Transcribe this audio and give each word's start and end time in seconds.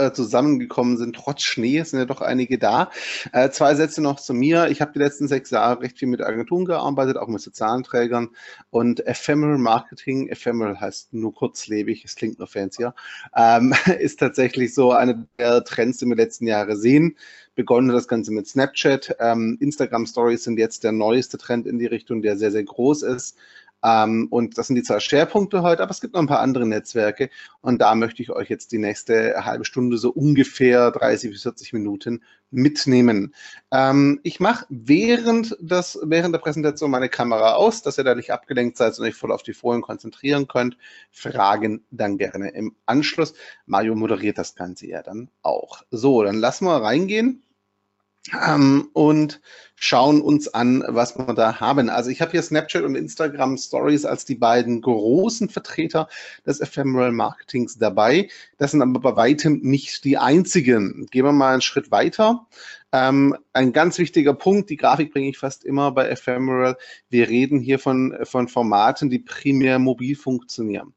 Äh, 0.00 0.12
zusammengekommen 0.12 0.96
sind, 0.96 1.16
trotz 1.16 1.42
Schnee, 1.42 1.82
sind 1.82 1.98
ja 1.98 2.04
doch 2.04 2.20
einige 2.20 2.58
da. 2.58 2.90
Äh, 3.32 3.50
zwei 3.50 3.74
Sätze 3.74 4.02
noch 4.02 4.20
zu 4.20 4.34
mir. 4.34 4.68
Ich 4.68 4.80
habe 4.80 4.92
die 4.92 4.98
letzten 4.98 5.28
sechs 5.28 5.50
Jahre 5.50 5.80
recht 5.82 5.98
viel 5.98 6.08
mit 6.08 6.22
Agenturen 6.22 6.64
gearbeitet, 6.64 7.16
auch 7.16 7.28
mit 7.28 7.40
sozialen 7.40 7.82
Trägern 7.82 8.30
und 8.70 9.06
Ephemeral 9.06 9.58
Marketing, 9.58 10.28
Ephemeral 10.28 10.80
heißt 10.80 11.12
nur 11.12 11.34
kurzlebig, 11.34 12.04
es 12.04 12.16
klingt 12.16 12.38
nur 12.38 12.48
fancier, 12.48 12.94
ähm, 13.36 13.74
ist 13.98 14.20
tatsächlich 14.20 14.74
so 14.74 14.92
eine 14.92 15.26
der 15.38 15.64
Trends, 15.64 15.98
die 15.98 16.06
wir 16.06 16.16
letzten 16.16 16.46
Jahre 16.46 16.76
sehen. 16.76 17.16
Begonnen 17.54 17.88
das 17.88 18.08
Ganze 18.08 18.32
mit 18.32 18.46
Snapchat. 18.46 19.16
Ähm, 19.18 19.58
Instagram 19.60 20.06
Stories 20.06 20.44
sind 20.44 20.58
jetzt 20.58 20.84
der 20.84 20.92
neueste 20.92 21.36
Trend 21.36 21.66
in 21.66 21.78
die 21.78 21.86
Richtung, 21.86 22.22
der 22.22 22.36
sehr, 22.36 22.52
sehr 22.52 22.64
groß 22.64 23.02
ist. 23.02 23.36
Ähm, 23.82 24.28
und 24.30 24.58
das 24.58 24.66
sind 24.66 24.76
die 24.76 24.82
zwei 24.82 25.00
Schwerpunkte 25.00 25.62
heute, 25.62 25.82
aber 25.82 25.90
es 25.90 26.00
gibt 26.00 26.14
noch 26.14 26.20
ein 26.20 26.26
paar 26.26 26.40
andere 26.40 26.66
Netzwerke 26.66 27.30
und 27.62 27.80
da 27.80 27.94
möchte 27.94 28.22
ich 28.22 28.30
euch 28.30 28.48
jetzt 28.50 28.72
die 28.72 28.78
nächste 28.78 29.44
halbe 29.44 29.64
Stunde, 29.64 29.96
so 29.98 30.10
ungefähr 30.10 30.90
30 30.90 31.30
bis 31.30 31.42
40 31.42 31.72
Minuten 31.72 32.22
mitnehmen. 32.50 33.34
Ähm, 33.70 34.20
ich 34.22 34.40
mache 34.40 34.66
während, 34.68 35.56
während 35.60 36.34
der 36.34 36.40
Präsentation 36.40 36.90
meine 36.90 37.08
Kamera 37.08 37.54
aus, 37.54 37.82
dass 37.82 37.96
ihr 37.96 38.04
da 38.04 38.14
nicht 38.14 38.32
abgelenkt 38.32 38.76
seid 38.76 38.98
und 38.98 39.06
euch 39.06 39.14
voll 39.14 39.32
auf 39.32 39.42
die 39.42 39.54
Folien 39.54 39.82
konzentrieren 39.82 40.48
könnt. 40.48 40.76
Fragen 41.10 41.84
dann 41.90 42.18
gerne 42.18 42.50
im 42.50 42.74
Anschluss. 42.86 43.34
Mario 43.66 43.94
moderiert 43.94 44.38
das 44.38 44.54
Ganze 44.54 44.86
ja 44.88 45.02
dann 45.02 45.28
auch. 45.42 45.82
So, 45.90 46.22
dann 46.22 46.36
lassen 46.36 46.66
wir 46.66 46.82
reingehen 46.82 47.42
ähm, 48.46 48.88
und 48.92 49.40
schauen 49.82 50.20
uns 50.20 50.46
an, 50.48 50.84
was 50.86 51.16
wir 51.18 51.32
da 51.34 51.58
haben. 51.58 51.88
Also 51.88 52.10
ich 52.10 52.20
habe 52.20 52.32
hier 52.32 52.42
Snapchat 52.42 52.82
und 52.82 52.96
Instagram 52.96 53.56
Stories 53.56 54.04
als 54.04 54.26
die 54.26 54.34
beiden 54.34 54.82
großen 54.82 55.48
Vertreter 55.48 56.06
des 56.46 56.60
Ephemeral 56.60 57.12
Marketings 57.12 57.78
dabei. 57.78 58.28
Das 58.58 58.72
sind 58.72 58.82
aber 58.82 59.00
bei 59.00 59.16
weitem 59.16 59.60
nicht 59.62 60.04
die 60.04 60.18
einzigen. 60.18 61.06
Gehen 61.10 61.24
wir 61.24 61.32
mal 61.32 61.54
einen 61.54 61.62
Schritt 61.62 61.90
weiter. 61.90 62.46
Ähm, 62.92 63.36
ein 63.54 63.72
ganz 63.72 63.98
wichtiger 63.98 64.34
Punkt, 64.34 64.68
die 64.68 64.76
Grafik 64.76 65.12
bringe 65.12 65.30
ich 65.30 65.38
fast 65.38 65.64
immer 65.64 65.92
bei 65.92 66.08
Ephemeral. 66.08 66.76
Wir 67.08 67.28
reden 67.28 67.58
hier 67.58 67.78
von, 67.78 68.14
von 68.24 68.48
Formaten, 68.48 69.08
die 69.08 69.20
primär 69.20 69.78
mobil 69.78 70.14
funktionieren. 70.14 70.92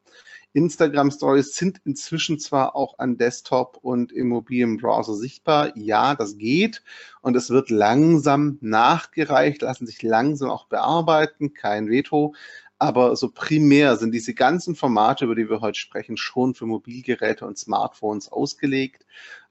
Instagram 0.53 1.11
Stories 1.11 1.55
sind 1.55 1.81
inzwischen 1.83 2.39
zwar 2.39 2.75
auch 2.75 2.99
an 2.99 3.17
Desktop 3.17 3.77
und 3.81 4.11
im 4.11 4.29
mobilen 4.29 4.77
Browser 4.77 5.15
sichtbar. 5.15 5.75
Ja, 5.75 6.15
das 6.15 6.37
geht. 6.37 6.83
Und 7.21 7.35
es 7.35 7.49
wird 7.49 7.69
langsam 7.69 8.59
nachgereicht, 8.61 9.63
lassen 9.63 9.87
sich 9.87 10.01
langsam 10.03 10.49
auch 10.49 10.67
bearbeiten. 10.67 11.53
Kein 11.53 11.89
Veto. 11.89 12.33
Aber 12.77 13.15
so 13.15 13.29
primär 13.29 13.95
sind 13.95 14.11
diese 14.11 14.33
ganzen 14.33 14.75
Formate, 14.75 15.25
über 15.25 15.35
die 15.35 15.49
wir 15.49 15.61
heute 15.61 15.79
sprechen, 15.79 16.17
schon 16.17 16.53
für 16.53 16.65
Mobilgeräte 16.65 17.45
und 17.45 17.57
Smartphones 17.57 18.29
ausgelegt. 18.29 19.05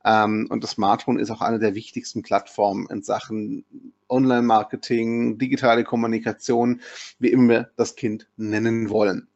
Ähm, 0.04 0.48
und 0.50 0.62
das 0.62 0.72
Smartphone 0.72 1.18
ist 1.18 1.30
auch 1.30 1.40
eine 1.40 1.58
der 1.58 1.74
wichtigsten 1.74 2.22
Plattformen 2.22 2.86
in 2.90 3.02
Sachen 3.02 3.64
Online-Marketing, 4.08 5.38
digitale 5.38 5.84
Kommunikation, 5.84 6.82
wie 7.18 7.28
immer 7.28 7.48
wir 7.48 7.70
das 7.76 7.96
Kind 7.96 8.28
nennen 8.36 8.90
wollen. 8.90 9.28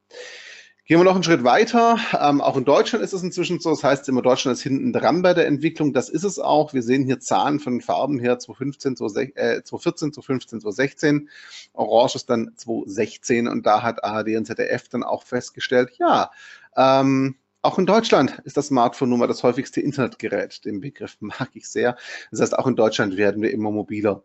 Gehen 0.87 1.01
wir 1.01 1.05
noch 1.05 1.15
einen 1.17 1.25
Schritt 1.25 1.43
weiter. 1.43 1.99
Ähm, 2.21 2.41
auch 2.41 2.57
in 2.57 2.65
Deutschland 2.65 3.05
ist 3.05 3.13
es 3.13 3.21
inzwischen 3.21 3.59
so. 3.59 3.71
Das 3.71 3.83
heißt 3.83 4.09
immer, 4.09 4.23
Deutschland 4.23 4.57
ist 4.57 4.63
hinten 4.63 4.93
dran 4.93 5.21
bei 5.21 5.35
der 5.35 5.49
Entwicklung. 5.49 5.93
Das 5.93 6.09
ist 6.09 6.23
es 6.23 6.39
auch. 6.39 6.75
Wir 6.75 6.83
sehen 6.85 7.05
hier 7.05 7.19
Zahlen 7.19 7.59
von 7.59 7.81
Farben 7.81 8.21
her 8.21 8.39
2015, 8.39 8.97
2014, 8.97 9.65
2015, 10.13 10.61
2016. 10.61 11.29
Orange 11.73 12.15
ist 12.15 12.31
dann 12.31 12.53
2016 12.55 13.49
und 13.49 13.67
da 13.67 13.83
hat 13.83 14.05
ARD 14.05 14.37
und 14.37 14.47
ZDF 14.47 14.89
dann 14.89 15.03
auch 15.03 15.25
festgestellt, 15.25 15.91
ja, 15.99 16.31
ähm, 16.77 17.35
auch 17.63 17.81
in 17.81 17.87
Deutschland 17.87 18.41
ist 18.45 18.57
das 18.57 18.69
Smartphone 18.69 19.09
nun 19.09 19.19
mal 19.19 19.27
das 19.27 19.43
häufigste 19.43 19.81
Internetgerät. 19.81 20.65
Den 20.65 20.81
Begriff 20.81 21.17
mag 21.19 21.49
ich 21.55 21.69
sehr. 21.69 21.97
Das 22.31 22.41
heißt, 22.41 22.57
auch 22.57 22.69
in 22.69 22.77
Deutschland 22.77 23.17
werden 23.17 23.43
wir 23.43 23.51
immer 23.51 23.73
mobiler. 23.73 24.23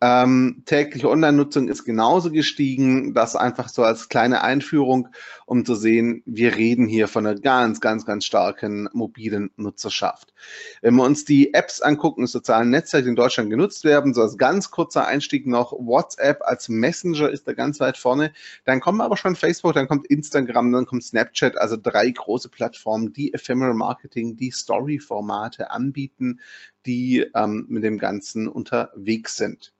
Ähm, 0.00 0.64
tägliche 0.66 1.08
Online-Nutzung 1.08 1.68
ist 1.68 1.84
genauso 1.84 2.30
gestiegen. 2.30 3.14
Das 3.14 3.36
einfach 3.36 3.70
so 3.70 3.82
als 3.84 4.10
kleine 4.10 4.42
Einführung, 4.42 5.08
um 5.46 5.64
zu 5.64 5.74
sehen, 5.74 6.22
wir 6.26 6.56
reden 6.56 6.86
hier 6.86 7.08
von 7.08 7.26
einer 7.26 7.40
ganz, 7.40 7.80
ganz, 7.80 8.04
ganz 8.04 8.26
starken 8.26 8.88
mobilen 8.92 9.50
Nutzerschaft. 9.56 10.34
Wenn 10.82 10.96
wir 10.96 11.04
uns 11.04 11.24
die 11.24 11.54
Apps 11.54 11.80
angucken, 11.80 12.22
die 12.26 12.30
sozialen 12.30 12.68
Netzwerke 12.68 13.08
in 13.08 13.16
Deutschland 13.16 13.48
genutzt 13.48 13.84
werden, 13.84 14.12
so 14.12 14.20
als 14.20 14.36
ganz 14.36 14.70
kurzer 14.70 15.06
Einstieg 15.06 15.46
noch 15.46 15.72
WhatsApp 15.72 16.42
als 16.42 16.68
Messenger 16.68 17.30
ist 17.30 17.48
da 17.48 17.54
ganz 17.54 17.80
weit 17.80 17.96
vorne. 17.96 18.32
Dann 18.64 18.80
kommen 18.80 19.00
aber 19.00 19.16
schon 19.16 19.36
Facebook, 19.36 19.72
dann 19.72 19.88
kommt 19.88 20.06
Instagram, 20.08 20.70
dann 20.72 20.84
kommt 20.84 21.04
Snapchat, 21.04 21.56
also 21.56 21.78
drei 21.82 22.10
große 22.10 22.50
Plattformen, 22.50 23.14
die 23.14 23.32
Ephemeral 23.32 23.74
Marketing, 23.74 24.36
die 24.36 24.50
Story-Formate 24.50 25.70
anbieten, 25.70 26.40
die 26.86 27.26
ähm, 27.34 27.66
mit 27.68 27.84
dem 27.84 27.98
Ganzen 27.98 28.48
unterwegs 28.48 29.36
sind. 29.36 29.72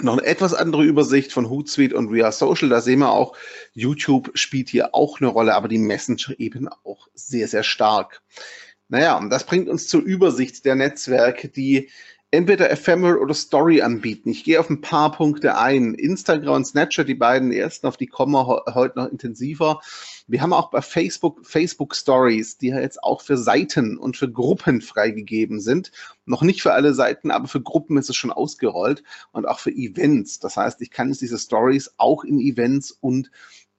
Noch 0.00 0.18
eine 0.18 0.26
etwas 0.26 0.52
andere 0.52 0.84
Übersicht 0.84 1.32
von 1.32 1.48
Hootsuite 1.48 1.96
und 1.96 2.12
We 2.12 2.30
Social. 2.30 2.68
Da 2.68 2.80
sehen 2.80 2.98
wir 3.00 3.10
auch, 3.10 3.36
YouTube 3.72 4.30
spielt 4.34 4.68
hier 4.68 4.94
auch 4.94 5.20
eine 5.20 5.30
Rolle, 5.30 5.54
aber 5.54 5.68
die 5.68 5.78
Messenger 5.78 6.38
eben 6.38 6.68
auch 6.68 7.08
sehr, 7.14 7.48
sehr 7.48 7.62
stark. 7.62 8.22
Naja, 8.88 9.16
und 9.18 9.30
das 9.30 9.44
bringt 9.44 9.68
uns 9.68 9.86
zur 9.88 10.02
Übersicht 10.02 10.64
der 10.64 10.74
Netzwerke, 10.74 11.48
die 11.48 11.90
entweder 12.30 12.70
Ephemeral 12.70 13.18
oder 13.18 13.32
Story 13.32 13.80
anbieten. 13.80 14.28
Ich 14.28 14.44
gehe 14.44 14.60
auf 14.60 14.68
ein 14.68 14.82
paar 14.82 15.12
Punkte 15.12 15.56
ein. 15.56 15.94
Instagram 15.94 16.56
und 16.56 16.66
Snapchat, 16.66 17.08
die 17.08 17.14
beiden 17.14 17.52
ersten, 17.52 17.86
auf 17.86 17.96
die 17.96 18.06
kommen 18.06 18.32
wir 18.32 18.64
heute 18.74 18.98
noch 18.98 19.10
intensiver. 19.10 19.80
Wir 20.26 20.42
haben 20.42 20.52
auch 20.52 20.70
bei 20.70 20.82
Facebook 20.82 21.46
Facebook 21.46 21.96
Stories, 21.96 22.58
die 22.58 22.68
ja 22.68 22.80
jetzt 22.80 23.02
auch 23.02 23.22
für 23.22 23.38
Seiten 23.38 23.96
und 23.96 24.18
für 24.18 24.30
Gruppen 24.30 24.82
freigegeben 24.82 25.60
sind. 25.60 25.90
Noch 26.26 26.42
nicht 26.42 26.60
für 26.60 26.74
alle 26.74 26.92
Seiten, 26.92 27.30
aber 27.30 27.48
für 27.48 27.62
Gruppen 27.62 27.96
ist 27.96 28.10
es 28.10 28.16
schon 28.16 28.32
ausgerollt 28.32 29.02
und 29.32 29.48
auch 29.48 29.58
für 29.58 29.70
Events. 29.70 30.38
Das 30.38 30.58
heißt, 30.58 30.82
ich 30.82 30.90
kann 30.90 31.08
jetzt 31.08 31.22
diese 31.22 31.38
Stories 31.38 31.94
auch 31.96 32.24
in 32.24 32.40
Events 32.40 32.90
und 32.90 33.30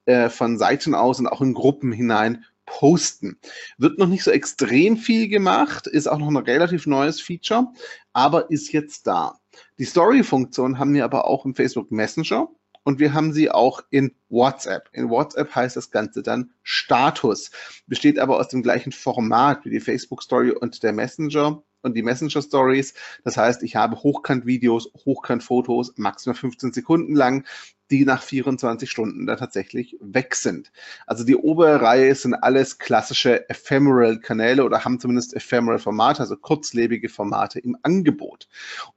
äh, 0.06 0.30
von 0.30 0.58
Seiten 0.58 0.96
aus 0.96 1.20
und 1.20 1.28
auch 1.28 1.42
in 1.42 1.54
Gruppen 1.54 1.92
hinein 1.92 2.46
posten. 2.70 3.40
Wird 3.78 3.98
noch 3.98 4.08
nicht 4.08 4.24
so 4.24 4.32
extrem 4.32 4.96
viel 4.96 5.28
gemacht, 5.28 5.88
ist 5.88 6.08
auch 6.08 6.20
noch 6.20 6.28
ein 6.28 6.38
relativ 6.38 6.86
neues 6.86 7.20
Feature, 7.20 7.68
aber 8.14 8.52
ist 8.52 8.72
jetzt 8.72 9.08
da. 9.08 9.40
Die 9.80 9.86
Story-Funktion 9.86 10.78
haben 10.78 10.94
wir 10.94 11.04
aber 11.04 11.26
auch 11.26 11.46
im 11.46 11.56
Facebook 11.56 11.92
Messenger 11.92 12.48
und 12.84 13.00
wir 13.00 13.14
haben 13.14 13.34
sie 13.34 13.50
auch 13.50 13.82
in 13.90 14.16
WhatsApp. 14.30 14.90
In 14.94 15.10
WhatsApp 15.10 15.54
heißt 15.54 15.76
das 15.76 15.92
Ganze 15.92 16.22
dann 16.22 16.52
Status, 16.62 17.52
besteht 17.88 18.20
aber 18.20 18.38
aus 18.38 18.50
dem 18.50 18.62
gleichen 18.62 18.92
Format 18.92 19.66
wie 19.66 19.72
die 19.72 19.80
Facebook 19.80 20.22
Story 20.22 20.52
und 20.52 20.84
der 20.84 20.94
Messenger 20.94 21.64
und 21.82 21.96
die 21.96 22.04
Messenger 22.04 22.42
Stories. 22.42 22.94
Das 23.24 23.38
heißt, 23.38 23.64
ich 23.64 23.76
habe 23.76 23.98
Hochkant-Videos, 23.98 24.92
Hochkant-Fotos, 25.06 25.94
maximal 25.98 26.36
15 26.36 26.74
Sekunden 26.74 27.16
lang, 27.16 27.46
die 27.92 28.06
nach 28.06 28.22
24 28.22 28.90
Stunden 28.90 29.26
da 29.26 29.36
tatsächlich 29.36 29.98
weg 30.00 30.36
sind. 30.36 30.72
Also 31.08 31.24
die 31.24 31.36
obere 31.36 31.82
Reihe 31.82 32.14
sind 32.14 32.36
alles 32.36 32.78
klassische 32.78 33.50
Ephemeral-Kanäle 33.50 34.64
oder 34.64 34.86
haben 34.86 35.00
zumindest 35.00 35.34
Ephemeral-Formate, 35.36 36.22
also 36.22 36.38
kurzlebige 36.38 37.10
Formate 37.10 37.60
im 37.60 37.78
Angebot. 37.82 38.48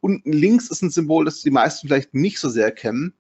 Unten 0.01 0.33
links 0.33 0.69
ist 0.71 0.83
ein 0.83 0.91
Symbol, 0.91 1.25
das 1.25 1.41
die 1.41 1.51
meisten 1.51 1.89
vielleicht 1.89 2.15
nicht 2.15 2.39
so 2.39 2.49
sehr 2.49 2.71
kennen. 2.71 3.15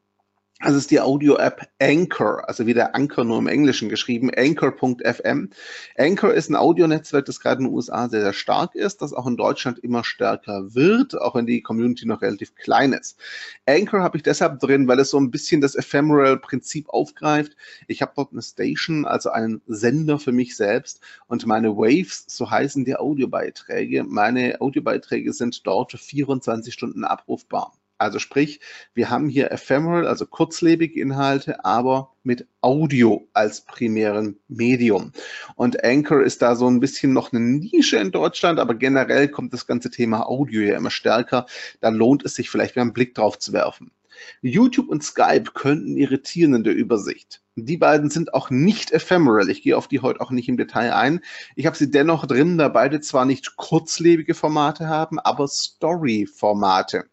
Das 0.65 0.77
ist 0.77 0.93
die 0.93 1.01
Audio-App 1.01 1.67
Anchor, 1.81 2.49
also 2.49 2.67
wie 2.67 2.75
der 2.75 2.95
Anchor 2.95 3.25
nur 3.25 3.39
im 3.39 3.49
Englischen 3.49 3.89
geschrieben, 3.89 4.31
anchor.fm. 4.33 5.51
Anchor 5.99 6.33
ist 6.33 6.51
ein 6.51 6.55
Audionetzwerk, 6.55 7.25
das 7.25 7.41
gerade 7.41 7.63
in 7.63 7.67
den 7.67 7.75
USA 7.75 8.09
sehr, 8.09 8.21
sehr 8.23 8.33
stark 8.33 8.77
ist, 8.77 9.03
das 9.03 9.13
auch 9.13 9.27
in 9.27 9.37
Deutschland 9.37 9.81
immer 9.81 10.05
stärker 10.05 10.73
wird, 10.73 11.21
auch 11.21 11.35
wenn 11.35 11.47
die 11.47 11.63
Community 11.63 12.07
noch 12.07 12.23
relativ 12.23 12.55
klein 12.55 12.93
ist. 12.93 13.19
Anchor 13.67 14.03
habe 14.03 14.17
ich 14.17 14.23
deshalb 14.23 14.61
drin, 14.61 14.87
weil 14.87 15.01
es 15.01 15.11
so 15.11 15.19
ein 15.19 15.33
bisschen 15.33 15.61
das 15.61 15.75
Ephemeral-Prinzip 15.75 16.89
aufgreift. 16.91 17.57
Ich 17.89 18.01
habe 18.01 18.13
dort 18.15 18.31
eine 18.31 18.43
Station, 18.43 19.05
also 19.05 19.31
einen 19.31 19.63
Sender 19.67 20.21
für 20.21 20.33
mich 20.33 20.55
selbst 20.57 21.01
und 21.27 21.45
meine 21.45 21.77
Waves, 21.77 22.25
so 22.29 22.49
heißen 22.49 22.85
die 22.85 22.95
Audiobeiträge. 22.95 24.05
Meine 24.05 24.61
Audiobeiträge 24.61 25.33
sind 25.33 25.67
dort 25.67 25.91
für 25.91 25.99
24 25.99 26.73
Stunden 26.73 27.03
abrufbar. 27.03 27.73
Also 28.03 28.19
sprich, 28.19 28.59
wir 28.95 29.11
haben 29.11 29.29
hier 29.29 29.53
ephemeral, 29.53 30.09
also 30.09 30.27
kurzlebige 30.27 31.01
Inhalte, 31.01 31.65
aber 31.65 32.11
mit 32.25 32.49
Audio 32.61 33.29
als 33.33 33.61
primären 33.61 34.41
Medium. 34.49 35.13
Und 35.55 35.85
Anchor 35.85 36.21
ist 36.21 36.43
da 36.43 36.57
so 36.57 36.67
ein 36.67 36.81
bisschen 36.81 37.13
noch 37.13 37.33
eine 37.33 37.41
Nische 37.41 37.99
in 37.99 38.11
Deutschland, 38.11 38.59
aber 38.59 38.75
generell 38.75 39.29
kommt 39.29 39.53
das 39.53 39.69
ganze 39.69 39.89
Thema 39.89 40.27
Audio 40.27 40.63
ja 40.63 40.77
immer 40.77 40.91
stärker. 40.91 41.47
Da 41.81 41.91
lohnt 41.91 42.25
es 42.25 42.35
sich 42.35 42.51
vielleicht 42.51 42.75
mal 42.75 42.83
einen 42.83 42.93
Blick 42.93 43.15
drauf 43.15 43.39
zu 43.39 43.53
werfen. 43.53 43.93
YouTube 44.41 44.89
und 44.89 45.05
Skype 45.05 45.53
könnten 45.55 45.97
irritieren 45.97 46.55
in 46.55 46.65
der 46.65 46.75
Übersicht. 46.75 47.41
Die 47.55 47.77
beiden 47.77 48.11
sind 48.11 48.35
auch 48.35 48.51
nicht 48.51 48.91
ephemeral. 48.91 49.49
Ich 49.49 49.63
gehe 49.63 49.77
auf 49.77 49.87
die 49.87 50.01
heute 50.01 50.21
auch 50.21 50.33
nicht 50.33 50.49
im 50.49 50.57
Detail 50.57 50.93
ein. 50.93 51.21
Ich 51.55 51.67
habe 51.67 51.77
sie 51.77 51.91
dennoch 51.91 52.27
drin, 52.27 52.59
da 52.59 52.69
beide 52.69 53.01
zwar 53.01 53.27
nicht 53.27 53.57
kurzlebige 53.57 54.35
Formate 54.35 54.89
haben, 54.89 55.21
aber 55.21 55.47
Story-Formate. 55.47 57.05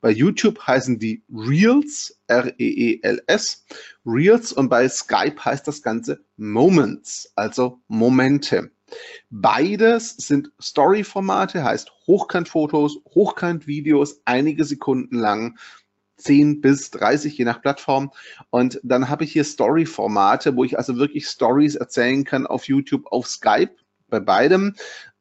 Bei 0.00 0.10
YouTube 0.10 0.60
heißen 0.66 0.98
die 0.98 1.22
Reels, 1.32 2.20
R-E-E-L-S, 2.26 3.64
Reels 4.04 4.52
und 4.52 4.68
bei 4.68 4.88
Skype 4.88 5.44
heißt 5.44 5.66
das 5.66 5.82
Ganze 5.82 6.24
Moments, 6.36 7.32
also 7.34 7.80
Momente. 7.88 8.70
Beides 9.30 10.16
sind 10.16 10.52
Story-Formate, 10.60 11.64
heißt 11.64 11.90
Hochkant-Fotos, 12.06 13.00
Hochkant-Videos, 13.14 14.20
einige 14.24 14.64
Sekunden 14.64 15.16
lang 15.16 15.58
10 16.18 16.60
bis 16.60 16.90
30, 16.92 17.36
je 17.36 17.44
nach 17.44 17.60
Plattform. 17.60 18.12
Und 18.50 18.80
dann 18.82 19.08
habe 19.08 19.24
ich 19.24 19.32
hier 19.32 19.44
Story-Formate, 19.44 20.56
wo 20.56 20.64
ich 20.64 20.78
also 20.78 20.96
wirklich 20.96 21.26
Stories 21.26 21.74
erzählen 21.74 22.24
kann 22.24 22.46
auf 22.46 22.68
YouTube, 22.68 23.06
auf 23.10 23.26
Skype, 23.26 23.74
bei 24.08 24.20
beidem 24.20 24.74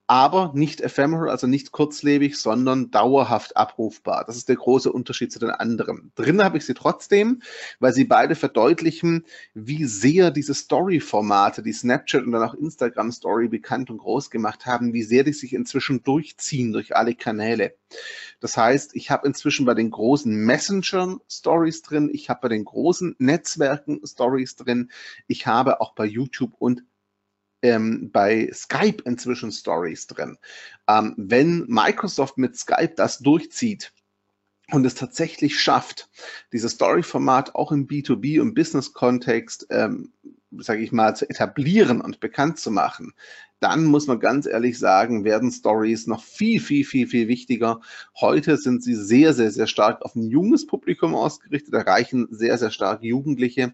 aber 0.07 0.51
nicht 0.53 0.81
ephemeral, 0.81 1.29
also 1.29 1.47
nicht 1.47 1.71
kurzlebig, 1.71 2.37
sondern 2.37 2.91
dauerhaft 2.91 3.57
abrufbar. 3.57 4.23
Das 4.25 4.37
ist 4.37 4.49
der 4.49 4.55
große 4.55 4.91
Unterschied 4.91 5.31
zu 5.31 5.39
den 5.39 5.49
anderen. 5.49 6.11
Drin 6.15 6.43
habe 6.43 6.57
ich 6.57 6.65
sie 6.65 6.75
trotzdem, 6.75 7.41
weil 7.79 7.93
sie 7.93 8.05
beide 8.05 8.35
verdeutlichen, 8.35 9.25
wie 9.53 9.85
sehr 9.85 10.29
diese 10.29 10.53
Story-Formate, 10.53 11.63
die 11.63 11.73
Snapchat 11.73 12.23
und 12.23 12.33
dann 12.33 12.43
auch 12.43 12.53
Instagram 12.53 13.11
Story 13.11 13.47
bekannt 13.47 13.89
und 13.89 13.97
groß 13.97 14.29
gemacht 14.29 14.65
haben, 14.65 14.93
wie 14.93 15.03
sehr 15.03 15.23
die 15.23 15.33
sich 15.33 15.53
inzwischen 15.53 16.03
durchziehen 16.03 16.71
durch 16.71 16.95
alle 16.95 17.15
Kanäle. 17.15 17.75
Das 18.39 18.57
heißt, 18.57 18.95
ich 18.95 19.09
habe 19.09 19.27
inzwischen 19.27 19.65
bei 19.65 19.73
den 19.73 19.89
großen 19.89 20.33
Messengern 20.35 21.19
Stories 21.27 21.81
drin, 21.81 22.09
ich 22.13 22.29
habe 22.29 22.41
bei 22.43 22.49
den 22.49 22.65
großen 22.65 23.15
Netzwerken 23.17 24.01
Stories 24.05 24.55
drin, 24.55 24.91
ich 25.27 25.47
habe 25.47 25.81
auch 25.81 25.95
bei 25.95 26.05
YouTube 26.05 26.53
und 26.59 26.83
ähm, 27.65 28.09
bei 28.11 28.49
Skype 28.53 29.03
inzwischen 29.05 29.51
Stories 29.51 30.07
drin. 30.07 30.37
Ähm, 30.87 31.13
wenn 31.17 31.65
Microsoft 31.67 32.37
mit 32.37 32.55
Skype 32.55 32.93
das 32.95 33.19
durchzieht, 33.19 33.91
und 34.71 34.85
es 34.85 34.95
tatsächlich 34.95 35.59
schafft, 35.59 36.09
dieses 36.51 36.73
Story-Format 36.73 37.53
auch 37.53 37.71
im 37.71 37.87
B2B- 37.87 38.41
und 38.41 38.55
Business-Kontext, 38.55 39.67
ähm, 39.69 40.11
sage 40.59 40.81
ich 40.81 40.91
mal, 40.91 41.15
zu 41.15 41.29
etablieren 41.29 42.01
und 42.01 42.19
bekannt 42.19 42.59
zu 42.59 42.71
machen, 42.71 43.13
dann 43.59 43.85
muss 43.85 44.07
man 44.07 44.19
ganz 44.19 44.45
ehrlich 44.45 44.77
sagen, 44.77 45.23
werden 45.23 45.49
Stories 45.49 46.07
noch 46.07 46.23
viel, 46.23 46.59
viel, 46.59 46.83
viel, 46.83 47.07
viel 47.07 47.27
wichtiger. 47.27 47.79
Heute 48.19 48.57
sind 48.57 48.83
sie 48.83 48.95
sehr, 48.95 49.33
sehr, 49.33 49.49
sehr 49.49 49.67
stark 49.67 50.01
auf 50.03 50.13
ein 50.15 50.29
junges 50.29 50.67
Publikum 50.67 51.15
ausgerichtet, 51.15 51.73
erreichen 51.73 52.27
sehr, 52.29 52.57
sehr 52.57 52.69
stark 52.69 53.01
Jugendliche. 53.01 53.73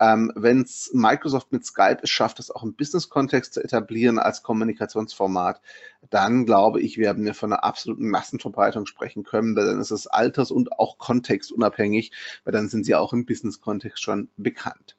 Ähm, 0.00 0.32
Wenn 0.34 0.62
es 0.62 0.90
Microsoft 0.94 1.52
mit 1.52 1.64
Skype 1.64 1.98
es 2.02 2.10
schafft, 2.10 2.38
das 2.38 2.50
auch 2.50 2.62
im 2.62 2.74
Business-Kontext 2.74 3.54
zu 3.54 3.62
etablieren 3.62 4.18
als 4.18 4.42
Kommunikationsformat, 4.42 5.60
dann 6.08 6.46
glaube 6.46 6.80
ich, 6.80 6.96
werden 6.98 7.24
wir 7.24 7.34
von 7.34 7.52
einer 7.52 7.64
absoluten 7.64 8.08
Massenverbreitung 8.08 8.86
sprechen 8.86 9.24
können, 9.24 9.54
weil 9.54 9.66
dann 9.66 9.80
ist 9.80 9.90
es 9.90 10.06
alters- 10.06 10.50
und 10.50 10.72
auch 10.72 10.98
kontextunabhängig, 10.98 12.12
weil 12.44 12.52
dann 12.52 12.68
sind 12.68 12.86
sie 12.86 12.94
auch 12.94 13.12
im 13.12 13.26
Business-Kontext 13.26 14.02
schon 14.02 14.30
bekannt. 14.36 14.96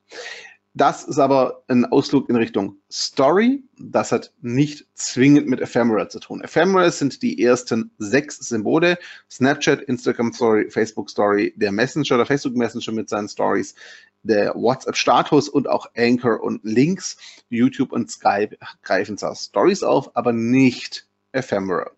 Das 0.80 1.04
ist 1.04 1.20
aber 1.20 1.62
ein 1.68 1.84
Ausflug 1.84 2.30
in 2.30 2.38
Richtung 2.38 2.78
Story. 2.90 3.62
Das 3.78 4.14
hat 4.14 4.31
nicht 4.40 4.88
zwingend 4.94 5.46
mit 5.46 5.60
Ephemeral 5.60 6.10
zu 6.10 6.22
tun. 6.22 6.40
Ephemeral 6.40 6.90
sind 6.94 7.22
die 7.22 7.44
ersten 7.44 7.92
sechs 7.98 8.38
Symbole. 8.38 8.98
Snapchat, 9.30 9.81
Instagram 9.81 10.31
Story, 10.31 10.72
Facebook 10.72 11.10
Story, 11.10 11.54
der 11.58 11.74
Messenger, 11.74 12.16
der 12.16 12.26
Facebook 12.26 12.56
Messenger 12.56 12.94
mit 12.94 13.10
seinen 13.10 13.28
Stories, 13.28 13.76
der 14.24 14.56
WhatsApp-Status 14.56 15.50
und 15.50 15.68
auch 15.68 15.86
Anchor 15.98 16.42
und 16.42 16.64
Links. 16.64 17.18
YouTube 17.50 17.92
und 17.92 18.10
Skype 18.10 18.56
greifen 18.81 19.18
zwar 19.18 19.36
Stories 19.36 19.84
auf, 19.84 20.16
aber 20.16 20.31
nicht 20.31 21.06
Ephemeral. 21.34 21.92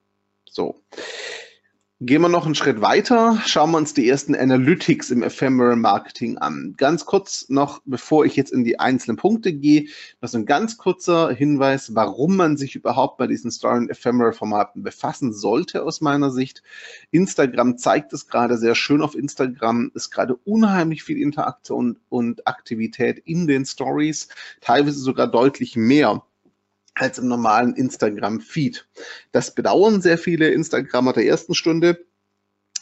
So. 0.49 0.81
Gehen 2.03 2.23
wir 2.23 2.29
noch 2.29 2.47
einen 2.47 2.55
Schritt 2.55 2.81
weiter, 2.81 3.39
schauen 3.45 3.69
wir 3.69 3.77
uns 3.77 3.93
die 3.93 4.09
ersten 4.09 4.33
Analytics 4.33 5.11
im 5.11 5.21
Ephemeral 5.21 5.75
Marketing 5.75 6.39
an. 6.39 6.73
Ganz 6.75 7.05
kurz 7.05 7.45
noch, 7.47 7.79
bevor 7.85 8.25
ich 8.25 8.35
jetzt 8.35 8.51
in 8.51 8.63
die 8.63 8.79
einzelnen 8.79 9.17
Punkte 9.17 9.53
gehe, 9.53 9.85
noch 10.19 10.27
so 10.27 10.39
ein 10.39 10.47
ganz 10.47 10.77
kurzer 10.77 11.29
Hinweis, 11.29 11.93
warum 11.93 12.37
man 12.37 12.57
sich 12.57 12.75
überhaupt 12.75 13.19
bei 13.19 13.27
diesen 13.27 13.51
Story- 13.51 13.77
und 13.77 13.91
Ephemeral-Formaten 13.91 14.81
befassen 14.81 15.31
sollte 15.31 15.83
aus 15.83 16.01
meiner 16.01 16.31
Sicht. 16.31 16.63
Instagram 17.11 17.77
zeigt 17.77 18.13
es 18.13 18.25
gerade 18.25 18.57
sehr 18.57 18.73
schön. 18.73 19.03
Auf 19.03 19.13
Instagram 19.13 19.91
ist 19.93 20.09
gerade 20.09 20.35
unheimlich 20.37 21.03
viel 21.03 21.21
Interaktion 21.21 21.99
und 22.09 22.47
Aktivität 22.47 23.19
in 23.25 23.45
den 23.45 23.63
Stories, 23.63 24.27
teilweise 24.59 24.97
sogar 24.97 25.27
deutlich 25.27 25.75
mehr 25.75 26.23
als 26.93 27.17
im 27.17 27.27
normalen 27.27 27.73
Instagram-Feed. 27.75 28.87
Das 29.31 29.55
bedauern 29.55 30.01
sehr 30.01 30.17
viele 30.17 30.49
Instagrammer 30.49 31.13
der 31.13 31.25
ersten 31.25 31.55
Stunde 31.55 32.05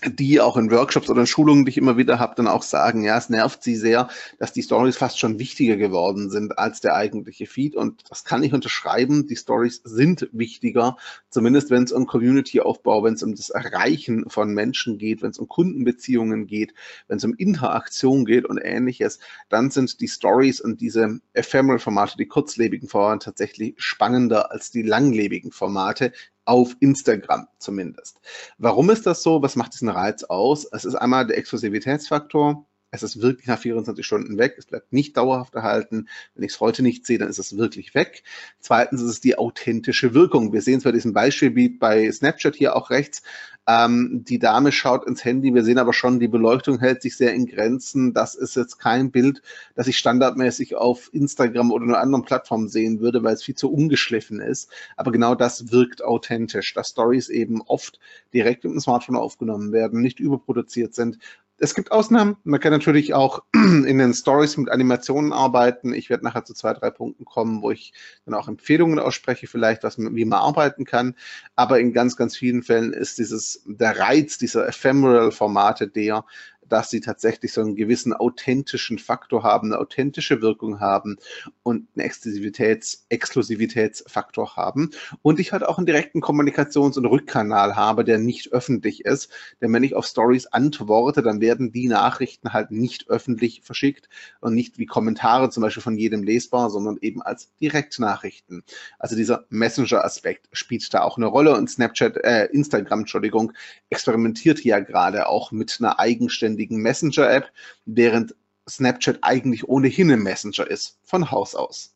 die 0.06 0.40
auch 0.40 0.56
in 0.56 0.72
Workshops 0.72 1.10
oder 1.10 1.22
in 1.22 1.28
Schulungen, 1.28 1.66
die 1.66 1.72
ich 1.72 1.78
immer 1.78 1.98
wieder 1.98 2.20
habe, 2.20 2.36
dann 2.36 2.48
auch 2.48 2.64
sagen, 2.64 3.04
ja, 3.04 3.18
es 3.18 3.30
nervt 3.30 3.64
sie 3.64 3.76
sehr, 3.76 4.10
dass 4.38 4.54
die 4.54 4.64
Stories 4.64 4.98
fast 4.98 5.20
schon 5.20 5.40
wichtiger 5.40 5.76
geworden 5.76 6.30
sind 6.30 6.58
als 6.58 6.80
der 6.80 6.96
eigentliche 6.96 7.48
Feed. 7.48 7.76
Und 7.76 8.10
das 8.10 8.24
kann 8.24 8.44
ich 8.44 8.54
unterschreiben. 8.54 9.28
Die 9.28 9.36
Stories 9.36 9.82
sind 9.84 10.30
wichtiger, 10.32 10.98
zumindest 11.30 11.70
wenn 11.70 11.84
es 11.84 11.92
um 11.92 12.06
Community-Aufbau, 12.06 13.04
wenn 13.04 13.16
es 13.16 13.24
um 13.24 13.36
das 13.36 13.50
Erreichen 13.50 14.30
von 14.30 14.54
Menschen 14.54 14.98
geht, 14.98 15.22
wenn 15.22 15.32
es 15.32 15.40
um 15.40 15.48
Kundenbeziehungen 15.48 16.48
geht, 16.48 16.74
wenn 17.08 17.18
es 17.18 17.26
um 17.26 17.34
Interaktion 17.34 18.26
geht 18.26 18.46
und 18.46 18.58
ähnliches, 18.58 19.20
dann 19.50 19.70
sind 19.70 20.00
die 20.00 20.08
Stories 20.08 20.62
und 20.62 20.80
diese 20.82 21.20
Ephemeral-Formate, 21.34 22.16
die 22.18 22.28
kurzlebigen 22.28 22.88
Formate 22.88 23.26
tatsächlich 23.26 23.76
spannender 23.78 24.52
als 24.52 24.72
die 24.72 24.82
langlebigen 24.82 25.52
Formate, 25.52 26.14
auf 26.50 26.76
Instagram 26.80 27.48
zumindest. 27.60 28.20
Warum 28.58 28.90
ist 28.90 29.06
das 29.06 29.22
so? 29.22 29.44
Was 29.44 29.56
macht 29.56 29.76
diesen 29.76 29.90
Reiz 29.90 30.24
aus? 30.24 30.66
Es 30.72 30.84
ist 30.84 30.96
einmal 30.96 31.28
der 31.28 31.38
Exklusivitätsfaktor. 31.38 32.66
Es 32.92 33.04
ist 33.04 33.22
wirklich 33.22 33.48
nach 33.48 33.60
24 33.60 34.06
Stunden 34.06 34.38
weg. 34.38 34.56
Es 34.58 34.66
bleibt 34.66 34.92
nicht 34.94 35.16
dauerhaft 35.16 35.56
erhalten. 35.56 36.08
Wenn 36.34 36.44
ich 36.44 36.54
es 36.54 36.60
heute 36.60 36.82
nicht 36.82 37.06
sehe, 37.06 37.20
dann 37.20 37.30
ist 37.30 37.38
es 37.38 37.58
wirklich 37.58 37.94
weg. 37.94 38.24
Zweitens 38.60 39.02
ist 39.02 39.10
es 39.10 39.22
die 39.22 39.38
authentische 39.38 40.14
Wirkung. 40.14 40.54
Wir 40.54 40.62
sehen 40.62 40.80
es 40.80 40.84
bei 40.84 40.92
diesem 40.92 41.14
Beispiel 41.14 41.56
wie 41.56 41.70
bei 41.70 42.12
Snapchat 42.12 42.56
hier 42.56 42.76
auch 42.76 42.90
rechts. 42.90 43.22
Ähm, 43.68 44.24
die 44.28 44.40
Dame 44.40 44.72
schaut 44.72 45.06
ins 45.06 45.24
Handy. 45.24 45.54
Wir 45.54 45.64
sehen 45.64 45.78
aber 45.78 45.94
schon, 45.94 46.20
die 46.20 46.28
Beleuchtung 46.28 46.80
hält 46.80 47.04
sich 47.04 47.16
sehr 47.16 47.36
in 47.36 47.46
Grenzen. 47.46 48.16
Das 48.16 48.34
ist 48.34 48.56
jetzt 48.56 48.80
kein 48.80 49.12
Bild, 49.12 49.44
das 49.76 49.86
ich 49.86 50.00
standardmäßig 50.00 50.76
auf 50.76 51.14
Instagram 51.14 51.72
oder 51.72 51.84
einer 51.84 52.00
anderen 52.00 52.26
Plattform 52.26 52.68
sehen 52.68 53.00
würde, 53.00 53.24
weil 53.24 53.36
es 53.36 53.44
viel 53.44 53.54
zu 53.54 53.72
ungeschliffen 53.72 54.40
ist. 54.40 54.72
Aber 54.98 55.12
genau 55.12 55.36
das 55.36 55.72
wirkt 55.72 56.04
authentisch, 56.04 56.74
dass 56.74 56.90
Stories 56.90 57.30
eben 57.30 57.62
oft 57.62 58.00
direkt 58.34 58.64
mit 58.64 58.74
dem 58.74 58.80
Smartphone 58.80 59.18
aufgenommen 59.18 59.72
werden, 59.72 60.02
nicht 60.02 60.20
überproduziert 60.20 60.96
sind 60.96 61.20
es 61.60 61.76
gibt 61.76 61.92
Ausnahmen. 61.92 62.38
Man 62.44 62.60
kann 62.60 62.72
natürlich 62.72 63.14
auch 63.14 63.44
in 63.54 63.98
den 63.98 64.14
Stories 64.14 64.58
mit 64.58 64.70
Animationen 64.70 65.34
arbeiten. 65.34 65.94
Ich 65.94 66.10
werde 66.10 66.24
nachher 66.24 66.46
zu 66.46 66.54
zwei, 66.54 66.74
drei 66.74 66.90
Punkten 66.90 67.26
kommen, 67.26 67.62
wo 67.62 67.72
ich 67.72 67.94
dann 68.26 68.34
auch 68.34 68.48
Empfehlungen 68.48 69.00
ausspreche, 69.00 69.48
vielleicht, 69.48 69.84
was 69.84 69.98
man, 69.98 70.16
wie 70.16 70.26
man 70.26 70.40
arbeiten 70.40 70.86
kann. 70.86 71.16
Aber 71.56 71.80
in 71.80 71.94
ganz, 71.94 72.16
ganz 72.16 72.36
vielen 72.38 72.64
Fällen 72.64 72.94
ist 72.94 73.18
dieses, 73.18 73.64
der 73.66 74.00
Reiz 74.00 74.38
dieser 74.38 74.68
Ephemeral-Formate 74.68 75.88
der, 75.88 76.26
dass 76.70 76.90
sie 76.90 77.02
tatsächlich 77.02 77.54
so 77.54 77.62
einen 77.62 77.76
gewissen 77.76 78.14
authentischen 78.14 79.00
Faktor 79.00 79.44
haben, 79.44 79.72
eine 79.72 79.82
authentische 79.82 80.42
Wirkung 80.42 80.80
haben 80.80 81.18
und 81.64 81.88
einen 81.96 82.06
Exklusivitäts 82.06 83.06
Exklusivitätsfaktor 83.10 84.56
haben. 84.56 84.92
Und 85.22 85.40
ich 85.40 85.52
halt 85.52 85.64
auch 85.64 85.78
einen 85.78 85.86
direkten 85.86 86.22
Kommunikations- 86.22 86.98
und 86.98 87.06
Rückkanal 87.06 87.76
habe, 87.76 88.04
der 88.04 88.20
nicht 88.20 88.52
öffentlich 88.52 89.06
ist. 89.06 89.32
Denn 89.62 89.74
wenn 89.74 89.84
ich 89.84 89.96
auf 89.96 90.06
Stories 90.06 90.48
antworte, 90.48 91.22
dann 91.22 91.42
werden 91.42 91.72
die 91.72 91.88
Nachrichten 91.88 92.54
halt 92.54 92.72
nicht 92.72 93.10
öffentlich 93.10 93.62
verschickt 93.64 94.10
und 94.42 94.54
nicht 94.54 94.78
wie 94.78 94.86
Kommentare 94.86 95.50
zum 95.50 95.62
Beispiel 95.62 95.84
von 95.84 95.98
jedem 95.98 96.24
lesbar, 96.24 96.70
sondern 96.70 96.98
eben 97.02 97.22
als 97.22 97.54
Direktnachrichten. 97.60 98.64
Also 98.98 99.16
dieser 99.16 99.46
Messenger-Aspekt 99.50 100.48
spielt 100.52 100.94
da 100.94 101.02
auch 101.02 101.18
eine 101.18 101.26
Rolle 101.26 101.56
und 101.56 101.70
Snapchat, 101.70 102.18
äh, 102.18 102.46
Instagram, 102.46 103.02
Entschuldigung, 103.02 103.54
experimentiert 103.90 104.64
ja 104.64 104.80
gerade 104.80 105.28
auch 105.28 105.52
mit 105.52 105.78
einer 105.80 106.00
eigenständigen 106.00 106.59
eigenständigen 106.60 106.82
Messenger-App, 106.82 107.52
während 107.86 108.36
Snapchat 108.68 109.20
eigentlich 109.22 109.68
ohnehin 109.68 110.12
ein 110.12 110.22
Messenger 110.22 110.70
ist, 110.70 111.00
von 111.04 111.32
Haus 111.32 111.56
aus. 111.56 111.96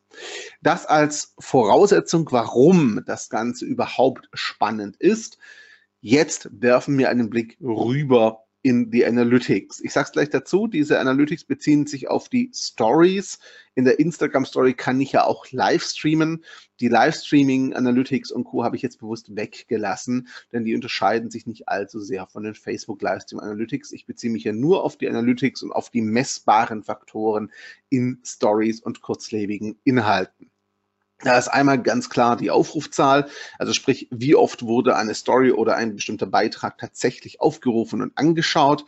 Das 0.62 0.86
als 0.86 1.34
Voraussetzung, 1.38 2.28
warum 2.30 3.02
das 3.06 3.28
Ganze 3.28 3.64
überhaupt 3.64 4.28
spannend 4.32 4.96
ist. 4.96 5.38
Jetzt 6.00 6.48
werfen 6.52 6.98
wir 6.98 7.10
einen 7.10 7.30
Blick 7.30 7.56
rüber 7.60 8.43
in 8.64 8.90
die 8.90 9.04
Analytics. 9.04 9.80
Ich 9.84 9.92
sage 9.92 10.06
es 10.06 10.12
gleich 10.12 10.30
dazu, 10.30 10.66
diese 10.66 10.98
Analytics 10.98 11.44
beziehen 11.44 11.86
sich 11.86 12.08
auf 12.08 12.30
die 12.30 12.50
Stories. 12.54 13.38
In 13.74 13.84
der 13.84 13.98
Instagram 13.98 14.46
Story 14.46 14.72
kann 14.72 14.98
ich 15.02 15.12
ja 15.12 15.24
auch 15.24 15.44
live 15.52 15.82
streamen. 15.82 16.42
Die 16.80 16.88
Livestreaming 16.88 17.74
Analytics 17.74 18.32
und 18.32 18.44
Co. 18.44 18.64
habe 18.64 18.76
ich 18.76 18.82
jetzt 18.82 19.00
bewusst 19.00 19.36
weggelassen, 19.36 20.28
denn 20.50 20.64
die 20.64 20.74
unterscheiden 20.74 21.30
sich 21.30 21.46
nicht 21.46 21.68
allzu 21.68 22.00
sehr 22.00 22.26
von 22.26 22.42
den 22.42 22.54
Facebook 22.54 23.02
Livestream 23.02 23.40
Analytics. 23.40 23.92
Ich 23.92 24.06
beziehe 24.06 24.32
mich 24.32 24.44
ja 24.44 24.54
nur 24.54 24.82
auf 24.82 24.96
die 24.96 25.10
Analytics 25.10 25.62
und 25.62 25.72
auf 25.72 25.90
die 25.90 26.00
messbaren 26.00 26.82
Faktoren 26.82 27.52
in 27.90 28.18
Stories 28.24 28.80
und 28.80 29.02
kurzlebigen 29.02 29.78
Inhalten. 29.84 30.50
Da 31.20 31.38
ist 31.38 31.48
einmal 31.48 31.80
ganz 31.80 32.10
klar 32.10 32.36
die 32.36 32.50
Aufrufzahl, 32.50 33.28
also 33.58 33.72
sprich, 33.72 34.08
wie 34.10 34.34
oft 34.34 34.62
wurde 34.62 34.96
eine 34.96 35.14
Story 35.14 35.52
oder 35.52 35.76
ein 35.76 35.94
bestimmter 35.94 36.26
Beitrag 36.26 36.76
tatsächlich 36.76 37.40
aufgerufen 37.40 38.02
und 38.02 38.18
angeschaut. 38.18 38.84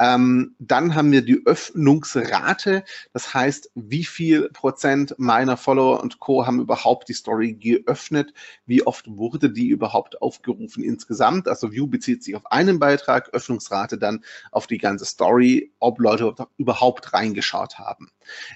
Ähm, 0.00 0.56
dann 0.58 0.94
haben 0.94 1.12
wir 1.12 1.22
die 1.22 1.42
Öffnungsrate, 1.44 2.82
das 3.12 3.34
heißt, 3.34 3.70
wie 3.74 4.04
viel 4.04 4.48
Prozent 4.48 5.14
meiner 5.18 5.56
Follower 5.56 6.02
und 6.02 6.18
Co. 6.18 6.46
haben 6.46 6.60
überhaupt 6.60 7.08
die 7.10 7.14
Story 7.14 7.52
geöffnet, 7.52 8.32
wie 8.64 8.84
oft 8.84 9.06
wurde 9.08 9.50
die 9.50 9.68
überhaupt 9.68 10.22
aufgerufen 10.22 10.82
insgesamt. 10.82 11.46
Also 11.46 11.72
View 11.72 11.86
bezieht 11.86 12.24
sich 12.24 12.34
auf 12.36 12.50
einen 12.50 12.78
Beitrag, 12.78 13.28
Öffnungsrate 13.34 13.98
dann 13.98 14.24
auf 14.50 14.66
die 14.66 14.78
ganze 14.78 15.04
Story, 15.04 15.72
ob 15.78 16.00
Leute 16.00 16.34
überhaupt 16.56 17.12
reingeschaut 17.12 17.78
haben. 17.78 18.10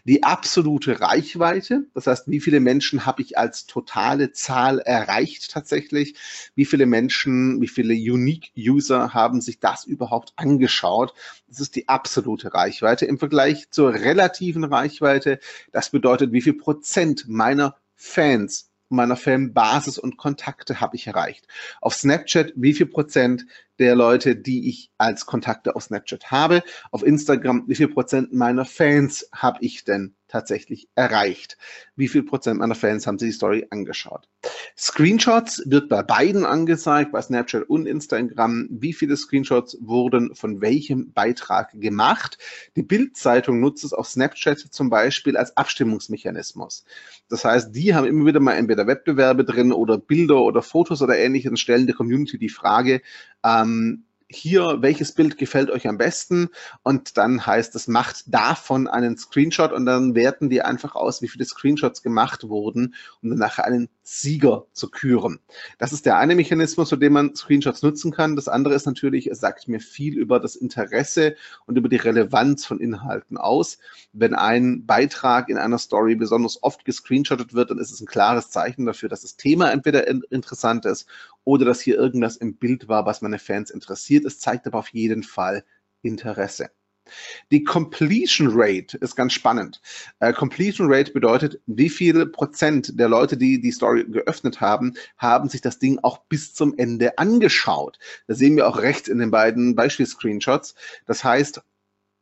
Die 0.04 0.22
absolute 0.22 1.00
Reichweite, 1.00 1.86
das 1.94 2.06
heißt, 2.06 2.28
wie 2.28 2.40
viele 2.40 2.60
Menschen 2.60 3.06
habe 3.06 3.22
ich 3.22 3.38
als 3.38 3.66
totale 3.66 4.32
Zahl 4.32 4.78
erreicht 4.78 5.50
tatsächlich? 5.50 6.14
Wie 6.54 6.64
viele 6.64 6.86
Menschen, 6.86 7.60
wie 7.60 7.68
viele 7.68 7.94
Unique 7.94 8.52
User 8.56 9.14
haben 9.14 9.40
sich 9.40 9.60
das 9.60 9.84
überhaupt 9.84 10.32
angeschaut? 10.36 11.14
Das 11.48 11.60
ist 11.60 11.76
die 11.76 11.88
absolute 11.88 12.54
Reichweite 12.54 13.06
im 13.06 13.18
Vergleich 13.18 13.70
zur 13.70 13.94
relativen 13.94 14.64
Reichweite. 14.64 15.40
Das 15.72 15.90
bedeutet, 15.90 16.32
wie 16.32 16.42
viel 16.42 16.54
Prozent 16.54 17.28
meiner 17.28 17.76
Fans 17.94 18.70
meiner 18.90 19.16
Fanbasis 19.16 19.98
und 19.98 20.16
Kontakte 20.16 20.80
habe 20.80 20.96
ich 20.96 21.06
erreicht. 21.06 21.46
Auf 21.80 21.94
Snapchat, 21.94 22.52
wie 22.56 22.74
viel 22.74 22.86
Prozent 22.86 23.46
der 23.80 23.96
Leute, 23.96 24.36
die 24.36 24.68
ich 24.68 24.90
als 24.98 25.26
Kontakte 25.26 25.74
auf 25.74 25.84
Snapchat 25.84 26.30
habe. 26.30 26.62
Auf 26.92 27.02
Instagram, 27.02 27.64
wie 27.66 27.74
viel 27.74 27.88
Prozent 27.88 28.32
meiner 28.32 28.66
Fans 28.66 29.28
habe 29.32 29.58
ich 29.62 29.84
denn 29.84 30.14
tatsächlich 30.30 30.88
erreicht? 30.94 31.58
Wie 31.96 32.08
viel 32.08 32.22
Prozent 32.22 32.60
meiner 32.60 32.74
Fans 32.74 33.06
haben 33.06 33.18
sich 33.18 33.30
die 33.30 33.34
Story 33.34 33.66
angeschaut? 33.70 34.28
Screenshots 34.76 35.62
wird 35.66 35.88
bei 35.88 36.02
beiden 36.02 36.44
angezeigt, 36.46 37.12
bei 37.12 37.20
Snapchat 37.20 37.68
und 37.68 37.86
Instagram. 37.86 38.68
Wie 38.70 38.92
viele 38.92 39.16
Screenshots 39.16 39.76
wurden 39.80 40.34
von 40.34 40.60
welchem 40.60 41.12
Beitrag 41.12 41.72
gemacht? 41.74 42.38
Die 42.76 42.82
Bildzeitung 42.82 43.60
nutzt 43.60 43.84
es 43.84 43.92
auf 43.92 44.06
Snapchat 44.06 44.58
zum 44.58 44.88
Beispiel 44.88 45.36
als 45.36 45.56
Abstimmungsmechanismus. 45.56 46.84
Das 47.28 47.44
heißt, 47.44 47.74
die 47.74 47.94
haben 47.94 48.06
immer 48.06 48.26
wieder 48.26 48.40
mal 48.40 48.54
entweder 48.54 48.86
Wettbewerbe 48.86 49.44
drin 49.44 49.72
oder 49.72 49.98
Bilder 49.98 50.40
oder 50.40 50.62
Fotos 50.62 51.02
oder 51.02 51.18
ähnliches 51.18 51.50
und 51.50 51.58
stellen 51.58 51.86
der 51.86 51.96
Community 51.96 52.38
die 52.38 52.48
Frage, 52.48 53.02
ähm, 53.44 53.69
hier, 54.32 54.78
welches 54.80 55.12
Bild 55.12 55.38
gefällt 55.38 55.70
euch 55.70 55.88
am 55.88 55.98
besten? 55.98 56.50
Und 56.82 57.16
dann 57.18 57.44
heißt 57.44 57.74
es, 57.74 57.88
macht 57.88 58.32
davon 58.32 58.86
einen 58.86 59.16
Screenshot 59.16 59.72
und 59.72 59.86
dann 59.86 60.14
werten 60.14 60.48
die 60.48 60.62
einfach 60.62 60.94
aus, 60.94 61.20
wie 61.20 61.28
viele 61.28 61.44
Screenshots 61.44 62.02
gemacht 62.02 62.48
wurden, 62.48 62.94
um 63.22 63.30
dann 63.30 63.38
nachher 63.38 63.64
einen 63.64 63.88
Sieger 64.02 64.66
zu 64.72 64.88
küren. 64.88 65.40
Das 65.78 65.92
ist 65.92 66.06
der 66.06 66.16
eine 66.16 66.36
Mechanismus, 66.36 66.90
für 66.90 66.98
den 66.98 67.12
man 67.12 67.34
Screenshots 67.34 67.82
nutzen 67.82 68.12
kann. 68.12 68.36
Das 68.36 68.48
andere 68.48 68.74
ist 68.74 68.86
natürlich, 68.86 69.28
es 69.28 69.40
sagt 69.40 69.66
mir 69.66 69.80
viel 69.80 70.16
über 70.16 70.38
das 70.38 70.54
Interesse 70.54 71.34
und 71.66 71.76
über 71.76 71.88
die 71.88 71.96
Relevanz 71.96 72.64
von 72.64 72.80
Inhalten 72.80 73.36
aus. 73.36 73.78
Wenn 74.12 74.34
ein 74.34 74.86
Beitrag 74.86 75.48
in 75.48 75.58
einer 75.58 75.78
Story 75.78 76.14
besonders 76.14 76.62
oft 76.62 76.84
gescreenshottet 76.84 77.54
wird, 77.54 77.70
dann 77.70 77.78
ist 77.78 77.90
es 77.90 78.00
ein 78.00 78.06
klares 78.06 78.50
Zeichen 78.50 78.86
dafür, 78.86 79.08
dass 79.08 79.22
das 79.22 79.36
Thema 79.36 79.72
entweder 79.72 80.06
interessant 80.06 80.86
ist 80.86 81.08
oder 81.44 81.64
dass 81.64 81.80
hier 81.80 81.96
irgendwas 81.96 82.36
im 82.36 82.56
Bild 82.56 82.88
war, 82.88 83.06
was 83.06 83.22
meine 83.22 83.38
Fans 83.38 83.70
interessiert. 83.70 84.24
Es 84.24 84.38
zeigt 84.38 84.66
aber 84.66 84.78
auf 84.78 84.88
jeden 84.88 85.22
Fall 85.22 85.64
Interesse. 86.02 86.70
Die 87.50 87.64
Completion 87.64 88.48
Rate 88.52 88.96
ist 88.98 89.16
ganz 89.16 89.32
spannend. 89.32 89.80
Äh, 90.20 90.32
Completion 90.32 90.92
Rate 90.92 91.12
bedeutet, 91.12 91.60
wie 91.66 91.88
viel 91.88 92.26
Prozent 92.26 92.98
der 92.98 93.08
Leute, 93.08 93.36
die 93.36 93.60
die 93.60 93.72
Story 93.72 94.04
geöffnet 94.04 94.60
haben, 94.60 94.94
haben 95.16 95.48
sich 95.48 95.60
das 95.60 95.78
Ding 95.78 95.98
auch 96.02 96.18
bis 96.28 96.54
zum 96.54 96.74
Ende 96.76 97.18
angeschaut. 97.18 97.98
Das 98.26 98.38
sehen 98.38 98.56
wir 98.56 98.68
auch 98.68 98.78
rechts 98.78 99.08
in 99.08 99.18
den 99.18 99.30
beiden 99.30 99.74
Beispiel-Screenshots. 99.74 100.74
Das 101.06 101.24
heißt, 101.24 101.62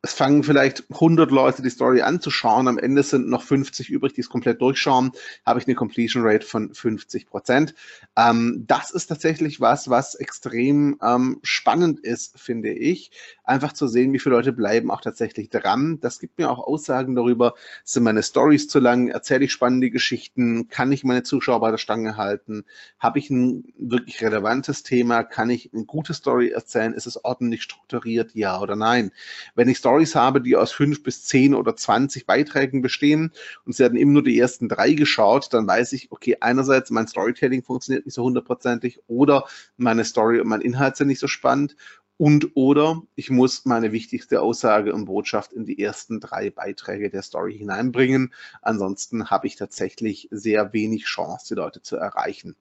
es 0.01 0.13
fangen 0.13 0.43
vielleicht 0.43 0.85
100 0.91 1.29
Leute 1.29 1.61
die 1.61 1.69
Story 1.69 2.01
anzuschauen, 2.01 2.69
am 2.69 2.77
Ende 2.77 3.03
sind 3.03 3.27
noch 3.27 3.43
50 3.43 3.89
übrig, 3.89 4.13
die 4.13 4.21
es 4.21 4.29
komplett 4.29 4.61
durchschauen, 4.61 5.11
habe 5.45 5.59
ich 5.59 5.67
eine 5.67 5.75
Completion 5.75 6.23
Rate 6.25 6.45
von 6.45 6.73
50 6.73 7.27
Prozent. 7.27 7.75
Ähm, 8.15 8.63
das 8.65 8.91
ist 8.91 9.07
tatsächlich 9.07 9.59
was, 9.59 9.89
was 9.89 10.15
extrem 10.15 10.97
ähm, 11.03 11.39
spannend 11.43 11.99
ist, 11.99 12.39
finde 12.39 12.69
ich, 12.69 13.11
einfach 13.43 13.73
zu 13.73 13.89
sehen, 13.89 14.13
wie 14.13 14.19
viele 14.19 14.35
Leute 14.35 14.53
bleiben 14.53 14.89
auch 14.89 15.01
tatsächlich 15.01 15.49
dran. 15.49 15.99
Das 15.99 16.19
gibt 16.19 16.37
mir 16.37 16.49
auch 16.49 16.59
Aussagen 16.59 17.15
darüber, 17.15 17.55
sind 17.83 18.03
meine 18.03 18.23
Stories 18.23 18.69
zu 18.69 18.79
lang, 18.79 19.09
erzähle 19.09 19.45
ich 19.45 19.51
spannende 19.51 19.89
Geschichten, 19.89 20.69
kann 20.69 20.93
ich 20.93 21.03
meine 21.03 21.23
Zuschauer 21.23 21.59
bei 21.59 21.71
der 21.71 21.77
Stange 21.77 22.15
halten, 22.15 22.63
habe 22.99 23.19
ich 23.19 23.29
ein 23.29 23.73
wirklich 23.77 24.21
relevantes 24.21 24.83
Thema, 24.83 25.23
kann 25.23 25.49
ich 25.49 25.71
eine 25.73 25.83
gute 25.83 26.13
Story 26.13 26.51
erzählen, 26.51 26.93
ist 26.93 27.05
es 27.05 27.25
ordentlich 27.25 27.63
strukturiert, 27.63 28.33
ja 28.33 28.61
oder 28.61 28.77
nein. 28.77 29.11
Wenn 29.55 29.67
ich 29.67 29.79
Stories 29.89 30.13
habe, 30.13 30.39
die 30.39 30.55
aus 30.55 30.71
fünf 30.71 31.01
bis 31.01 31.25
zehn 31.25 31.55
oder 31.55 31.75
zwanzig 31.75 32.27
Beiträgen 32.27 32.83
bestehen 32.83 33.31
und 33.65 33.71
es 33.71 33.79
werden 33.79 33.97
eben 33.97 34.13
nur 34.13 34.23
die 34.23 34.37
ersten 34.37 34.69
drei 34.69 34.93
geschaut, 34.93 35.51
dann 35.51 35.65
weiß 35.65 35.93
ich, 35.93 36.11
okay, 36.11 36.37
einerseits 36.41 36.91
mein 36.91 37.07
Storytelling 37.07 37.63
funktioniert 37.63 38.05
nicht 38.05 38.13
so 38.13 38.23
hundertprozentig 38.23 38.99
oder 39.07 39.45
meine 39.77 40.05
Story 40.05 40.39
und 40.39 40.47
mein 40.47 40.61
Inhalt 40.61 40.95
sind 40.95 41.07
nicht 41.07 41.19
so 41.19 41.27
spannend 41.27 41.75
und 42.17 42.55
oder 42.55 43.01
ich 43.15 43.31
muss 43.31 43.65
meine 43.65 43.91
wichtigste 43.91 44.41
Aussage 44.41 44.93
und 44.93 45.05
Botschaft 45.05 45.53
in 45.53 45.65
die 45.65 45.81
ersten 45.81 46.19
drei 46.19 46.51
Beiträge 46.51 47.09
der 47.09 47.23
Story 47.23 47.57
hineinbringen. 47.57 48.33
Ansonsten 48.61 49.31
habe 49.31 49.47
ich 49.47 49.55
tatsächlich 49.55 50.27
sehr 50.29 50.71
wenig 50.71 51.05
Chance, 51.05 51.47
die 51.49 51.55
Leute 51.55 51.81
zu 51.81 51.95
erreichen. 51.95 52.55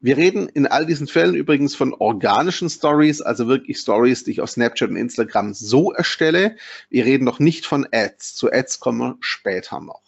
Wir 0.00 0.16
reden 0.16 0.48
in 0.48 0.66
all 0.66 0.86
diesen 0.86 1.06
Fällen 1.06 1.34
übrigens 1.34 1.74
von 1.74 1.94
organischen 1.94 2.68
Stories, 2.68 3.20
also 3.20 3.46
wirklich 3.46 3.78
Stories, 3.78 4.24
die 4.24 4.32
ich 4.32 4.40
auf 4.40 4.50
Snapchat 4.50 4.90
und 4.90 4.96
Instagram 4.96 5.54
so 5.54 5.92
erstelle. 5.92 6.56
Wir 6.90 7.04
reden 7.04 7.24
noch 7.24 7.38
nicht 7.38 7.66
von 7.66 7.86
Ads. 7.92 8.34
Zu 8.34 8.52
Ads 8.52 8.80
kommen 8.80 8.98
wir 9.00 9.16
später 9.20 9.80
noch. 9.80 10.02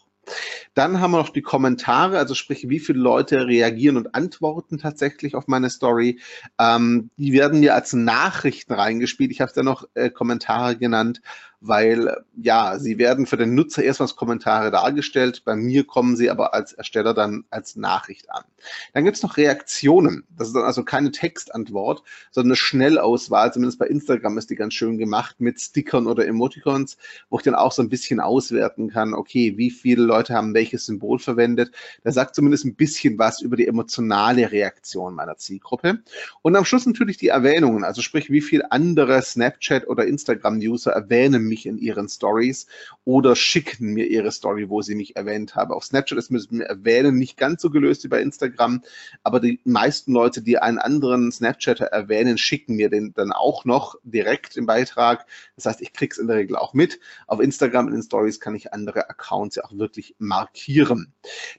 Dann 0.74 1.00
haben 1.00 1.12
wir 1.12 1.18
noch 1.18 1.30
die 1.30 1.42
Kommentare, 1.42 2.18
also 2.18 2.34
sprich, 2.34 2.68
wie 2.68 2.80
viele 2.80 2.98
Leute 2.98 3.46
reagieren 3.46 3.96
und 3.96 4.14
antworten 4.14 4.78
tatsächlich 4.78 5.34
auf 5.34 5.46
meine 5.46 5.70
Story. 5.70 6.20
Ähm, 6.58 7.10
die 7.16 7.32
werden 7.32 7.60
mir 7.60 7.74
als 7.74 7.92
Nachrichten 7.92 8.72
reingespielt. 8.72 9.30
Ich 9.30 9.40
habe 9.40 9.50
es 9.50 9.56
ja 9.56 9.62
noch 9.62 9.86
äh, 9.94 10.10
Kommentare 10.10 10.76
genannt 10.76 11.20
weil 11.60 12.24
ja, 12.36 12.78
sie 12.78 12.98
werden 12.98 13.26
für 13.26 13.36
den 13.36 13.54
Nutzer 13.54 13.82
erstmal 13.82 14.08
als 14.08 14.16
Kommentare 14.16 14.70
dargestellt, 14.70 15.42
bei 15.44 15.56
mir 15.56 15.84
kommen 15.84 16.16
sie 16.16 16.30
aber 16.30 16.54
als 16.54 16.72
Ersteller 16.72 17.14
dann 17.14 17.44
als 17.50 17.76
Nachricht 17.76 18.30
an. 18.30 18.44
Dann 18.92 19.04
gibt 19.04 19.16
es 19.16 19.22
noch 19.22 19.36
Reaktionen. 19.36 20.24
Das 20.36 20.48
ist 20.48 20.54
dann 20.54 20.64
also 20.64 20.84
keine 20.84 21.10
Textantwort, 21.10 22.02
sondern 22.30 22.52
eine 22.52 22.56
Schnellauswahl, 22.56 23.52
zumindest 23.52 23.78
bei 23.78 23.86
Instagram 23.86 24.38
ist 24.38 24.50
die 24.50 24.56
ganz 24.56 24.74
schön 24.74 24.98
gemacht 24.98 25.36
mit 25.38 25.60
Stickern 25.60 26.06
oder 26.06 26.26
Emoticons, 26.26 26.96
wo 27.30 27.38
ich 27.38 27.44
dann 27.44 27.54
auch 27.54 27.72
so 27.72 27.82
ein 27.82 27.88
bisschen 27.88 28.20
auswerten 28.20 28.90
kann, 28.90 29.14
okay, 29.14 29.54
wie 29.56 29.70
viele 29.70 30.02
Leute 30.02 30.34
haben 30.34 30.54
welches 30.54 30.86
Symbol 30.86 31.18
verwendet. 31.18 31.72
Da 32.02 32.12
sagt 32.12 32.34
zumindest 32.34 32.64
ein 32.64 32.74
bisschen 32.74 33.18
was 33.18 33.40
über 33.40 33.56
die 33.56 33.66
emotionale 33.66 34.50
Reaktion 34.50 35.14
meiner 35.14 35.36
Zielgruppe. 35.36 36.00
Und 36.42 36.56
am 36.56 36.64
Schluss 36.64 36.86
natürlich 36.86 37.16
die 37.16 37.28
Erwähnungen, 37.28 37.84
also 37.84 38.02
sprich, 38.02 38.30
wie 38.30 38.40
viele 38.40 38.70
andere 38.72 39.22
Snapchat 39.22 39.86
oder 39.86 40.06
Instagram-User 40.06 40.92
erwähnen 40.92 41.44
mich 41.54 41.66
in 41.66 41.78
ihren 41.78 42.08
Stories 42.08 42.66
oder 43.04 43.36
schicken 43.36 43.92
mir 43.92 44.06
ihre 44.06 44.32
Story, 44.32 44.68
wo 44.68 44.82
sie 44.82 44.96
mich 44.96 45.14
erwähnt 45.14 45.54
haben. 45.54 45.72
Auf 45.72 45.84
Snapchat 45.84 46.18
ist 46.18 46.30
mit 46.30 46.50
Erwähnen 46.60 47.16
nicht 47.16 47.36
ganz 47.36 47.62
so 47.62 47.70
gelöst 47.70 48.02
wie 48.02 48.08
bei 48.08 48.20
Instagram, 48.20 48.82
aber 49.22 49.38
die 49.38 49.60
meisten 49.64 50.12
Leute, 50.12 50.42
die 50.42 50.58
einen 50.58 50.78
anderen 50.78 51.30
Snapchatter 51.30 51.86
erwähnen, 51.86 52.38
schicken 52.38 52.74
mir 52.74 52.90
den 52.90 53.14
dann 53.14 53.30
auch 53.30 53.64
noch 53.64 53.94
direkt 54.02 54.56
im 54.56 54.66
Beitrag. 54.66 55.26
Das 55.54 55.66
heißt, 55.66 55.80
ich 55.80 55.92
krieg's 55.92 56.18
in 56.18 56.26
der 56.26 56.36
Regel 56.36 56.56
auch 56.56 56.74
mit. 56.74 56.98
Auf 57.28 57.40
Instagram 57.40 57.86
in 57.88 57.94
den 57.94 58.02
Stories 58.02 58.40
kann 58.40 58.56
ich 58.56 58.72
andere 58.72 59.08
Accounts 59.08 59.56
ja 59.56 59.64
auch 59.64 59.78
wirklich 59.78 60.16
markieren. 60.18 61.12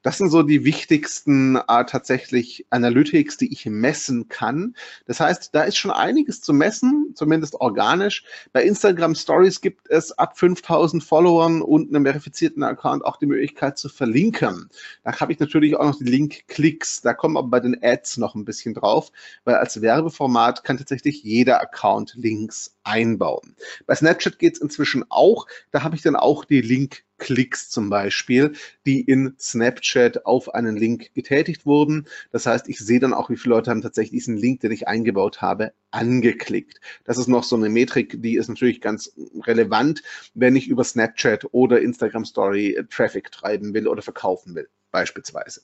Das 0.04 0.18
sind 0.18 0.30
so 0.30 0.44
die 0.44 0.66
wichtigsten 0.66 1.56
äh, 1.56 1.86
tatsächlich 1.86 2.66
Analytics, 2.70 3.38
die 3.38 3.52
ich 3.54 3.66
messen 3.66 4.28
kann. 4.28 4.76
Das 5.06 5.22
heißt, 5.22 5.56
da 5.56 5.64
ist 5.64 5.78
schon 5.78 5.92
einiges 5.92 6.42
zu 6.42 6.54
messen, 6.54 7.14
zumindest 7.16 7.56
organisch. 7.56 8.26
Bei 8.52 8.64
Instagram 8.64 9.16
Stories 9.16 9.62
gibt 9.62 9.75
gibt 9.76 9.90
es 9.92 10.18
ab 10.18 10.38
5000 10.38 11.04
Followern 11.04 11.62
und 11.62 11.90
einem 11.90 12.06
verifizierten 12.06 12.64
Account 12.64 13.04
auch 13.04 13.18
die 13.18 13.26
Möglichkeit 13.26 13.78
zu 13.78 13.90
verlinken. 13.90 14.70
Da 15.04 15.20
habe 15.20 15.34
ich 15.34 15.40
natürlich 15.40 15.76
auch 15.76 15.86
noch 15.86 15.98
die 15.98 16.06
Link-Klicks. 16.06 17.02
Da 17.02 17.14
kommen 17.14 17.36
aber 17.38 17.50
bei 17.50 17.60
den 17.60 17.78
Ads 17.84 18.18
noch 18.18 18.36
ein 18.36 18.46
bisschen 18.46 18.74
drauf, 18.74 19.12
weil 19.44 19.56
als 19.56 19.82
Werbeformat 19.82 20.64
kann 20.64 20.78
tatsächlich 20.78 21.24
jeder 21.24 21.62
Account 21.62 22.16
Links 22.16 22.76
einbauen. 22.84 23.56
Bei 23.86 23.96
Snapchat 23.96 24.40
geht 24.40 24.54
es 24.56 24.62
inzwischen 24.62 25.04
auch. 25.10 25.48
Da 25.72 25.84
habe 25.84 25.96
ich 25.96 26.02
dann 26.02 26.16
auch 26.16 26.46
die 26.46 26.62
Link 26.62 27.04
Klicks 27.18 27.70
zum 27.70 27.90
Beispiel, 27.90 28.54
die 28.86 29.02
in 29.02 29.36
Snapchat 29.40 30.26
auf 30.26 30.54
einen 30.54 30.76
Link 30.76 31.14
getätigt 31.14 31.66
wurden. 31.66 32.08
Das 32.32 32.46
heißt, 32.46 32.68
ich 32.70 32.80
sehe 32.80 33.00
dann 33.00 33.14
auch, 33.14 33.30
wie 33.30 33.38
viele 33.38 33.56
Leute 33.56 33.72
haben 33.72 33.82
tatsächlich 33.82 34.20
diesen 34.20 34.38
Link, 34.38 34.62
den 34.62 34.72
ich 34.72 34.88
eingebaut 34.88 35.42
habe, 35.42 35.74
angeklickt. 35.92 36.80
Das 37.04 37.18
ist 37.18 37.28
noch 37.28 37.44
so 37.44 37.56
eine 37.56 37.70
Metrik, 37.70 38.22
die 38.22 38.36
ist 38.36 38.50
natürlich 38.50 38.82
ganz 38.82 39.12
relevant, 39.46 40.04
wenn 40.34 40.56
ich 40.56 40.68
über 40.68 40.84
Snapchat 40.84 41.48
oder 41.52 41.82
Instagram 41.82 42.26
Story 42.26 42.78
Traffic 42.90 43.32
treiben 43.32 43.74
will 43.74 43.88
oder 43.88 44.02
verkaufen 44.02 44.56
will, 44.56 44.70
beispielsweise. 44.92 45.62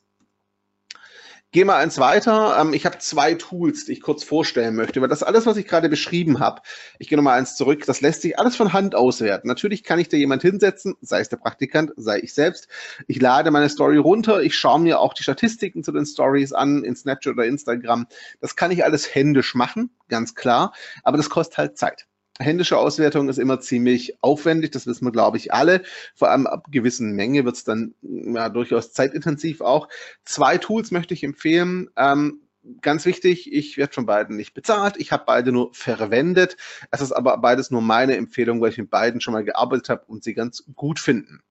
Geh 1.54 1.66
mal 1.66 1.76
eins 1.76 2.00
weiter. 2.00 2.58
Ähm, 2.62 2.74
ich 2.74 2.86
habe 2.86 3.00
zwei 3.00 3.34
Tools, 3.34 3.84
die 3.84 3.92
ich 3.92 4.02
kurz 4.02 4.24
vorstellen 4.24 4.74
möchte, 4.74 5.02
weil 5.02 5.10
das 5.10 5.22
alles, 5.22 5.46
was 5.46 5.58
ich 5.58 5.68
gerade 5.68 5.90
beschrieben 5.90 6.40
habe, 6.40 6.62
ich 6.98 7.10
gehe 7.10 7.18
nochmal 7.18 7.38
eins 7.38 7.58
zurück, 7.58 7.84
das 7.86 8.00
lässt 8.00 8.22
sich 8.22 8.40
alles 8.40 8.56
von 8.56 8.72
Hand 8.72 8.96
auswerten. 8.96 9.50
Natürlich 9.50 9.84
kann 9.84 10.00
ich 10.00 10.08
da 10.08 10.16
jemand 10.16 10.44
hinsetzen, 10.44 10.96
sei 11.02 11.20
es 11.20 11.28
der 11.28 11.36
Praktikant, 11.36 11.92
sei 11.98 12.20
ich 12.20 12.34
selbst. 12.34 12.70
Ich 13.08 13.22
lade 13.22 13.52
meine 13.52 13.68
Story 13.68 13.98
runter, 13.98 14.42
ich 14.42 14.56
schaue 14.56 14.80
mir 14.80 15.02
auch 15.02 15.14
die 15.14 15.24
Statistiken 15.24 15.84
zu 15.84 15.92
den 15.92 16.06
Stories 16.06 16.54
an 16.54 16.86
in 16.86 16.96
Snapchat 16.96 17.34
oder 17.34 17.46
Instagram. 17.46 18.08
Das 18.40 18.56
kann 18.56 18.72
ich 18.72 18.86
alles 18.86 19.14
händisch 19.14 19.54
machen, 19.54 19.90
ganz 20.08 20.36
klar, 20.36 20.72
aber 21.04 21.18
das 21.18 21.30
kostet 21.30 21.58
halt 21.58 21.78
Zeit 21.78 22.08
händische 22.42 22.78
Auswertung 22.78 23.30
ist 23.30 23.40
immer 23.40 23.60
ziemlich 23.60 24.18
aufwendig, 24.22 24.72
das 24.72 24.88
wissen 24.88 25.06
wir, 25.06 25.12
glaube 25.12 25.38
ich, 25.38 25.54
alle. 25.54 25.84
Vor 26.16 26.30
allem 26.30 26.48
ab 26.48 26.68
gewissen 26.72 27.14
Menge 27.14 27.46
wird 27.46 27.56
es 27.56 27.64
dann 27.64 27.94
ja, 28.02 28.50
durchaus 28.50 28.94
zeitintensiv 28.94 29.62
auch. 29.62 29.88
Zwei 30.26 30.58
Tools 30.58 30.92
möchte 30.92 31.14
ich 31.14 31.24
empfehlen. 31.24 31.90
Ähm, 31.96 32.42
ganz 32.82 33.06
wichtig, 33.06 33.52
ich 33.52 33.78
werde 33.78 33.94
von 33.94 34.06
beiden 34.06 34.36
nicht 34.36 34.54
bezahlt. 34.54 34.96
Ich 34.98 35.12
habe 35.12 35.24
beide 35.26 35.52
nur 35.52 35.74
verwendet. 35.74 36.58
Es 36.92 37.02
ist 37.02 37.12
aber 37.12 37.38
beides 37.38 37.72
nur 37.72 37.82
meine 37.82 38.18
Empfehlung, 38.18 38.62
weil 38.62 38.72
ich 38.72 38.78
mit 38.78 38.90
beiden 38.90 39.22
schon 39.22 39.34
mal 39.34 39.44
gearbeitet 39.44 39.90
habe 39.90 40.06
und 40.08 40.24
sie 40.24 40.34
ganz 40.34 40.64
gut 40.76 41.00
finden. 41.00 41.42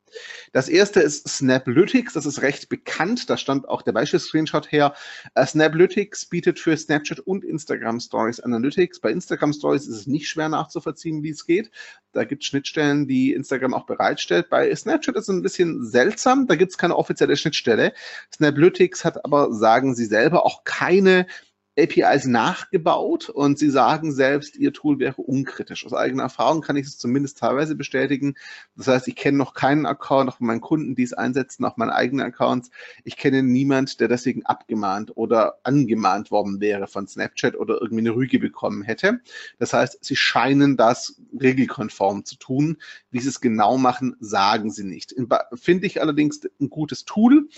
Das 0.53 0.69
erste 0.69 1.01
ist 1.01 1.29
Snaplytics, 1.29 2.15
das 2.15 2.27
ist 2.27 2.43
recht 2.43 2.69
bekannt, 2.69 3.31
da 3.31 3.37
stand 3.37 3.69
auch 3.69 3.83
der 3.83 3.93
Beispiel-Screenshot 3.93 4.71
her. 4.73 4.95
Uh, 5.39 5.45
Snaplytics 5.45 6.27
bietet 6.27 6.59
für 6.59 6.77
Snapchat 6.77 7.21
und 7.21 7.45
Instagram 7.45 8.01
Stories 8.01 8.41
Analytics. 8.41 9.01
Bei 9.01 9.11
Instagram 9.11 9.53
Stories 9.53 9.87
ist 9.87 9.97
es 9.97 10.07
nicht 10.07 10.29
schwer 10.29 10.49
nachzuvollziehen, 10.49 11.23
wie 11.23 11.31
es 11.31 11.47
geht. 11.47 11.71
Da 12.13 12.25
gibt 12.25 12.43
es 12.43 12.49
Schnittstellen, 12.49 13.07
die 13.07 13.33
Instagram 13.33 13.75
auch 13.75 13.87
bereitstellt. 13.87 14.51
Bei 14.51 14.75
Snapchat 14.75 15.17
ist 15.17 15.25
es 15.25 15.29
ein 15.29 15.43
bisschen 15.43 15.85
seltsam, 15.85 16.47
da 16.47 16.57
gibt 16.57 16.73
es 16.73 16.79
keine 16.79 16.97
offizielle 16.97 17.37
Schnittstelle. 17.37 17.93
Snaplytics 18.35 19.05
hat 19.05 19.25
aber, 19.25 19.53
sagen 19.53 19.95
sie 19.95 20.07
selber, 20.07 20.45
auch 20.45 20.65
keine 20.65 21.27
APIs 21.81 22.27
nachgebaut 22.27 23.29
und 23.29 23.59
sie 23.59 23.71
sagen 23.71 24.13
selbst, 24.13 24.57
ihr 24.57 24.73
Tool 24.73 24.99
wäre 24.99 25.23
unkritisch. 25.23 25.87
Aus 25.87 25.93
eigener 25.93 26.25
Erfahrung 26.25 26.61
kann 26.61 26.77
ich 26.77 26.87
es 26.87 26.99
zumindest 26.99 27.39
teilweise 27.39 27.75
bestätigen. 27.75 28.35
Das 28.77 28.89
heißt, 28.89 29.09
ich 29.09 29.17
kenne 29.17 29.39
noch 29.39 29.55
keinen 29.55 29.87
Account, 29.87 30.31
auch 30.31 30.37
von 30.39 30.47
meinen 30.47 30.61
Kunden, 30.61 30.95
die 30.95 31.03
es 31.03 31.13
einsetzen, 31.13 31.65
auch 31.65 31.77
meine 31.77 31.95
eigenen 31.95 32.27
Accounts. 32.27 32.71
Ich 33.05 33.17
kenne 33.17 33.43
niemand, 33.43 34.01
der 34.01 34.09
deswegen 34.09 34.45
abgemahnt 34.47 35.17
oder 35.17 35.59
angemahnt 35.63 36.31
worden 36.31 36.61
wäre 36.61 36.87
von 36.87 37.07
Snapchat 37.07 37.57
oder 37.57 37.81
irgendwie 37.81 38.03
eine 38.03 38.15
Rüge 38.15 38.39
bekommen 38.39 38.83
hätte. 38.83 39.21
Das 39.59 39.73
heißt, 39.73 40.05
sie 40.05 40.17
scheinen 40.17 40.77
das 40.77 41.21
regelkonform 41.41 42.25
zu 42.25 42.37
tun. 42.37 42.77
Wie 43.11 43.21
sie 43.21 43.29
es 43.29 43.41
genau 43.41 43.79
machen, 43.79 44.17
sagen 44.21 44.71
sie 44.71 44.85
nicht. 44.85 45.15
Finde 45.55 45.87
ich 45.87 46.01
allerdings 46.01 46.41
ein 46.61 46.71
gutes 46.71 47.05
Tool. 47.05 47.49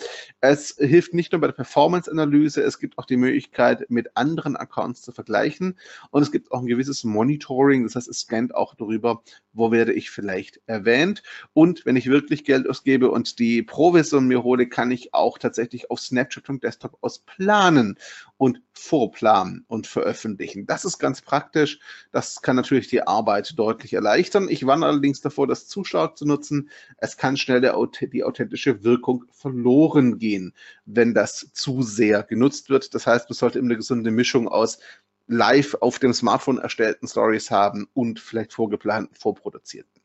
Es 0.41 0.76
hilft 0.79 1.14
nicht 1.14 1.33
nur 1.33 1.41
bei 1.41 1.49
der 1.49 1.55
Performance-Analyse, 1.55 2.62
es 2.62 2.79
gibt 2.79 2.99
auch 2.99 3.07
die 3.07 3.17
Möglichkeit, 3.17 3.91
mit 3.91 4.12
anderen 4.14 4.57
Accounts 4.57 5.02
zu 5.02 5.12
vergleichen. 5.12 5.78
Und 6.11 6.23
es 6.23 6.33
gibt 6.33 6.52
auch 6.52 6.61
ein 6.61 6.66
gewisses 6.66 7.04
Monitoring, 7.04 7.85
das 7.85 7.97
heißt, 7.97 8.09
es 8.09 8.21
scannt 8.21 8.54
auch 8.54 8.75
darüber, 8.75 9.23
wo 9.52 9.71
werde 9.71 9.92
ich 9.92 10.11
vielleicht 10.11 10.61
erwähnt. 10.66 11.23
Und 11.52 11.85
wenn 11.85 11.97
ich 11.97 12.07
wirklich 12.07 12.45
Geld 12.45 12.69
ausgebe 12.69 13.11
und 13.11 13.38
die 13.38 13.62
Provision 13.62 14.26
mir 14.26 14.42
hole, 14.42 14.69
kann 14.69 14.90
ich 14.90 15.14
auch 15.14 15.38
tatsächlich 15.38 15.90
auf 15.90 16.00
Snapchat 16.00 16.49
und 16.49 16.62
Desktop 16.62 16.99
aus 17.00 17.21
planen 17.21 17.99
und 18.37 18.61
vorplanen 18.75 19.64
und 19.69 19.87
veröffentlichen. 19.87 20.67
Das 20.67 20.85
ist 20.85 20.99
ganz 20.99 21.21
praktisch. 21.21 21.79
Das 22.11 22.43
kann 22.43 22.57
natürlich 22.57 22.88
die 22.88 23.02
Arbeit 23.02 23.59
deutlich 23.59 23.93
erleichtern. 23.93 24.49
Ich 24.49 24.67
warne 24.67 24.87
allerdings 24.87 25.21
davor, 25.21 25.47
das 25.47 25.69
zu 25.69 25.85
stark 25.85 26.17
zu 26.17 26.26
nutzen. 26.26 26.71
Es 26.97 27.17
kann 27.17 27.37
schnell 27.37 27.61
der, 27.61 27.76
die 28.13 28.25
authentische 28.25 28.82
Wirkung 28.82 29.25
verloren 29.30 30.19
gehen, 30.19 30.54
wenn 30.85 31.15
das 31.15 31.50
zu 31.52 31.82
sehr 31.82 32.23
genutzt 32.23 32.71
wird. 32.71 32.95
Das 32.95 33.06
heißt, 33.06 33.28
man 33.28 33.35
sollte 33.35 33.58
immer 33.58 33.69
eine 33.69 33.76
gesunde 33.76 34.11
Mischung 34.11 34.49
aus 34.49 34.78
live 35.26 35.75
auf 35.80 35.99
dem 35.99 36.13
Smartphone 36.13 36.58
erstellten 36.58 37.08
Stories 37.08 37.50
haben 37.50 37.89
und 37.95 38.21
vielleicht 38.21 38.52
vorgeplanten, 38.52 39.17
vorproduzierten. 39.17 40.01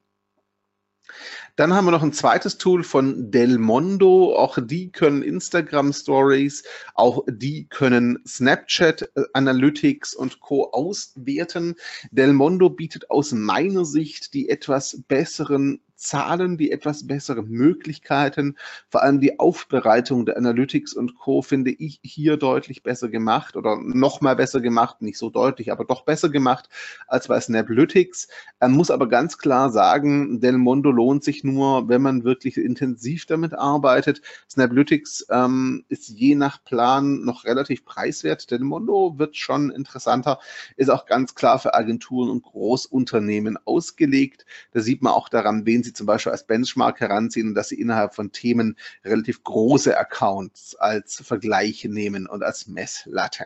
Dann 1.56 1.74
haben 1.74 1.86
wir 1.86 1.92
noch 1.92 2.04
ein 2.04 2.14
zweites 2.14 2.58
Tool 2.58 2.84
von 2.84 3.32
Delmondo. 3.32 4.36
Auch 4.36 4.60
die 4.62 4.92
können 4.92 5.24
Instagram 5.24 5.92
Stories, 5.92 6.64
auch 6.94 7.24
die 7.28 7.68
können 7.68 8.20
Snapchat 8.28 9.10
äh, 9.16 9.24
Analytics 9.34 10.14
und 10.14 10.40
Co. 10.40 10.72
auswerten. 10.72 11.76
Delmondo 12.12 12.70
bietet 12.70 13.10
aus 13.10 13.32
meiner 13.32 13.86
Sicht 13.86 14.34
die 14.34 14.50
etwas 14.50 15.04
besseren 15.08 15.82
Zahlen, 15.98 16.58
die 16.58 16.72
etwas 16.72 17.08
bessere 17.08 17.44
Möglichkeiten, 17.44 18.56
vor 18.88 19.02
allem 19.02 19.20
die 19.20 19.40
Aufbereitung 19.40 20.26
der 20.26 20.38
Analytics 20.38 20.94
und 20.94 21.16
Co. 21.16 21.42
finde 21.42 21.72
ich 21.72 22.00
hier 22.04 22.38
deutlich 22.38 22.84
besser 22.84 23.10
gemacht 23.10 23.56
oder 23.56 23.78
noch 23.78 24.22
mal 24.22 24.36
besser 24.36 24.62
gemacht, 24.62 25.02
nicht 25.02 25.18
so 25.18 25.30
deutlich, 25.30 25.72
aber 25.72 25.86
doch 25.86 26.06
besser 26.06 26.30
gemacht 26.30 26.70
als 27.08 27.28
bei 27.28 27.40
Snaplytics. 27.40 28.28
Man 28.60 28.74
muss 28.74 28.92
aber 28.92 29.10
ganz 29.10 29.38
klar 29.40 29.72
sagen, 29.72 30.40
Del 30.40 30.58
Mondo 30.58 30.92
lohnt 30.92 31.24
sich 31.24 31.44
nur, 31.44 31.90
wenn 31.90 32.02
man 32.04 32.24
wirklich 32.24 32.58
intensiv 32.58 33.26
damit 33.26 33.54
arbeitet. 33.54 34.22
Snaplytics 34.50 35.26
ähm, 35.32 35.84
ist 35.90 36.10
je 36.10 36.36
nach 36.36 36.64
Plan 36.64 37.22
noch 37.22 37.44
relativ 37.44 37.86
preiswert. 37.86 38.52
Del 38.52 38.60
Mondo 38.60 39.18
wird 39.18 39.36
schon 39.36 39.72
interessanter, 39.72 40.40
ist 40.76 40.90
auch 40.90 41.08
ganz 41.08 41.34
klar 41.34 41.58
für 41.58 41.74
Agenturen 41.74 42.30
und 42.30 42.44
Großunternehmen 42.44 43.58
ausgelegt. 43.66 44.46
Da 44.74 44.82
sieht 44.82 45.02
man 45.02 45.14
auch 45.14 45.30
daran, 45.30 45.66
wen 45.66 45.84
sie 45.88 45.94
zum 45.94 46.06
Beispiel 46.06 46.32
als 46.32 46.46
Benchmark 46.46 47.00
heranziehen 47.00 47.50
und 47.50 47.56
dass 47.56 47.70
sie 47.70 47.80
innerhalb 47.80 48.14
von 48.14 48.32
Themen 48.32 48.78
relativ 49.04 49.44
große 49.44 49.98
Accounts 49.98 50.76
als 50.76 51.16
Vergleich 51.16 51.84
nehmen 51.86 52.28
und 52.28 52.44
als 52.44 52.68
Messlatte. 52.68 53.46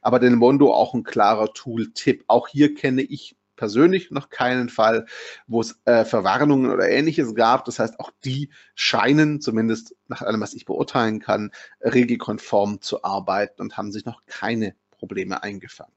Aber 0.00 0.18
den 0.18 0.34
Mondo 0.34 0.72
auch 0.72 0.94
ein 0.94 1.04
klarer 1.04 1.52
Tool-Tipp. 1.52 2.24
Auch 2.26 2.48
hier 2.48 2.74
kenne 2.74 3.02
ich 3.02 3.36
persönlich 3.56 4.10
noch 4.10 4.30
keinen 4.30 4.68
Fall, 4.68 5.06
wo 5.46 5.60
es 5.60 5.78
äh, 5.84 6.04
Verwarnungen 6.04 6.70
oder 6.70 6.88
ähnliches 6.88 7.34
gab. 7.34 7.64
Das 7.64 7.78
heißt, 7.78 8.00
auch 8.00 8.10
die 8.24 8.50
scheinen, 8.74 9.40
zumindest 9.40 9.94
nach 10.08 10.22
allem, 10.22 10.40
was 10.40 10.54
ich 10.54 10.64
beurteilen 10.64 11.20
kann, 11.20 11.52
regelkonform 11.80 12.80
zu 12.80 13.04
arbeiten 13.04 13.62
und 13.62 13.76
haben 13.76 13.92
sich 13.92 14.04
noch 14.04 14.22
keine 14.26 14.74
Probleme 14.90 15.42
eingefangen. 15.42 15.92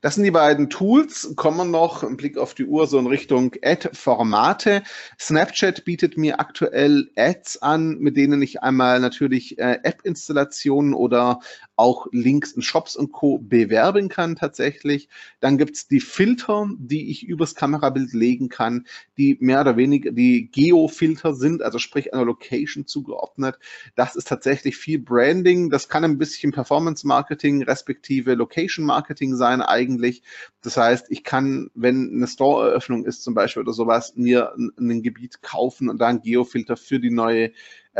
Das 0.00 0.14
sind 0.14 0.24
die 0.24 0.30
beiden 0.30 0.70
Tools. 0.70 1.32
Kommen 1.36 1.58
wir 1.58 1.64
noch, 1.64 2.02
ein 2.02 2.16
Blick 2.16 2.38
auf 2.38 2.54
die 2.54 2.66
Uhr, 2.66 2.86
so 2.86 2.98
in 2.98 3.06
Richtung 3.06 3.52
Ad-Formate. 3.62 4.82
Snapchat 5.18 5.84
bietet 5.84 6.16
mir 6.16 6.40
aktuell 6.40 7.10
Ads 7.16 7.62
an, 7.62 7.98
mit 7.98 8.16
denen 8.16 8.42
ich 8.42 8.62
einmal 8.62 9.00
natürlich 9.00 9.58
äh, 9.58 9.78
App-Installationen 9.82 10.94
oder 10.94 11.40
auch 11.76 12.06
Links 12.10 12.52
in 12.52 12.62
Shops 12.62 12.96
und 12.96 13.12
Co. 13.12 13.38
bewerben 13.38 14.08
kann 14.08 14.34
tatsächlich. 14.34 15.08
Dann 15.40 15.58
gibt's 15.58 15.86
die 15.86 16.00
Filter, 16.00 16.68
die 16.78 17.10
ich 17.10 17.26
übers 17.26 17.54
Kamerabild 17.54 18.12
legen 18.14 18.48
kann, 18.48 18.86
die 19.18 19.36
mehr 19.40 19.60
oder 19.60 19.76
weniger 19.76 20.10
die 20.10 20.50
Geo-Filter 20.50 21.34
sind, 21.34 21.62
also 21.62 21.78
sprich 21.78 22.14
einer 22.14 22.24
Location 22.24 22.86
zugeordnet. 22.86 23.58
Das 23.94 24.16
ist 24.16 24.28
tatsächlich 24.28 24.76
viel 24.76 24.98
Branding. 24.98 25.70
Das 25.70 25.88
kann 25.88 26.04
ein 26.04 26.18
bisschen 26.18 26.52
Performance-Marketing 26.52 27.62
respektive 27.62 28.34
Location-Marketing 28.34 29.36
sein 29.36 29.60
eigentlich. 29.60 30.22
Das 30.62 30.76
heißt, 30.76 31.06
ich 31.10 31.24
kann, 31.24 31.70
wenn 31.74 32.10
eine 32.12 32.26
Store-Eröffnung 32.26 33.04
ist 33.04 33.22
zum 33.22 33.34
Beispiel 33.34 33.62
oder 33.62 33.72
sowas, 33.72 34.14
mir 34.16 34.54
ein, 34.54 34.72
ein 34.78 35.02
Gebiet 35.02 35.42
kaufen 35.42 35.88
und 35.90 36.00
da 36.00 36.08
einen 36.08 36.22
Geofilter 36.22 36.76
für 36.76 36.98
die 36.98 37.10
neue 37.10 37.52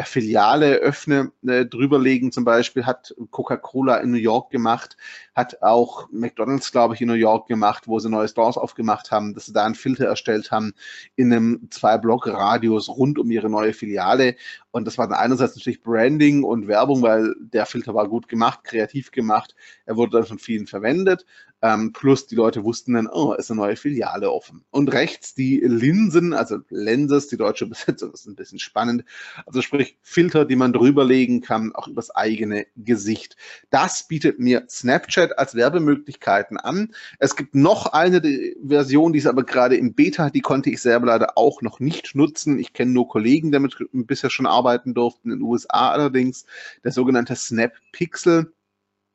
Filiale 0.05 0.77
öffne, 0.77 1.33
äh, 1.47 1.65
drüberlegen 1.65 2.33
zum 2.33 2.45
Beispiel, 2.45 2.85
hat 2.85 3.15
Coca-Cola 3.31 3.97
in 3.99 4.11
New 4.11 4.19
York 4.19 4.51
gemacht, 4.51 4.97
hat 5.35 5.63
auch 5.63 6.09
McDonalds, 6.11 6.71
glaube 6.73 6.95
ich, 6.95 7.01
in 7.01 7.09
New 7.09 7.15
York 7.15 7.49
gemacht, 7.49 7.85
wo 7.87 7.99
sie 7.99 8.11
neue 8.11 8.29
Stores 8.29 8.57
aufgemacht 8.57 9.11
haben, 9.11 9.35
dass 9.35 9.47
sie 9.47 9.53
da 9.53 9.65
einen 9.65 9.75
Filter 9.75 10.07
erstellt 10.07 10.51
haben 10.51 10.75
in 11.15 11.33
einem 11.33 11.69
Zwei-Block-Radius 11.71 12.89
rund 12.89 13.19
um 13.19 13.31
ihre 13.31 13.49
neue 13.49 13.73
Filiale. 13.73 14.37
Und 14.71 14.87
das 14.87 14.99
war 14.99 15.09
dann 15.09 15.19
einerseits 15.19 15.57
natürlich 15.57 15.83
Branding 15.83 16.45
und 16.45 16.69
Werbung, 16.69 17.03
weil 17.03 17.35
der 17.39 17.67
Filter 17.67 17.95
war 17.95 18.09
gut 18.09 18.29
gemacht, 18.29 18.65
kreativ 18.65 19.11
gemacht. 19.11 19.55
Er 19.87 19.97
wurde 19.97 20.19
dann 20.19 20.27
von 20.27 20.39
vielen 20.39 20.67
verwendet. 20.67 21.25
Ähm, 21.67 21.93
plus 21.93 22.29
die 22.29 22.37
Leute 22.37 22.63
wussten 22.63 22.95
dann, 22.95 23.09
oh, 23.09 23.33
ist 23.33 23.51
eine 23.51 23.59
neue 23.59 23.75
Filiale 23.75 24.31
offen. 24.31 24.65
Und 24.71 24.93
rechts 24.93 25.35
die 25.35 25.59
Linsen, 25.59 26.33
also 26.33 26.59
Lenses, 26.71 27.27
die 27.27 27.37
deutsche 27.37 27.67
Besetzung 27.67 28.13
ist 28.13 28.27
ein 28.27 28.37
bisschen 28.37 28.61
spannend. 28.61 29.05
Also 29.47 29.63
sprich 29.63 29.99
Filter, 30.01 30.45
die 30.45 30.55
man 30.55 30.73
drüberlegen 30.73 31.41
kann, 31.41 31.75
auch 31.75 31.89
übers 31.89 32.15
eigene 32.15 32.67
Gesicht. 32.77 33.37
Das 33.71 34.07
bietet 34.07 34.39
mir 34.39 34.67
Snapchat 34.69 35.41
als 35.41 35.57
Werbemöglichkeiten 35.57 36.57
an. 36.57 36.95
Es 37.19 37.35
gibt 37.35 37.57
noch 37.57 37.87
eine 37.87 38.23
Version, 38.65 39.13
die 39.13 39.19
ist 39.19 39.27
aber 39.27 39.43
gerade 39.43 39.75
im 39.77 39.95
Beta, 39.95 40.31
die 40.31 40.43
konnte 40.43 40.71
ich 40.71 40.81
selber 40.81 41.07
leider 41.07 41.37
auch 41.37 41.63
noch 41.63 41.81
nicht 41.81 42.15
nutzen. 42.15 42.61
Ich 42.61 42.75
kenne 42.75 42.93
nur 42.93 43.09
Kollegen, 43.09 43.49
die 43.49 43.55
damit 43.55 43.77
bisher 43.91 44.31
schon 44.31 44.47
arbeiten 44.47 44.95
durften, 44.95 45.33
in 45.33 45.39
den 45.39 45.43
USA 45.43 45.91
allerdings. 45.91 46.47
Der 46.85 46.93
sogenannte 46.93 47.35
Snap 47.35 47.73
Pixel 47.91 48.53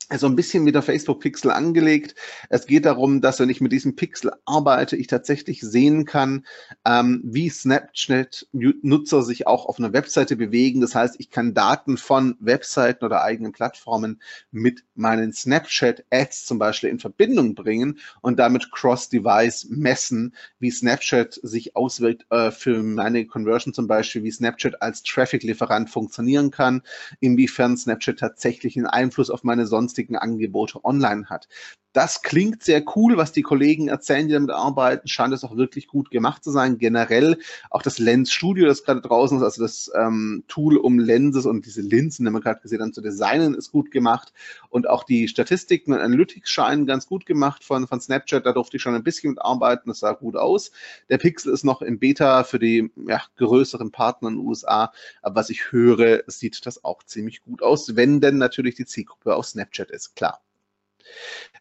so 0.09 0.27
ein 0.27 0.35
bisschen 0.35 0.63
mit 0.63 0.75
der 0.75 0.81
Facebook-Pixel 0.81 1.51
angelegt. 1.51 2.15
Es 2.49 2.65
geht 2.65 2.85
darum, 2.85 3.21
dass 3.21 3.39
wenn 3.39 3.49
ich 3.49 3.61
mit 3.61 3.71
diesem 3.71 3.95
Pixel 3.95 4.31
arbeite, 4.45 4.95
ich 4.95 5.07
tatsächlich 5.07 5.61
sehen 5.61 6.05
kann, 6.05 6.45
ähm, 6.85 7.21
wie 7.23 7.49
Snapchat-Nutzer 7.49 9.23
sich 9.23 9.47
auch 9.47 9.65
auf 9.65 9.79
einer 9.79 9.93
Webseite 9.93 10.35
bewegen. 10.35 10.81
Das 10.81 10.95
heißt, 10.95 11.15
ich 11.19 11.29
kann 11.29 11.53
Daten 11.53 11.97
von 11.97 12.35
Webseiten 12.39 13.05
oder 13.05 13.23
eigenen 13.23 13.51
Plattformen 13.51 14.21
mit 14.51 14.83
meinen 14.95 15.33
Snapchat-Ads 15.33 16.45
zum 16.45 16.59
Beispiel 16.59 16.89
in 16.89 16.99
Verbindung 16.99 17.55
bringen 17.55 17.99
und 18.21 18.39
damit 18.39 18.71
Cross-Device 18.71 19.67
messen, 19.69 20.35
wie 20.59 20.71
Snapchat 20.71 21.39
sich 21.41 21.75
auswirkt 21.75 22.25
äh, 22.29 22.51
für 22.51 22.83
meine 22.83 23.25
Conversion 23.25 23.73
zum 23.73 23.87
Beispiel, 23.87 24.23
wie 24.23 24.31
Snapchat 24.31 24.81
als 24.81 25.03
Traffic-Lieferant 25.03 25.89
funktionieren 25.89 26.51
kann, 26.51 26.81
inwiefern 27.19 27.77
Snapchat 27.77 28.19
tatsächlich 28.19 28.75
einen 28.77 28.87
Einfluss 28.87 29.29
auf 29.29 29.43
meine 29.43 29.67
sonstigen 29.91 30.17
Angebote 30.17 30.83
online 30.83 31.27
hat. 31.29 31.47
Das 31.93 32.21
klingt 32.21 32.63
sehr 32.63 32.83
cool, 32.95 33.17
was 33.17 33.33
die 33.33 33.41
Kollegen 33.41 33.89
erzählen, 33.89 34.27
die 34.27 34.33
damit 34.33 34.51
arbeiten. 34.51 35.09
Scheint 35.09 35.33
es 35.33 35.43
auch 35.43 35.57
wirklich 35.57 35.87
gut 35.87 36.09
gemacht 36.09 36.41
zu 36.41 36.49
sein. 36.49 36.77
Generell 36.77 37.37
auch 37.69 37.81
das 37.81 37.99
Lens 37.99 38.31
Studio, 38.31 38.65
das 38.65 38.83
gerade 38.83 39.01
draußen 39.01 39.37
ist, 39.37 39.43
also 39.43 39.61
das 39.61 39.91
ähm, 39.93 40.45
Tool, 40.47 40.77
um 40.77 40.99
Lenses 40.99 41.45
und 41.45 41.65
diese 41.65 41.81
Linsen, 41.81 42.25
die 42.25 42.31
wir 42.31 42.39
gerade 42.39 42.61
gesehen 42.61 42.81
haben, 42.81 42.93
zu 42.93 43.01
designen, 43.01 43.55
ist 43.55 43.73
gut 43.73 43.91
gemacht. 43.91 44.31
Und 44.69 44.87
auch 44.87 45.03
die 45.03 45.27
Statistiken 45.27 45.91
und 45.91 45.99
Analytics 45.99 46.49
scheinen 46.49 46.85
ganz 46.85 47.07
gut 47.07 47.25
gemacht 47.25 47.63
von, 47.63 47.85
von 47.87 47.99
Snapchat. 47.99 48.45
Da 48.45 48.53
durfte 48.53 48.77
ich 48.77 48.83
schon 48.83 48.95
ein 48.95 49.03
bisschen 49.03 49.31
mit 49.31 49.41
arbeiten. 49.41 49.89
Das 49.89 49.99
sah 49.99 50.13
gut 50.13 50.37
aus. 50.37 50.71
Der 51.09 51.17
Pixel 51.17 51.51
ist 51.51 51.65
noch 51.65 51.81
im 51.81 51.99
Beta 51.99 52.45
für 52.45 52.59
die 52.59 52.89
ja, 53.07 53.21
größeren 53.35 53.91
Partner 53.91 54.29
in 54.29 54.35
den 54.35 54.45
USA. 54.45 54.93
Aber 55.21 55.35
was 55.35 55.49
ich 55.49 55.73
höre, 55.73 56.23
sieht 56.27 56.65
das 56.65 56.85
auch 56.85 57.03
ziemlich 57.03 57.43
gut 57.43 57.61
aus, 57.61 57.97
wenn 57.97 58.21
denn 58.21 58.37
natürlich 58.37 58.75
die 58.75 58.85
Zielgruppe 58.85 59.35
auf 59.35 59.45
Snapchat 59.45 59.91
ist, 59.91 60.15
klar. 60.15 60.41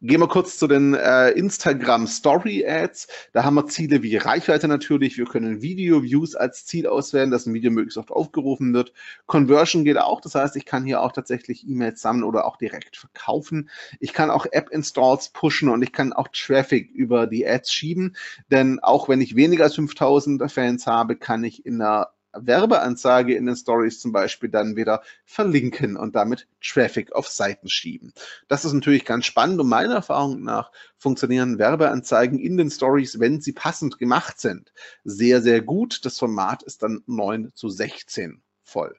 Gehen 0.03 0.21
wir 0.21 0.29
kurz 0.29 0.59
zu 0.59 0.67
den 0.67 0.95
äh, 0.95 1.31
Instagram 1.33 2.07
Story 2.07 2.67
Ads. 2.67 3.07
Da 3.35 3.45
haben 3.45 3.55
wir 3.55 3.67
Ziele 3.67 4.03
wie 4.03 4.17
Reichweite 4.17 4.67
natürlich. 4.67 5.19
Wir 5.19 5.27
können 5.27 5.61
Video 5.61 6.03
Views 6.03 6.35
als 6.35 6.65
Ziel 6.65 6.87
auswählen, 6.87 7.31
dass 7.31 7.45
ein 7.45 7.53
Video 7.53 7.71
möglichst 7.71 7.99
oft 7.99 8.11
aufgerufen 8.11 8.73
wird. 8.73 8.95
Conversion 9.27 9.85
geht 9.85 9.99
auch. 9.99 10.23
Das 10.23 10.35
heißt, 10.35 10.57
ich 10.57 10.65
kann 10.65 10.85
hier 10.85 11.03
auch 11.03 11.13
tatsächlich 11.13 11.69
E-Mails 11.69 12.01
sammeln 12.01 12.25
oder 12.25 12.47
auch 12.47 12.57
direkt 12.57 12.97
verkaufen. 12.97 13.69
Ich 13.99 14.15
kann 14.15 14.31
auch 14.31 14.47
App 14.51 14.71
Installs 14.71 15.29
pushen 15.29 15.69
und 15.69 15.83
ich 15.83 15.93
kann 15.93 16.15
auch 16.15 16.29
Traffic 16.29 16.91
über 16.93 17.27
die 17.27 17.47
Ads 17.47 17.71
schieben. 17.71 18.17
Denn 18.51 18.81
auch 18.81 19.09
wenn 19.09 19.21
ich 19.21 19.37
weniger 19.37 19.65
als 19.65 19.75
5000 19.75 20.51
Fans 20.51 20.87
habe, 20.87 21.17
kann 21.17 21.45
ich 21.45 21.67
in 21.67 21.83
einer 21.83 22.09
Werbeanzeige 22.33 23.35
in 23.35 23.47
den 23.47 23.57
Stories 23.57 24.01
zum 24.01 24.13
Beispiel 24.13 24.49
dann 24.49 24.77
wieder 24.77 25.03
verlinken 25.25 25.97
und 25.97 26.15
damit 26.15 26.47
Traffic 26.63 27.13
auf 27.13 27.29
Seiten 27.29 27.69
schieben. 27.69 28.13
Das 28.49 28.65
ist 28.65 28.73
natürlich 28.73 29.05
ganz 29.05 29.27
spannend 29.27 29.61
und 29.61 29.69
meiner 29.69 29.95
Erfahrung 29.95 30.43
nach 30.43 30.71
funktionieren 30.97 31.59
Werbeanzeigen 31.59 32.39
in 32.39 32.57
den 32.57 32.71
Stories, 32.71 33.19
wenn 33.21 33.41
sie 33.41 33.53
passend 33.53 33.99
gemacht 33.99 34.41
sind, 34.41 34.73
sehr, 35.05 35.43
sehr 35.43 35.61
gut. 35.61 36.05
Das 36.05 36.19
Format 36.19 36.63
ist 36.63 36.83
dann 36.83 37.03
9 37.07 37.53
zu 37.55 37.69
16 37.69 38.43
voll 38.63 38.97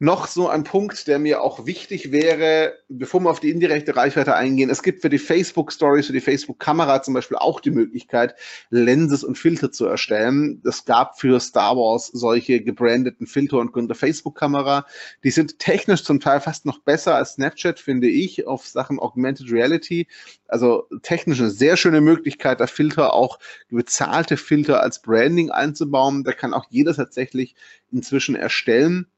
noch 0.00 0.28
so 0.28 0.48
ein 0.48 0.62
Punkt, 0.62 1.08
der 1.08 1.18
mir 1.18 1.42
auch 1.42 1.66
wichtig 1.66 2.12
wäre, 2.12 2.74
bevor 2.88 3.20
wir 3.20 3.30
auf 3.30 3.40
die 3.40 3.50
indirekte 3.50 3.96
Reichweite 3.96 4.36
eingehen. 4.36 4.70
Es 4.70 4.84
gibt 4.84 5.02
für 5.02 5.08
die 5.08 5.18
Facebook 5.18 5.72
Stories, 5.72 6.06
für 6.06 6.12
die 6.12 6.20
Facebook 6.20 6.60
Kamera 6.60 7.02
zum 7.02 7.14
Beispiel 7.14 7.36
auch 7.36 7.60
die 7.60 7.72
Möglichkeit, 7.72 8.36
Lenses 8.70 9.24
und 9.24 9.36
Filter 9.36 9.72
zu 9.72 9.86
erstellen. 9.86 10.62
Es 10.64 10.84
gab 10.84 11.18
für 11.18 11.40
Star 11.40 11.76
Wars 11.76 12.06
solche 12.06 12.62
gebrandeten 12.62 13.26
Filter 13.26 13.58
und 13.58 13.74
der 13.88 13.96
Facebook 13.96 14.36
Kamera. 14.36 14.86
Die 15.24 15.32
sind 15.32 15.58
technisch 15.58 16.04
zum 16.04 16.20
Teil 16.20 16.40
fast 16.40 16.64
noch 16.64 16.78
besser 16.78 17.16
als 17.16 17.32
Snapchat, 17.32 17.80
finde 17.80 18.08
ich, 18.08 18.46
auf 18.46 18.68
Sachen 18.68 19.00
Augmented 19.00 19.50
Reality. 19.50 20.06
Also 20.46 20.86
technisch 21.02 21.40
eine 21.40 21.50
sehr 21.50 21.76
schöne 21.76 22.00
Möglichkeit, 22.00 22.60
da 22.60 22.68
Filter 22.68 23.14
auch 23.14 23.40
bezahlte 23.68 24.36
Filter 24.36 24.80
als 24.80 25.02
Branding 25.02 25.50
einzubauen. 25.50 26.22
Da 26.22 26.32
kann 26.32 26.54
auch 26.54 26.66
jeder 26.70 26.94
tatsächlich 26.94 27.56
inzwischen 27.90 28.36
erstellen 28.36 29.08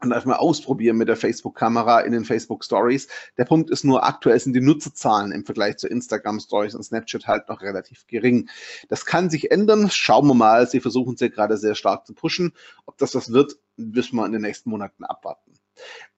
und 0.00 0.12
einfach 0.12 0.26
mal 0.26 0.36
ausprobieren 0.36 0.96
mit 0.96 1.08
der 1.08 1.16
Facebook-Kamera 1.16 2.00
in 2.00 2.12
den 2.12 2.24
Facebook 2.24 2.64
Stories. 2.64 3.08
Der 3.36 3.44
Punkt 3.44 3.70
ist 3.70 3.84
nur, 3.84 4.04
aktuell 4.04 4.38
sind 4.38 4.52
die 4.52 4.60
Nutzerzahlen 4.60 5.32
im 5.32 5.44
Vergleich 5.44 5.76
zu 5.78 5.88
Instagram 5.88 6.40
Stories 6.40 6.74
und 6.74 6.84
Snapchat 6.84 7.26
halt 7.26 7.48
noch 7.48 7.62
relativ 7.62 8.06
gering. 8.06 8.48
Das 8.88 9.04
kann 9.06 9.30
sich 9.30 9.50
ändern. 9.50 9.90
Schauen 9.90 10.26
wir 10.28 10.34
mal. 10.34 10.68
Sie 10.68 10.80
versuchen 10.80 11.14
es 11.14 11.20
ja 11.20 11.28
gerade 11.28 11.56
sehr 11.56 11.74
stark 11.74 12.06
zu 12.06 12.14
pushen. 12.14 12.52
Ob 12.86 12.96
das 12.98 13.14
was 13.14 13.32
wird, 13.32 13.56
müssen 13.76 14.16
wir 14.16 14.26
in 14.26 14.32
den 14.32 14.42
nächsten 14.42 14.70
Monaten 14.70 15.04
abwarten. 15.04 15.52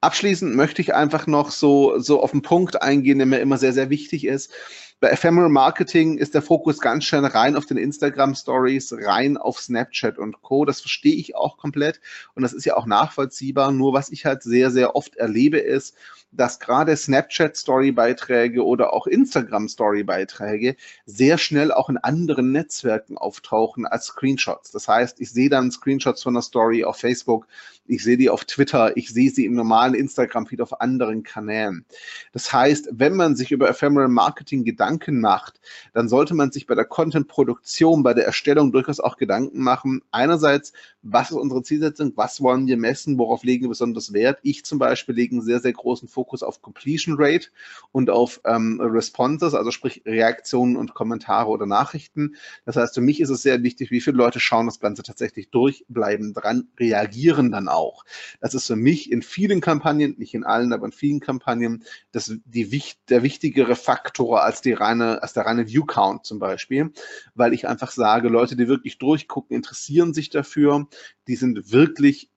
Abschließend 0.01 0.55
möchte 0.55 0.81
ich 0.81 0.95
einfach 0.95 1.27
noch 1.27 1.51
so, 1.51 1.99
so 1.99 2.23
auf 2.23 2.31
den 2.31 2.43
Punkt 2.43 2.83
eingehen, 2.83 3.19
der 3.19 3.27
mir 3.27 3.41
immer 3.41 3.59
sehr, 3.59 3.73
sehr 3.73 3.91
wichtig 3.91 4.27
ist. 4.27 4.53
Bei 5.01 5.09
Ephemeral 5.09 5.49
Marketing 5.49 6.19
ist 6.19 6.35
der 6.35 6.43
Fokus 6.43 6.79
ganz 6.79 7.05
schön 7.05 7.25
rein 7.25 7.57
auf 7.57 7.65
den 7.65 7.79
Instagram 7.79 8.35
Stories, 8.35 8.93
rein 8.93 9.39
auf 9.39 9.59
Snapchat 9.59 10.19
und 10.19 10.43
Co. 10.43 10.67
Das 10.67 10.83
verstehe 10.83 11.15
ich 11.15 11.35
auch 11.35 11.57
komplett 11.57 12.03
und 12.35 12.43
das 12.43 12.53
ist 12.53 12.67
ja 12.67 12.77
auch 12.77 12.85
nachvollziehbar. 12.85 13.73
Nur 13.73 13.95
was 13.95 14.11
ich 14.11 14.27
halt 14.27 14.43
sehr, 14.43 14.71
sehr 14.71 14.95
oft 14.95 15.17
erlebe 15.17 15.57
ist, 15.57 15.97
dass 16.33 16.61
gerade 16.61 16.97
Snapchat-Story-Beiträge 16.97 18.65
oder 18.65 18.93
auch 18.93 19.07
Instagram-Story-Beiträge 19.07 20.77
sehr 21.07 21.39
schnell 21.39 21.73
auch 21.73 21.89
in 21.89 21.97
anderen 21.99 22.53
Netzwerken 22.53 23.19
auftauchen 23.19 23.87
als 23.87 24.07
Screenshots. 24.07 24.71
Das 24.71 24.87
heißt, 24.87 25.21
ich 25.21 25.31
sehe 25.31 25.49
dann 25.49 25.71
Screenshots 25.71 26.23
von 26.23 26.35
einer 26.35 26.43
Story 26.43 26.85
auf 26.85 26.99
Facebook, 26.99 27.47
ich 27.87 28.05
sehe 28.05 28.17
die 28.17 28.31
auf 28.31 28.45
Twitter, 28.45 28.97
ich 28.97 29.09
sehe 29.09 29.31
sie 29.31 29.45
im 29.45 29.55
normalen 29.55 29.95
Instagram-Feed 29.95 30.61
auf 30.61 30.81
anderen 30.81 31.25
Kanälen. 31.25 31.85
Das 32.33 32.53
heißt, 32.53 32.91
wenn 32.93 33.17
man 33.17 33.35
sich 33.35 33.51
über 33.51 33.69
Ephemeral 33.69 34.07
Marketing 34.07 34.63
Gedanken 34.63 35.21
macht, 35.21 35.61
dann 35.93 36.09
sollte 36.09 36.35
man 36.35 36.53
sich 36.53 36.69
bei 36.69 36.77
der 36.77 36.85
Content-Produktion, 36.85 38.05
bei 38.05 38.15
der 38.15 38.27
Erstellung 38.27 38.71
durchaus 38.71 39.01
auch 39.01 39.17
Gedanken 39.17 39.61
machen. 39.65 40.03
Einerseits, 40.13 40.73
was 41.03 41.31
ist 41.31 41.37
unsere 41.37 41.65
Zielsetzung, 41.65 42.13
was 42.15 42.41
wollen 42.41 42.69
wir 42.69 42.77
messen, 42.77 43.19
worauf 43.19 43.43
legen 43.43 43.65
wir 43.65 43.71
besonders 43.71 44.13
Wert? 44.13 44.39
Ich 44.43 44.65
zum 44.65 44.79
Beispiel 44.79 45.17
lege 45.17 45.35
einen 45.35 45.43
sehr, 45.43 45.59
sehr 45.59 45.73
großen 45.73 46.07
Fokus 46.07 46.20
Fokus 46.21 46.43
auf 46.43 46.61
Completion 46.61 47.17
Rate 47.19 47.49
und 47.93 48.11
auf 48.11 48.43
ähm, 48.45 48.79
Responses, 48.79 49.55
also 49.55 49.71
sprich 49.71 50.03
Reaktionen 50.05 50.77
und 50.77 50.93
Kommentare 50.93 51.49
oder 51.49 51.65
Nachrichten. 51.65 52.37
Das 52.67 52.77
heißt, 52.77 52.95
für 52.95 53.01
mich 53.01 53.21
ist 53.21 53.31
es 53.31 53.41
sehr 53.41 53.63
wichtig, 53.63 53.91
wie 53.91 54.03
viele 54.03 54.19
Leute 54.19 54.39
schauen 54.39 54.67
das 54.67 54.81
Ganze 54.81 55.03
tatsächlich 55.03 55.49
durch, 55.49 55.87
bleiben 55.89 56.35
dran, 56.35 56.69
reagieren 56.79 57.51
dann 57.51 57.69
auch. 57.69 58.05
Das 58.39 58.53
ist 58.53 58.67
für 58.67 58.77
mich 58.77 59.11
in 59.11 59.23
vielen 59.23 59.63
Kampagnen, 59.63 60.17
nicht 60.19 60.35
in 60.35 60.45
allen, 60.45 60.75
aber 60.75 60.85
in 60.85 60.93
vielen 60.93 61.21
Kampagnen, 61.21 61.85
das, 62.13 62.31
die, 62.45 62.83
der 63.09 63.23
wichtigere 63.23 63.77
Faktor 63.77 64.43
als, 64.43 64.61
die 64.61 64.75
reine, 64.75 65.23
als 65.23 65.33
der 65.33 65.47
reine 65.47 65.69
View 65.69 65.87
Count 65.87 66.27
zum 66.27 66.39
Beispiel, 66.39 66.93
weil 67.35 67.55
ich 67.55 67.67
einfach 67.67 67.93
sage, 67.93 68.29
Leute, 68.29 68.57
die 68.57 68.69
wirklich 68.69 68.99
durchgucken, 68.99 69.57
interessieren 69.57 70.13
sich 70.13 70.29
dafür, 70.29 70.87
die 71.29 71.37
sind 71.37 71.73
wirklich 71.73 72.31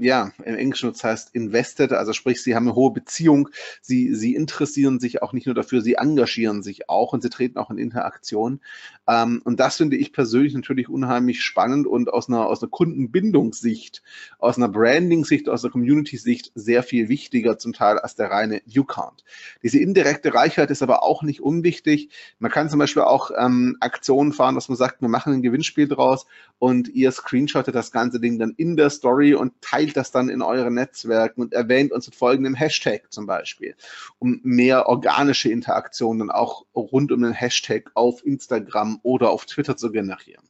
ja, 0.00 0.32
im 0.44 0.54
Englischen 0.54 0.90
das 0.90 1.04
heißt 1.04 1.34
invested, 1.34 1.92
also 1.92 2.12
sprich, 2.12 2.42
sie 2.42 2.54
haben 2.54 2.66
eine 2.66 2.74
hohe 2.74 2.92
Beziehung, 2.92 3.48
sie, 3.80 4.14
sie 4.14 4.34
interessieren 4.34 4.98
sich 4.98 5.22
auch 5.22 5.32
nicht 5.32 5.46
nur 5.46 5.54
dafür, 5.54 5.82
sie 5.82 5.94
engagieren 5.94 6.62
sich 6.62 6.88
auch 6.88 7.12
und 7.12 7.22
sie 7.22 7.30
treten 7.30 7.58
auch 7.58 7.70
in 7.70 7.78
Interaktion. 7.78 8.60
Ähm, 9.06 9.42
und 9.44 9.60
das 9.60 9.76
finde 9.76 9.96
ich 9.96 10.12
persönlich 10.12 10.54
natürlich 10.54 10.88
unheimlich 10.88 11.42
spannend 11.42 11.86
und 11.86 12.12
aus 12.12 12.28
einer, 12.28 12.46
aus 12.46 12.62
einer 12.62 12.70
Kundenbindungssicht, 12.70 14.02
aus 14.38 14.56
einer 14.56 14.68
Branding-Sicht, 14.68 15.48
aus 15.48 15.64
einer 15.64 15.72
Community-Sicht 15.72 16.52
sehr 16.54 16.82
viel 16.82 17.08
wichtiger 17.08 17.58
zum 17.58 17.72
Teil 17.72 17.98
als 17.98 18.14
der 18.14 18.30
reine 18.30 18.62
View-Count. 18.66 19.24
Diese 19.62 19.78
indirekte 19.78 20.34
Reichweite 20.34 20.72
ist 20.72 20.82
aber 20.82 21.02
auch 21.02 21.22
nicht 21.22 21.40
unwichtig. 21.40 22.10
Man 22.38 22.50
kann 22.50 22.70
zum 22.70 22.78
Beispiel 22.78 23.02
auch 23.02 23.30
ähm, 23.36 23.76
Aktionen 23.80 24.32
fahren, 24.32 24.54
dass 24.54 24.68
man 24.68 24.76
sagt, 24.76 25.02
wir 25.02 25.08
machen 25.08 25.32
ein 25.32 25.42
Gewinnspiel 25.42 25.88
draus 25.88 26.26
und 26.58 26.88
ihr 26.88 27.10
screenshottet 27.10 27.74
das 27.74 27.90
ganze 27.92 28.20
Ding 28.20 28.38
dann 28.38 28.54
in 28.56 28.76
der 28.76 28.90
Story 28.90 29.34
und 29.34 29.52
teilt 29.60 29.89
teilt 29.90 29.96
das 29.96 30.10
dann 30.12 30.28
in 30.28 30.42
euren 30.42 30.74
Netzwerken 30.74 31.40
und 31.40 31.52
erwähnt 31.52 31.92
uns 31.92 32.06
mit 32.06 32.14
folgendem 32.14 32.54
Hashtag 32.54 33.02
zum 33.10 33.26
Beispiel, 33.26 33.74
um 34.18 34.40
mehr 34.42 34.88
organische 34.88 35.50
Interaktionen 35.50 36.30
auch 36.30 36.64
rund 36.74 37.12
um 37.12 37.22
den 37.22 37.32
Hashtag 37.32 37.90
auf 37.94 38.24
Instagram 38.24 39.00
oder 39.02 39.30
auf 39.30 39.46
Twitter 39.46 39.76
zu 39.76 39.90
generieren. 39.90 40.48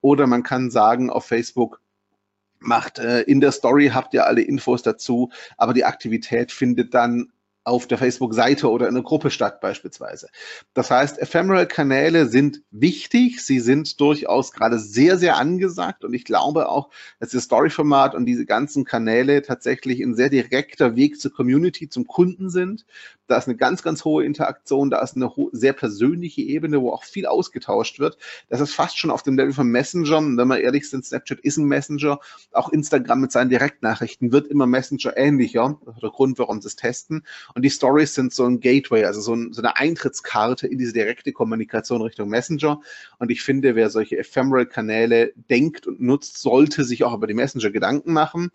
Oder 0.00 0.26
man 0.26 0.42
kann 0.42 0.70
sagen 0.70 1.10
auf 1.10 1.26
Facebook, 1.26 1.80
macht 2.60 2.98
äh, 2.98 3.22
in 3.22 3.40
der 3.40 3.52
Story 3.52 3.90
habt 3.92 4.14
ihr 4.14 4.26
alle 4.26 4.42
Infos 4.42 4.82
dazu, 4.82 5.30
aber 5.56 5.74
die 5.74 5.84
Aktivität 5.84 6.50
findet 6.50 6.94
dann 6.94 7.30
auf 7.68 7.86
der 7.86 7.98
Facebook-Seite 7.98 8.70
oder 8.70 8.88
in 8.88 8.96
einer 8.96 9.04
Gruppe 9.04 9.30
statt 9.30 9.60
beispielsweise. 9.60 10.28
Das 10.74 10.90
heißt, 10.90 11.18
Ephemeral-Kanäle 11.18 12.26
sind 12.26 12.62
wichtig, 12.70 13.44
sie 13.44 13.60
sind 13.60 14.00
durchaus 14.00 14.52
gerade 14.52 14.78
sehr, 14.78 15.18
sehr 15.18 15.36
angesagt 15.36 16.04
und 16.04 16.14
ich 16.14 16.24
glaube 16.24 16.68
auch, 16.68 16.90
dass 17.20 17.30
das 17.30 17.44
Story-Format 17.44 18.14
und 18.14 18.26
diese 18.26 18.46
ganzen 18.46 18.84
Kanäle 18.84 19.42
tatsächlich 19.42 20.00
ein 20.00 20.14
sehr 20.14 20.30
direkter 20.30 20.96
Weg 20.96 21.20
zur 21.20 21.32
Community, 21.32 21.88
zum 21.88 22.06
Kunden 22.06 22.50
sind. 22.50 22.86
Da 23.28 23.36
ist 23.36 23.46
eine 23.46 23.56
ganz, 23.56 23.82
ganz 23.82 24.04
hohe 24.04 24.24
Interaktion, 24.24 24.90
da 24.90 25.00
ist 25.00 25.16
eine 25.16 25.30
sehr 25.52 25.72
persönliche 25.72 26.40
Ebene, 26.40 26.80
wo 26.80 26.90
auch 26.90 27.04
viel 27.04 27.26
ausgetauscht 27.26 28.00
wird. 28.00 28.18
Das 28.48 28.60
ist 28.60 28.74
fast 28.74 28.98
schon 28.98 29.10
auf 29.10 29.22
dem 29.22 29.36
Level 29.36 29.52
von 29.52 29.68
Messenger. 29.68 30.18
Und 30.18 30.36
wenn 30.38 30.48
wir 30.48 30.60
ehrlich 30.60 30.88
sind, 30.88 31.04
Snapchat 31.04 31.40
ist 31.40 31.58
ein 31.58 31.66
Messenger. 31.66 32.18
Auch 32.52 32.70
Instagram 32.70 33.20
mit 33.20 33.32
seinen 33.32 33.50
Direktnachrichten 33.50 34.32
wird 34.32 34.46
immer 34.46 34.66
Messenger 34.66 35.16
ähnlicher. 35.16 35.78
Das 35.84 35.96
ist 35.96 36.02
der 36.02 36.10
Grund, 36.10 36.38
warum 36.38 36.60
sie 36.60 36.68
es 36.68 36.76
testen. 36.76 37.24
Und 37.54 37.62
die 37.62 37.70
Stories 37.70 38.14
sind 38.14 38.32
so 38.32 38.44
ein 38.44 38.60
Gateway, 38.60 39.04
also 39.04 39.20
so, 39.20 39.34
ein, 39.34 39.52
so 39.52 39.60
eine 39.60 39.76
Eintrittskarte 39.76 40.66
in 40.66 40.78
diese 40.78 40.92
direkte 40.92 41.32
Kommunikation 41.32 42.02
Richtung 42.02 42.28
Messenger. 42.28 42.80
Und 43.18 43.30
ich 43.30 43.42
finde, 43.42 43.74
wer 43.74 43.90
solche 43.90 44.18
Ephemeral-Kanäle 44.18 45.32
denkt 45.50 45.86
und 45.86 46.00
nutzt, 46.00 46.38
sollte 46.38 46.84
sich 46.84 47.04
auch 47.04 47.14
über 47.14 47.26
die 47.26 47.34
Messenger 47.34 47.70
Gedanken 47.70 48.12
machen. 48.12 48.50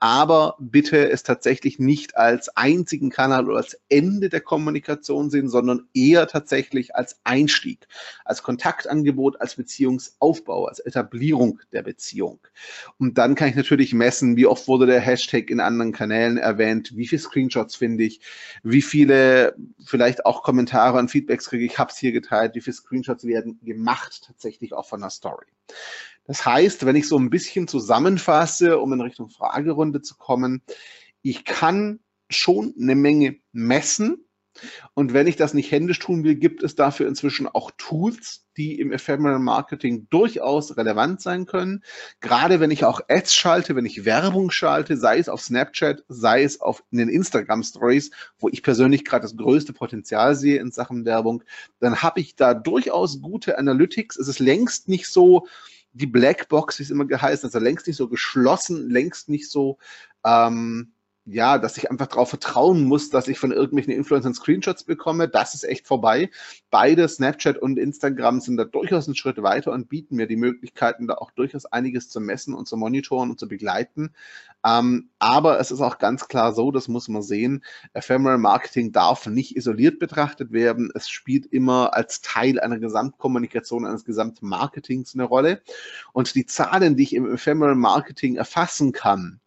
Aber 0.00 0.56
bitte 0.58 1.10
es 1.10 1.22
tatsächlich 1.22 1.78
nicht 1.78 2.16
als 2.16 2.48
einzigen 2.56 3.10
Kanal 3.10 3.46
oder 3.48 3.56
als 3.56 3.80
Ende 3.88 4.17
der 4.20 4.40
Kommunikation 4.40 5.30
sehen, 5.30 5.48
sondern 5.48 5.88
eher 5.94 6.26
tatsächlich 6.26 6.96
als 6.96 7.20
Einstieg, 7.24 7.86
als 8.24 8.42
Kontaktangebot, 8.42 9.40
als 9.40 9.54
Beziehungsaufbau, 9.54 10.66
als 10.66 10.80
Etablierung 10.80 11.60
der 11.72 11.82
Beziehung. 11.82 12.40
Und 12.98 13.18
dann 13.18 13.36
kann 13.36 13.48
ich 13.48 13.56
natürlich 13.56 13.94
messen, 13.94 14.36
wie 14.36 14.46
oft 14.46 14.66
wurde 14.66 14.86
der 14.86 15.00
Hashtag 15.00 15.50
in 15.50 15.60
anderen 15.60 15.92
Kanälen 15.92 16.36
erwähnt, 16.36 16.96
wie 16.96 17.06
viele 17.06 17.22
Screenshots 17.22 17.76
finde 17.76 18.04
ich, 18.04 18.20
wie 18.62 18.82
viele 18.82 19.54
vielleicht 19.84 20.26
auch 20.26 20.42
Kommentare 20.42 20.98
und 20.98 21.10
Feedbacks 21.10 21.48
kriege 21.48 21.64
ich, 21.64 21.78
habe 21.78 21.92
es 21.92 21.98
hier 21.98 22.12
geteilt, 22.12 22.54
wie 22.54 22.60
viele 22.60 22.74
Screenshots 22.74 23.24
werden 23.24 23.60
gemacht 23.62 24.24
tatsächlich 24.26 24.72
auch 24.72 24.86
von 24.86 25.00
der 25.00 25.10
Story. 25.10 25.46
Das 26.24 26.44
heißt, 26.44 26.84
wenn 26.84 26.96
ich 26.96 27.08
so 27.08 27.18
ein 27.18 27.30
bisschen 27.30 27.68
zusammenfasse, 27.68 28.78
um 28.78 28.92
in 28.92 29.00
Richtung 29.00 29.30
Fragerunde 29.30 30.02
zu 30.02 30.16
kommen, 30.16 30.62
ich 31.22 31.44
kann 31.44 32.00
schon 32.28 32.74
eine 32.78 32.94
Menge 32.94 33.36
messen, 33.52 34.28
und 34.94 35.12
wenn 35.12 35.26
ich 35.26 35.36
das 35.36 35.54
nicht 35.54 35.70
händisch 35.70 35.98
tun 35.98 36.24
will, 36.24 36.34
gibt 36.34 36.62
es 36.62 36.74
dafür 36.74 37.06
inzwischen 37.06 37.46
auch 37.46 37.70
Tools, 37.76 38.46
die 38.56 38.78
im 38.80 38.92
Ephemeral 38.92 39.38
Marketing 39.38 40.08
durchaus 40.10 40.76
relevant 40.76 41.20
sein 41.20 41.46
können. 41.46 41.84
Gerade 42.20 42.60
wenn 42.60 42.70
ich 42.70 42.84
auch 42.84 43.00
Ads 43.08 43.34
schalte, 43.34 43.76
wenn 43.76 43.86
ich 43.86 44.04
Werbung 44.04 44.50
schalte, 44.50 44.96
sei 44.96 45.18
es 45.18 45.28
auf 45.28 45.40
Snapchat, 45.40 46.04
sei 46.08 46.42
es 46.42 46.60
auf 46.60 46.82
in 46.90 46.98
den 46.98 47.08
Instagram 47.08 47.62
Stories, 47.62 48.10
wo 48.38 48.48
ich 48.48 48.62
persönlich 48.62 49.04
gerade 49.04 49.22
das 49.22 49.36
größte 49.36 49.72
Potenzial 49.72 50.34
sehe 50.34 50.60
in 50.60 50.72
Sachen 50.72 51.04
Werbung, 51.04 51.44
dann 51.78 52.02
habe 52.02 52.20
ich 52.20 52.34
da 52.34 52.54
durchaus 52.54 53.20
gute 53.20 53.58
Analytics. 53.58 54.16
Es 54.16 54.28
ist 54.28 54.40
längst 54.40 54.88
nicht 54.88 55.06
so, 55.06 55.46
die 55.92 56.06
Blackbox, 56.06 56.78
wie 56.78 56.82
es 56.82 56.90
immer 56.90 57.06
geheißen, 57.06 57.46
also 57.46 57.58
längst 57.58 57.86
nicht 57.86 57.96
so 57.96 58.08
geschlossen, 58.08 58.90
längst 58.90 59.28
nicht 59.28 59.50
so 59.50 59.78
ähm, 60.24 60.92
ja, 61.30 61.58
dass 61.58 61.76
ich 61.76 61.90
einfach 61.90 62.06
darauf 62.06 62.30
vertrauen 62.30 62.84
muss, 62.84 63.10
dass 63.10 63.28
ich 63.28 63.38
von 63.38 63.52
irgendwelchen 63.52 63.92
Influencern 63.92 64.32
Screenshots 64.32 64.84
bekomme, 64.84 65.28
das 65.28 65.54
ist 65.54 65.64
echt 65.64 65.86
vorbei. 65.86 66.30
Beide, 66.70 67.06
Snapchat 67.06 67.58
und 67.58 67.78
Instagram, 67.78 68.40
sind 68.40 68.56
da 68.56 68.64
durchaus 68.64 69.06
einen 69.06 69.14
Schritt 69.14 69.42
weiter 69.42 69.72
und 69.72 69.90
bieten 69.90 70.16
mir 70.16 70.26
die 70.26 70.36
Möglichkeiten, 70.36 71.06
da 71.06 71.14
auch 71.14 71.30
durchaus 71.30 71.66
einiges 71.66 72.08
zu 72.08 72.20
messen 72.20 72.54
und 72.54 72.66
zu 72.66 72.78
monitoren 72.78 73.30
und 73.30 73.38
zu 73.38 73.46
begleiten. 73.46 74.14
Ähm, 74.64 75.10
aber 75.18 75.60
es 75.60 75.70
ist 75.70 75.82
auch 75.82 75.98
ganz 75.98 76.28
klar 76.28 76.52
so, 76.52 76.70
das 76.72 76.88
muss 76.88 77.08
man 77.08 77.22
sehen, 77.22 77.62
Ephemeral 77.92 78.38
Marketing 78.38 78.92
darf 78.92 79.26
nicht 79.26 79.54
isoliert 79.54 79.98
betrachtet 79.98 80.50
werden. 80.52 80.90
Es 80.94 81.10
spielt 81.10 81.46
immer 81.46 81.94
als 81.94 82.22
Teil 82.22 82.58
einer 82.58 82.78
Gesamtkommunikation, 82.78 83.84
eines 83.84 84.04
Gesamtmarketings 84.04 85.14
eine 85.14 85.24
Rolle. 85.24 85.62
Und 86.12 86.34
die 86.34 86.46
Zahlen, 86.46 86.96
die 86.96 87.02
ich 87.02 87.14
im 87.14 87.30
Ephemeral 87.30 87.74
Marketing 87.74 88.36
erfassen 88.36 88.92
kann, 88.92 89.40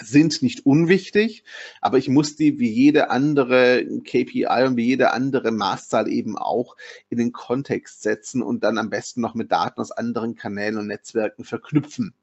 sind 0.00 0.42
nicht 0.42 0.66
unwichtig, 0.66 1.44
aber 1.80 1.98
ich 1.98 2.08
muss 2.08 2.36
die 2.36 2.58
wie 2.58 2.70
jede 2.70 3.10
andere 3.10 3.84
KPI 4.04 4.46
und 4.66 4.76
wie 4.76 4.86
jede 4.86 5.12
andere 5.12 5.50
Maßzahl 5.52 6.08
eben 6.08 6.36
auch 6.36 6.76
in 7.08 7.18
den 7.18 7.32
Kontext 7.32 8.02
setzen 8.02 8.42
und 8.42 8.64
dann 8.64 8.78
am 8.78 8.90
besten 8.90 9.20
noch 9.20 9.34
mit 9.34 9.52
Daten 9.52 9.80
aus 9.80 9.92
anderen 9.92 10.34
Kanälen 10.34 10.78
und 10.78 10.86
Netzwerken 10.86 11.44
verknüpfen. 11.44 12.14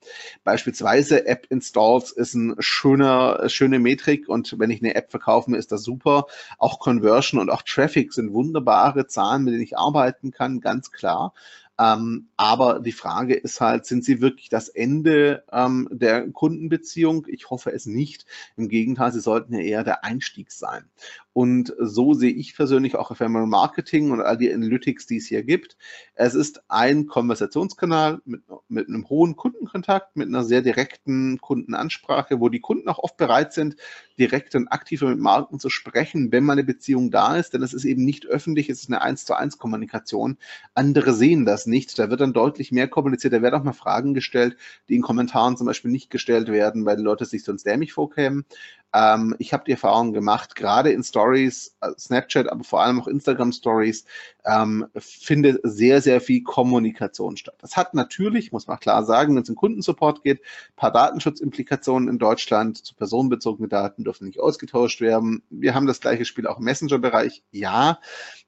Beispielsweise 0.44 1.26
App 1.26 1.48
Installs 1.50 2.12
ist 2.12 2.34
ein 2.34 2.56
schöner, 2.60 3.48
schöne 3.50 3.80
Metrik 3.80 4.28
und 4.28 4.60
wenn 4.60 4.72
ich 4.72 4.82
eine 4.82 4.96
App 4.96 5.12
verkaufe, 5.12 5.56
ist 5.56 5.72
das 5.72 5.84
super. 5.84 6.26
Auch 6.58 6.80
Conversion 6.80 7.40
und 7.40 7.50
auch 7.50 7.62
Traffic 7.62 8.14
sind 8.14 8.34
wunderbare 8.34 9.08
Zahlen, 9.08 9.44
mit 9.44 9.54
denen 9.54 9.64
ich 9.64 9.78
arbeiten 9.78 10.32
kann, 10.32 10.60
ganz 10.60 10.92
klar. 10.92 11.34
Ähm, 11.82 12.30
aber 12.38 12.80
die 12.80 12.92
Frage 12.92 13.34
ist 13.34 13.60
halt, 13.60 13.88
sind 13.88 14.06
sie 14.06 14.22
wirklich 14.22 14.50
das 14.50 14.70
Ende 14.70 15.44
ähm, 15.52 15.88
der 15.92 16.30
Kundenbeziehung? 16.30 17.26
Ich 17.28 17.50
hoffe 17.50 17.72
es 17.72 17.88
nicht. 17.88 18.26
Im 18.56 18.70
Gegenteil, 18.70 19.12
sie 19.12 19.20
sollten 19.20 19.56
ja 19.56 19.62
eher 19.62 19.84
der 19.84 20.04
Einstieg 20.04 20.52
sein. 20.52 20.86
Und 21.34 21.74
so 21.80 22.14
sehe 22.14 22.32
ich 22.32 22.56
persönlich 22.56 22.96
auch 22.96 23.12
Ephemeral 23.12 23.48
Marketing 23.48 24.12
und 24.12 24.22
all 24.22 24.38
die 24.38 24.54
Analytics, 24.54 25.08
die 25.08 25.18
es 25.18 25.28
hier 25.28 25.44
gibt. 25.44 25.78
Es 26.14 26.36
ist 26.36 26.62
ein 26.68 27.08
Konversationskanal 27.08 28.22
mit, 28.26 28.42
mit 28.68 28.90
einem 28.90 29.08
hohen 29.08 29.38
Kundenkontakt, 29.38 30.18
mit 30.18 30.28
einer 30.28 30.44
sehr 30.44 30.62
direkten 30.62 31.40
Kundenansprache, 31.40 32.42
wo 32.42 32.50
die 32.50 32.60
Kunden 32.60 32.90
auch 32.90 33.00
oft 33.00 33.16
bereit 33.16 33.54
sind, 33.54 33.78
direkt 34.20 34.56
und 34.56 34.68
aktiv 34.68 35.02
mit 35.02 35.20
Marken 35.20 35.60
zu 35.60 35.70
sprechen, 35.70 36.32
wenn 36.32 36.44
mal 36.44 36.54
eine 36.54 36.66
Beziehung 36.66 37.12
da 37.12 37.38
ist. 37.38 37.54
Denn 37.54 37.64
es 37.64 37.74
ist 37.74 37.86
eben 37.86 38.04
nicht 38.04 38.26
öffentlich, 38.26 38.70
es 38.70 38.82
ist 38.82 38.90
eine 38.90 39.02
1 39.02 39.26
zu 39.26 39.34
1 39.34 39.58
Kommunikation. 39.58 40.38
Andere 40.74 41.14
sehen 41.14 41.46
das 41.46 41.66
nicht. 41.66 41.98
Da 41.98 42.10
wird 42.10 42.20
dann 42.20 42.34
deutlich 42.34 42.74
mehr 42.74 42.90
kommuniziert. 42.90 43.34
Da 43.34 43.42
werden 43.42 43.56
auch 43.56 43.64
mal 43.64 43.74
Fragen 43.74 44.14
gestellt, 44.14 44.58
die 44.90 44.96
in 44.96 45.02
Kommentaren 45.02 45.56
zum 45.56 45.68
Beispiel 45.68 45.92
nicht 45.92 46.10
gestellt 46.10 46.50
werden, 46.50 46.86
weil 46.86 46.98
die 46.98 47.04
Leute 47.04 47.24
sich 47.24 47.44
sonst 47.44 47.66
dämlich 47.66 47.94
vorkämen. 47.94 48.46
Ähm, 48.94 49.36
ich 49.40 49.54
habe 49.54 49.64
die 49.66 49.72
Erfahrung 49.72 50.14
gemacht, 50.14 50.56
gerade 50.56 50.92
in 50.92 51.04
Stories, 51.04 51.76
äh, 51.82 51.92
Snapchat, 51.98 52.50
aber 52.50 52.64
vor 52.64 52.82
allem 52.82 53.02
auch 53.02 53.08
Instagram 53.08 53.52
Stories, 53.52 54.06
ähm, 54.46 54.88
findet 54.98 55.62
sehr, 55.64 56.02
sehr 56.02 56.20
viel 56.20 56.44
Kommunikation 56.44 57.38
statt. 57.38 57.56
Das 57.60 57.78
hat 57.78 57.94
natürlich, 57.94 58.52
muss 58.52 58.68
man 58.68 58.80
klar 58.80 59.04
sagen, 59.04 59.36
wenn 59.36 59.44
es 59.44 59.50
um 59.50 59.56
Kundensupport 59.56 60.24
geht, 60.24 60.42
paar 60.76 60.92
Datenschutzimplikationen 60.92 62.10
in 62.10 62.20
Deutschland 62.20 62.78
zu 62.86 62.96
personenbezogenen 62.96 63.70
Daten 63.70 64.04
dürfen 64.04 64.28
nicht 64.28 64.40
ausgetauscht 64.40 65.00
werden. 65.02 65.44
Wir 65.50 65.74
haben 65.74 65.88
das 65.88 66.02
gleiche 66.02 66.26
Spiel 66.26 66.48
auch 66.48 66.60
im 66.60 66.66
Messenger-Bereich, 66.66 67.44
ja. 67.52 68.00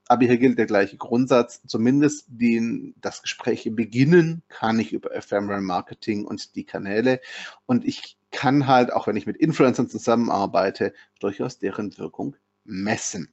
Aber 0.08 0.26
hier 0.26 0.38
gilt 0.38 0.58
der 0.58 0.66
gleiche 0.66 0.98
Grundsatz. 0.98 1.62
Zumindest 1.66 2.26
den, 2.28 2.94
das 3.00 3.22
Gespräch 3.22 3.70
beginnen 3.72 4.44
kann 4.50 4.80
ich 4.80 4.92
über 4.92 5.16
Ephemeral 5.16 5.62
Marketing 5.62 6.26
und 6.26 6.56
die 6.56 6.66
Kanäle. 6.66 7.22
Und 7.66 7.86
ich 7.86 8.18
kann 8.34 8.68
halt, 8.68 8.92
auch 8.92 9.08
wenn 9.08 9.16
ich 9.16 9.26
mit 9.26 9.38
Influencern 9.38 9.88
zusammenarbeite, 9.88 10.94
durchaus 11.20 11.60
deren 11.60 11.98
Wirkung 11.98 12.36
messen. 12.66 13.30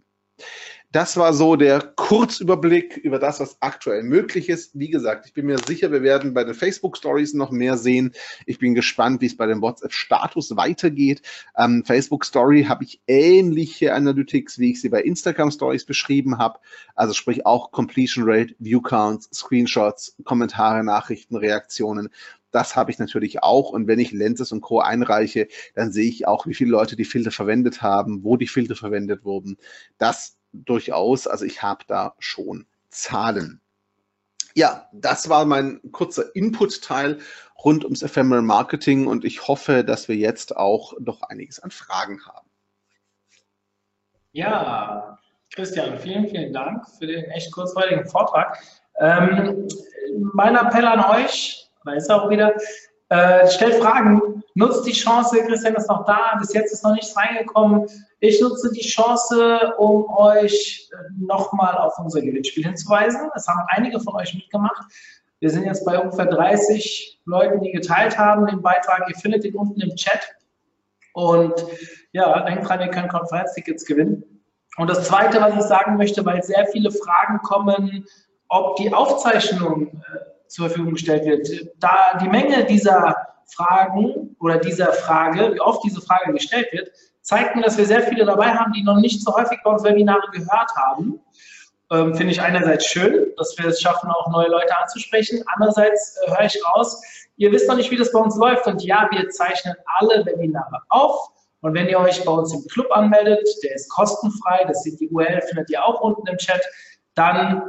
Das 0.93 1.17
war 1.17 1.33
so 1.35 1.55
der 1.55 1.81
Kurzüberblick 1.81 2.97
über 2.97 3.21
das, 3.21 3.39
was 3.39 3.59
aktuell 3.61 4.03
möglich 4.03 4.49
ist. 4.49 4.77
Wie 4.77 4.91
gesagt, 4.91 5.25
ich 5.27 5.35
bin 5.35 5.47
mir 5.47 5.59
sicher, 5.65 5.93
wir 5.93 6.03
werden 6.03 6.35
bei 6.35 6.43
den 6.43 6.55
Facebook 6.55 6.97
Stories 6.97 7.33
noch 7.33 7.53
mehr 7.53 7.77
sehen. 7.77 8.13
Ich 8.45 8.59
bin 8.59 8.75
gespannt, 8.75 9.21
wie 9.21 9.27
es 9.27 9.37
bei 9.37 9.47
dem 9.47 9.63
WhatsApp 9.63 9.93
Status 9.93 10.57
weitergeht. 10.57 11.23
Ähm, 11.57 11.85
Facebook 11.85 12.25
Story 12.25 12.65
habe 12.65 12.83
ich 12.83 13.01
ähnliche 13.07 13.95
Analytics, 13.95 14.59
wie 14.59 14.73
ich 14.73 14.81
sie 14.81 14.89
bei 14.89 15.01
Instagram 15.01 15.53
Stories 15.53 15.85
beschrieben 15.85 16.39
habe. 16.39 16.59
Also 16.97 17.15
sprich 17.15 17.47
auch 17.47 17.71
Completion 17.71 18.25
Rate, 18.27 18.57
View 18.59 18.81
Counts, 18.81 19.31
Screenshots, 19.33 20.17
Kommentare, 20.25 20.83
Nachrichten, 20.83 21.37
Reaktionen. 21.37 22.09
Das 22.51 22.77
habe 22.77 22.91
ich 22.91 22.99
natürlich 22.99 23.43
auch. 23.43 23.71
Und 23.71 23.87
wenn 23.87 23.99
ich 23.99 24.13
Lenses 24.13 24.53
und 24.53 24.61
Co. 24.61 24.81
einreiche, 24.81 25.49
dann 25.75 25.93
sehe 25.93 26.09
ich 26.09 26.27
auch, 26.27 26.47
wie 26.47 26.55
viele 26.55 26.71
Leute 26.71 26.97
die 26.97 27.05
Filter 27.05 27.31
verwendet 27.31 27.83
haben, 27.83 28.25
wo 28.25 28.37
die 28.37 28.49
Filter 28.49 28.77
verwendet 28.77 29.25
wurden. 29.25 29.57
Das 29.99 30.37
durchaus. 30.53 31.27
Also 31.27 31.45
ich 31.45 31.63
habe 31.63 31.85
da 31.87 32.15
schon 32.19 32.67
Zahlen. 32.89 33.61
Ja, 34.55 34.89
das 34.93 35.29
war 35.29 35.45
mein 35.45 35.81
kurzer 35.93 36.35
Input-Teil 36.35 37.19
rund 37.65 37.85
ums 37.85 38.03
Ephemeral 38.03 38.43
Marketing 38.43 39.07
und 39.07 39.25
ich 39.25 39.47
hoffe, 39.47 39.85
dass 39.85 40.09
wir 40.09 40.17
jetzt 40.17 40.57
auch 40.57 40.95
noch 40.99 41.23
einiges 41.23 41.61
an 41.61 41.71
Fragen 41.71 42.21
haben. 42.27 42.49
Ja, 44.33 45.19
Christian, 45.53 45.99
vielen, 45.99 46.29
vielen 46.29 46.53
Dank 46.53 46.89
für 46.99 47.07
den 47.07 47.25
echt 47.27 47.53
kurzweiligen 47.53 48.07
Vortrag. 48.07 48.59
Ähm, 48.99 49.69
mein 50.19 50.57
Appell 50.57 50.87
an 50.87 51.05
euch, 51.05 51.70
ist 51.97 52.09
er 52.09 52.23
auch 52.23 52.31
wieder, 52.31 52.55
äh, 53.11 53.49
stellt 53.49 53.75
Fragen, 53.75 54.43
nutzt 54.55 54.87
die 54.87 54.93
Chance, 54.93 55.43
Christian 55.45 55.75
ist 55.75 55.89
noch 55.89 56.05
da, 56.05 56.37
bis 56.39 56.53
jetzt 56.53 56.73
ist 56.73 56.85
noch 56.85 56.95
nichts 56.95 57.17
reingekommen. 57.17 57.87
Ich 58.21 58.41
nutze 58.41 58.71
die 58.73 58.87
Chance, 58.87 59.75
um 59.79 60.09
euch 60.15 60.89
äh, 60.93 60.97
nochmal 61.19 61.77
auf 61.77 61.99
unser 61.99 62.21
Gewinnspiel 62.21 62.65
hinzuweisen. 62.65 63.31
Es 63.35 63.49
haben 63.49 63.67
einige 63.69 63.99
von 63.99 64.15
euch 64.15 64.35
mitgemacht. 64.35 64.85
Wir 65.41 65.51
sind 65.51 65.65
jetzt 65.65 65.85
bei 65.85 65.99
ungefähr 65.99 66.27
30 66.27 67.21
Leuten, 67.25 67.63
die 67.63 67.73
geteilt 67.73 68.19
haben 68.19 68.47
den 68.47 68.63
Beitrag. 68.63 69.09
Ihr 69.09 69.17
findet 69.17 69.45
ihn 69.45 69.57
unten 69.57 69.81
im 69.81 69.97
Chat. 69.97 70.21
Und 71.15 71.65
ja, 72.13 72.43
denkt 72.43 72.69
dran, 72.69 72.81
ihr 72.81 72.89
könnt 72.89 73.09
Konferenztickets 73.09 73.87
gewinnen. 73.87 74.23
Und 74.77 74.89
das 74.89 75.07
Zweite, 75.09 75.41
was 75.41 75.55
ich 75.55 75.63
sagen 75.63 75.97
möchte, 75.97 76.25
weil 76.25 76.43
sehr 76.43 76.67
viele 76.67 76.91
Fragen 76.91 77.39
kommen, 77.39 78.07
ob 78.49 78.77
die 78.77 78.93
Aufzeichnung 78.93 79.89
äh, 79.89 80.30
zur 80.51 80.69
Verfügung 80.69 80.95
gestellt 80.95 81.25
wird. 81.25 81.49
Da 81.79 82.19
die 82.21 82.29
Menge 82.29 82.65
dieser 82.65 83.15
Fragen 83.55 84.37
oder 84.41 84.59
dieser 84.59 84.93
Frage, 84.93 85.55
wie 85.55 85.61
oft 85.61 85.83
diese 85.85 86.01
Frage 86.01 86.33
gestellt 86.33 86.69
wird, 86.73 86.91
zeigt 87.23 87.57
mir, 87.57 87.63
dass 87.63 87.79
wir 87.79 87.87
sehr 87.87 88.03
viele 88.03 88.25
dabei 88.25 88.53
haben, 88.53 88.73
die 88.73 88.83
noch 88.83 88.99
nicht 88.99 89.23
so 89.23 89.35
häufig 89.35 89.59
bei 89.65 89.71
uns 89.71 89.85
Webinare 89.85 90.29
gehört 90.33 90.71
haben. 90.77 91.21
Ähm, 91.93 92.15
Finde 92.15 92.33
ich 92.33 92.41
einerseits 92.41 92.87
schön, 92.87 93.33
dass 93.37 93.57
wir 93.59 93.67
es 93.67 93.81
schaffen, 93.81 94.11
auch 94.11 94.31
neue 94.31 94.49
Leute 94.49 94.77
anzusprechen. 94.77 95.43
Andererseits 95.55 96.17
äh, 96.27 96.31
höre 96.31 96.45
ich 96.45 96.59
raus, 96.67 97.01
ihr 97.37 97.51
wisst 97.53 97.69
noch 97.69 97.77
nicht, 97.77 97.91
wie 97.91 97.97
das 97.97 98.13
bei 98.13 98.21
uns 98.21 98.37
läuft. 98.37 98.67
Und 98.67 98.83
ja, 98.83 99.09
wir 99.11 99.29
zeichnen 99.31 99.75
alle 99.99 100.25
Webinare 100.27 100.83
auf. 100.89 101.31
Und 101.63 101.75
wenn 101.75 101.89
ihr 101.89 101.99
euch 101.99 102.25
bei 102.25 102.33
uns 102.33 102.55
im 102.55 102.65
Club 102.69 102.87
anmeldet, 102.91 103.47
der 103.63 103.75
ist 103.75 103.91
kostenfrei, 103.91 104.65
das 104.67 104.83
sind 104.83 104.99
die 105.01 105.09
URL 105.11 105.43
findet 105.43 105.69
ihr 105.71 105.85
auch 105.85 106.01
unten 106.01 106.27
im 106.27 106.39
Chat, 106.39 106.63
dann 107.15 107.63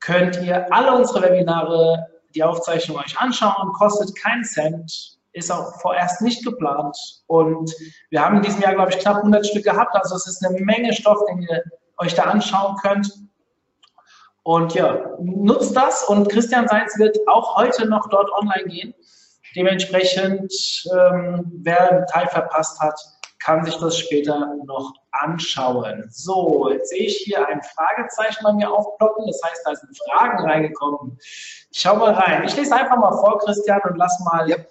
könnt 0.00 0.40
ihr 0.42 0.72
alle 0.72 0.92
unsere 0.92 1.22
Webinare, 1.22 2.06
die 2.34 2.42
Aufzeichnung 2.42 2.98
euch 2.98 3.18
anschauen, 3.18 3.72
kostet 3.72 4.14
keinen 4.16 4.44
Cent 4.44 5.18
ist 5.32 5.50
auch 5.50 5.80
vorerst 5.80 6.20
nicht 6.20 6.44
geplant. 6.44 6.96
Und 7.26 7.72
wir 8.10 8.24
haben 8.24 8.36
in 8.36 8.42
diesem 8.42 8.60
Jahr, 8.60 8.74
glaube 8.74 8.92
ich, 8.92 8.98
knapp 8.98 9.18
100 9.18 9.46
Stück 9.46 9.64
gehabt. 9.64 9.94
Also 9.94 10.16
es 10.16 10.26
ist 10.26 10.44
eine 10.44 10.60
Menge 10.60 10.92
Stoff, 10.92 11.18
den 11.28 11.42
ihr 11.42 11.62
euch 11.98 12.14
da 12.14 12.24
anschauen 12.24 12.76
könnt. 12.82 13.12
Und 14.42 14.74
ja, 14.74 15.16
nutzt 15.20 15.76
das 15.76 16.04
und 16.04 16.28
Christian 16.30 16.68
Seitz 16.68 16.98
wird 16.98 17.18
auch 17.26 17.56
heute 17.56 17.86
noch 17.86 18.08
dort 18.08 18.30
online 18.32 18.64
gehen. 18.64 18.94
Dementsprechend, 19.54 20.52
ähm, 20.92 21.44
wer 21.62 21.90
einen 21.90 22.06
Teil 22.06 22.28
verpasst 22.28 22.80
hat, 22.80 22.98
kann 23.40 23.64
sich 23.64 23.76
das 23.76 23.98
später 23.98 24.54
noch 24.64 24.92
anschauen. 25.20 26.06
So, 26.10 26.70
jetzt 26.70 26.90
sehe 26.90 27.06
ich 27.06 27.16
hier 27.18 27.46
ein 27.46 27.60
Fragezeichen 27.62 28.42
bei 28.42 28.52
mir 28.52 28.70
aufploppen. 28.70 29.26
Das 29.26 29.40
heißt, 29.44 29.62
da 29.64 29.74
sind 29.74 29.98
Fragen 30.06 30.48
reingekommen. 30.48 31.18
Ich 31.20 31.80
schau 31.80 31.96
mal 31.96 32.12
rein. 32.12 32.44
Ich 32.44 32.56
lese 32.56 32.74
einfach 32.74 32.96
mal 32.96 33.16
vor, 33.18 33.38
Christian, 33.38 33.80
und 33.88 33.96
lass 33.96 34.18
mal 34.20 34.48
yep 34.48 34.68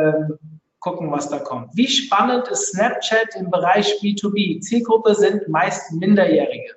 ähm, 0.00 0.38
gucken, 0.80 1.10
was 1.10 1.28
da 1.28 1.38
kommt. 1.38 1.76
Wie 1.76 1.88
spannend 1.88 2.48
ist 2.48 2.72
Snapchat 2.72 3.34
im 3.36 3.50
Bereich 3.50 4.00
B2B? 4.02 4.60
Zielgruppe 4.60 5.14
sind 5.14 5.48
meist 5.48 5.92
Minderjährige. 5.92 6.76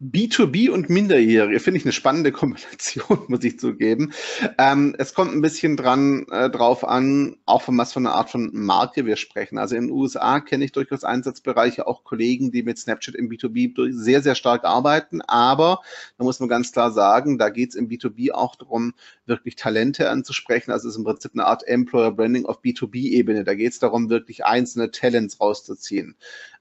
B2B 0.00 0.70
und 0.70 0.90
Minderjährige 0.90 1.60
finde 1.60 1.78
ich 1.78 1.84
eine 1.84 1.92
spannende 1.92 2.32
Kombination, 2.32 3.24
muss 3.28 3.44
ich 3.44 3.60
zugeben. 3.60 4.12
Ähm, 4.58 4.96
es 4.98 5.14
kommt 5.14 5.32
ein 5.32 5.40
bisschen 5.40 5.76
dran 5.76 6.26
äh, 6.30 6.50
drauf 6.50 6.86
an, 6.86 7.36
auch 7.46 7.62
von 7.62 7.78
was 7.78 7.92
für 7.92 8.00
eine 8.00 8.12
Art 8.12 8.30
von 8.30 8.50
Marke 8.52 9.06
wir 9.06 9.16
sprechen. 9.16 9.58
Also 9.58 9.76
in 9.76 9.86
den 9.86 9.92
USA 9.92 10.40
kenne 10.40 10.64
ich 10.64 10.72
durchaus 10.72 11.04
Einsatzbereiche, 11.04 11.86
auch 11.86 12.02
Kollegen, 12.02 12.50
die 12.50 12.62
mit 12.62 12.78
Snapchat 12.78 13.14
im 13.14 13.28
B2B 13.28 13.92
sehr, 13.92 14.20
sehr 14.20 14.34
stark 14.34 14.64
arbeiten. 14.64 15.20
Aber 15.22 15.82
da 16.18 16.24
muss 16.24 16.40
man 16.40 16.48
ganz 16.48 16.72
klar 16.72 16.90
sagen, 16.90 17.38
da 17.38 17.50
geht 17.50 17.70
es 17.70 17.74
im 17.76 17.88
B2B 17.88 18.32
auch 18.32 18.56
darum, 18.56 18.94
wirklich 19.26 19.54
Talente 19.54 20.10
anzusprechen. 20.10 20.72
Also 20.72 20.88
es 20.88 20.94
ist 20.94 20.98
im 20.98 21.04
Prinzip 21.04 21.32
eine 21.34 21.46
Art 21.46 21.66
Employer 21.68 22.10
Branding 22.10 22.46
auf 22.46 22.62
B2B-Ebene. 22.62 23.44
Da 23.44 23.54
geht 23.54 23.72
es 23.72 23.78
darum, 23.78 24.10
wirklich 24.10 24.44
einzelne 24.44 24.90
Talents 24.90 25.40
rauszuziehen. 25.40 26.16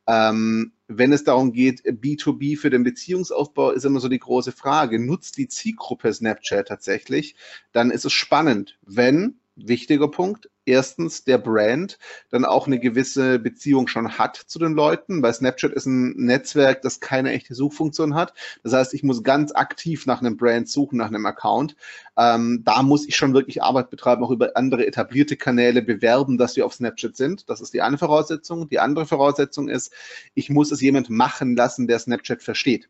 Ähm, 0.09 0.71
wenn 0.87 1.13
es 1.13 1.23
darum 1.23 1.53
geht, 1.53 1.83
B2B 1.83 2.57
für 2.57 2.71
den 2.71 2.83
Beziehungsaufbau, 2.83 3.69
ist 3.69 3.85
immer 3.85 3.99
so 3.99 4.09
die 4.09 4.17
große 4.17 4.51
Frage, 4.51 4.99
nutzt 4.99 5.37
die 5.37 5.47
Zielgruppe 5.47 6.11
Snapchat 6.11 6.67
tatsächlich? 6.67 7.35
Dann 7.73 7.91
ist 7.91 8.05
es 8.05 8.13
spannend, 8.13 8.79
wenn 8.81 9.39
wichtiger 9.55 10.07
Punkt. 10.07 10.49
Erstens, 10.69 11.23
der 11.23 11.39
Brand 11.39 11.97
dann 12.29 12.45
auch 12.45 12.67
eine 12.67 12.79
gewisse 12.79 13.39
Beziehung 13.39 13.87
schon 13.87 14.19
hat 14.19 14.37
zu 14.37 14.59
den 14.59 14.73
Leuten, 14.73 15.23
weil 15.23 15.33
Snapchat 15.33 15.71
ist 15.71 15.87
ein 15.87 16.11
Netzwerk, 16.11 16.83
das 16.83 16.99
keine 16.99 17.31
echte 17.31 17.55
Suchfunktion 17.55 18.13
hat. 18.13 18.35
Das 18.61 18.73
heißt, 18.73 18.93
ich 18.93 19.01
muss 19.01 19.23
ganz 19.23 19.51
aktiv 19.51 20.05
nach 20.05 20.21
einem 20.21 20.37
Brand 20.37 20.69
suchen, 20.69 20.97
nach 20.97 21.07
einem 21.07 21.25
Account. 21.25 21.75
Ähm, 22.17 22.61
da 22.63 22.83
muss 22.83 23.07
ich 23.07 23.15
schon 23.15 23.33
wirklich 23.33 23.63
Arbeit 23.63 23.89
betreiben, 23.89 24.23
auch 24.23 24.29
über 24.29 24.51
andere 24.55 24.85
etablierte 24.85 25.37
Kanäle 25.37 25.81
bewerben, 25.81 26.37
dass 26.37 26.55
wir 26.55 26.67
auf 26.67 26.75
Snapchat 26.75 27.17
sind. 27.17 27.49
Das 27.49 27.61
ist 27.61 27.73
die 27.73 27.81
eine 27.81 27.97
Voraussetzung. 27.97 28.69
Die 28.69 28.79
andere 28.79 29.07
Voraussetzung 29.07 29.69
ist, 29.69 29.91
ich 30.35 30.51
muss 30.51 30.71
es 30.71 30.81
jemand 30.81 31.09
machen 31.09 31.55
lassen, 31.55 31.87
der 31.87 31.97
Snapchat 31.97 32.43
versteht. 32.43 32.89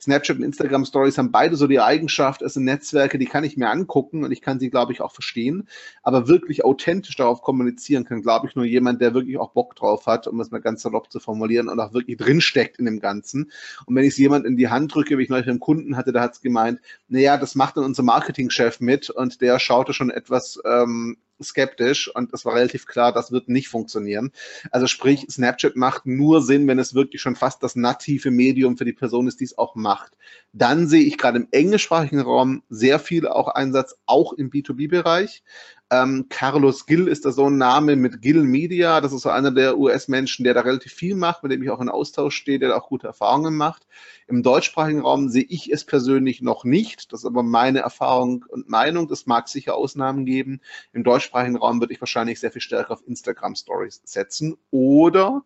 Snapchat 0.00 0.36
und 0.36 0.42
Instagram 0.42 0.84
Stories 0.84 1.18
haben 1.18 1.32
beide 1.32 1.56
so 1.56 1.66
die 1.66 1.80
Eigenschaft, 1.80 2.42
es 2.42 2.54
sind 2.54 2.64
Netzwerke, 2.64 3.18
die 3.18 3.26
kann 3.26 3.44
ich 3.44 3.56
mir 3.56 3.68
angucken 3.70 4.24
und 4.24 4.32
ich 4.32 4.42
kann 4.42 4.58
sie, 4.58 4.70
glaube 4.70 4.92
ich, 4.92 5.00
auch 5.00 5.12
verstehen. 5.12 5.68
Aber 6.02 6.28
wirklich 6.28 6.64
authentisch 6.64 7.16
darauf 7.16 7.42
kommunizieren 7.42 8.04
kann, 8.04 8.22
glaube 8.22 8.48
ich, 8.48 8.56
nur 8.56 8.64
jemand, 8.64 9.00
der 9.00 9.14
wirklich 9.14 9.38
auch 9.38 9.52
Bock 9.52 9.76
drauf 9.76 10.06
hat, 10.06 10.26
um 10.26 10.40
es 10.40 10.50
mal 10.50 10.60
ganz 10.60 10.82
salopp 10.82 11.10
zu 11.10 11.20
formulieren 11.20 11.68
und 11.68 11.80
auch 11.80 11.92
wirklich 11.92 12.16
drinsteckt 12.16 12.78
in 12.78 12.84
dem 12.84 13.00
Ganzen. 13.00 13.50
Und 13.86 13.94
wenn 13.94 14.04
ich 14.04 14.10
es 14.10 14.18
jemand 14.18 14.46
in 14.46 14.56
die 14.56 14.68
Hand 14.68 14.94
drücke, 14.94 15.18
wie 15.18 15.22
ich 15.22 15.28
neulich 15.28 15.48
einen 15.48 15.60
Kunden 15.60 15.96
hatte, 15.96 16.12
da 16.12 16.20
hat 16.20 16.34
es 16.34 16.40
gemeint, 16.40 16.80
naja, 17.08 17.36
das 17.36 17.54
macht 17.54 17.76
dann 17.76 17.84
unser 17.84 18.02
Marketingchef 18.02 18.80
mit 18.80 19.10
und 19.10 19.40
der 19.40 19.58
schaute 19.58 19.92
schon 19.92 20.10
etwas 20.10 20.60
ähm, 20.64 21.18
skeptisch 21.42 22.14
und 22.14 22.32
es 22.32 22.44
war 22.44 22.54
relativ 22.54 22.86
klar, 22.86 23.12
das 23.12 23.32
wird 23.32 23.48
nicht 23.48 23.68
funktionieren. 23.68 24.32
Also 24.70 24.86
sprich, 24.86 25.26
Snapchat 25.30 25.76
macht 25.76 26.06
nur 26.06 26.42
Sinn, 26.42 26.66
wenn 26.66 26.78
es 26.78 26.94
wirklich 26.94 27.22
schon 27.22 27.36
fast 27.36 27.62
das 27.62 27.76
native 27.76 28.30
Medium 28.30 28.76
für 28.76 28.84
die 28.84 28.92
Person 28.92 29.28
ist, 29.28 29.40
die 29.40 29.44
es 29.44 29.58
auch 29.58 29.74
macht. 29.74 30.12
Dann 30.52 30.88
sehe 30.88 31.04
ich 31.04 31.18
gerade 31.18 31.38
im 31.38 31.48
englischsprachigen 31.50 32.20
Raum 32.20 32.62
sehr 32.68 32.98
viel 32.98 33.26
auch 33.26 33.48
Einsatz, 33.48 33.96
auch 34.06 34.32
im 34.32 34.50
B2B-Bereich. 34.50 35.42
Ähm, 35.90 36.26
Carlos 36.28 36.84
Gill 36.84 37.08
ist 37.08 37.24
da 37.24 37.32
so 37.32 37.48
ein 37.48 37.56
Name 37.56 37.96
mit 37.96 38.20
Gill 38.20 38.42
Media. 38.42 39.00
Das 39.00 39.12
ist 39.12 39.22
so 39.22 39.30
einer 39.30 39.50
der 39.50 39.78
US-Menschen, 39.78 40.44
der 40.44 40.52
da 40.52 40.60
relativ 40.60 40.92
viel 40.92 41.14
macht, 41.14 41.42
mit 41.42 41.52
dem 41.52 41.62
ich 41.62 41.70
auch 41.70 41.80
in 41.80 41.88
Austausch 41.88 42.36
stehe, 42.36 42.58
der 42.58 42.76
auch 42.76 42.88
gute 42.88 43.06
Erfahrungen 43.06 43.56
macht. 43.56 43.86
Im 44.26 44.42
deutschsprachigen 44.42 45.00
Raum 45.00 45.30
sehe 45.30 45.46
ich 45.48 45.72
es 45.72 45.84
persönlich 45.84 46.42
noch 46.42 46.64
nicht. 46.64 47.12
Das 47.12 47.20
ist 47.20 47.26
aber 47.26 47.42
meine 47.42 47.78
Erfahrung 47.78 48.44
und 48.48 48.68
Meinung. 48.68 49.08
Das 49.08 49.24
mag 49.24 49.48
sicher 49.48 49.76
Ausnahmen 49.76 50.26
geben. 50.26 50.60
Im 50.92 51.04
deutschsprachigen 51.04 51.56
Raum 51.56 51.80
würde 51.80 51.94
ich 51.94 52.00
wahrscheinlich 52.00 52.38
sehr 52.38 52.52
viel 52.52 52.60
stärker 52.60 52.92
auf 52.92 53.06
Instagram 53.06 53.54
Stories 53.54 54.02
setzen. 54.04 54.58
Oder 54.70 55.42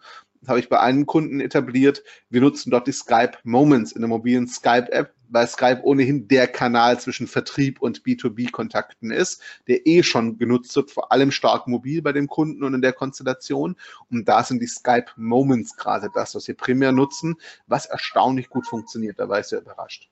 habe 0.49 0.59
ich 0.59 0.69
bei 0.69 0.81
einem 0.81 1.07
Kunden 1.07 1.41
etabliert. 1.41 2.03
Wir 2.31 2.41
nutzen 2.41 2.71
dort 2.71 2.87
die 2.87 2.93
Skype 2.93 3.33
Moments 3.45 3.93
in 3.93 4.01
der 4.01 4.09
mobilen 4.09 4.47
Skype-App, 4.47 5.15
weil 5.29 5.47
Skype 5.47 5.81
ohnehin 5.83 6.29
der 6.29 6.47
Kanal 6.47 7.01
zwischen 7.01 7.27
Vertrieb 7.27 7.81
und 7.81 8.03
B2B-Kontakten 8.03 9.11
ist, 9.11 9.41
der 9.69 9.87
eh 9.87 10.03
schon 10.03 10.39
genutzt 10.39 10.75
wird, 10.77 10.91
vor 10.91 11.11
allem 11.13 11.31
stark 11.31 11.67
mobil 11.67 12.03
bei 12.03 12.13
dem 12.13 12.29
Kunden 12.29 12.65
und 12.65 12.75
in 12.75 12.83
der 12.83 12.93
Konstellation. 12.93 13.77
Und 14.11 14.29
da 14.29 14.43
sind 14.43 14.61
die 14.61 14.67
Skype 14.67 15.07
Moments 15.17 15.77
gerade 15.77 16.11
das, 16.15 16.35
was 16.35 16.49
wir 16.49 16.57
primär 16.57 16.93
nutzen, 16.93 17.37
was 17.67 17.87
erstaunlich 17.87 18.49
gut 18.49 18.67
funktioniert. 18.67 19.19
Da 19.19 19.29
war 19.29 19.41
ich 19.41 19.47
sehr 19.47 19.61
überrascht. 19.61 20.11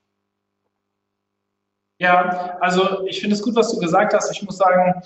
Ja, 1.98 2.56
also 2.60 3.06
ich 3.06 3.20
finde 3.20 3.36
es 3.36 3.42
gut, 3.42 3.54
was 3.56 3.70
du 3.72 3.78
gesagt 3.78 4.14
hast. 4.14 4.30
Ich 4.30 4.42
muss 4.42 4.56
sagen, 4.56 5.02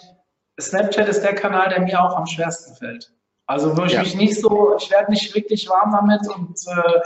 Snapchat 0.61 1.09
ist 1.09 1.23
der 1.23 1.35
Kanal, 1.35 1.69
der 1.71 1.81
mir 1.81 2.01
auch 2.01 2.17
am 2.17 2.27
schwersten 2.27 2.77
fällt. 2.77 3.13
Also 3.47 3.77
wo 3.77 3.85
ich 3.85 3.93
ja. 3.93 4.01
mich 4.01 4.15
nicht 4.15 4.41
so, 4.41 4.77
ich 4.79 4.91
werde 4.91 5.11
nicht 5.11 5.35
wirklich 5.35 5.69
warm 5.69 5.93
damit 5.93 6.27
und 6.35 6.59
äh, 6.67 7.01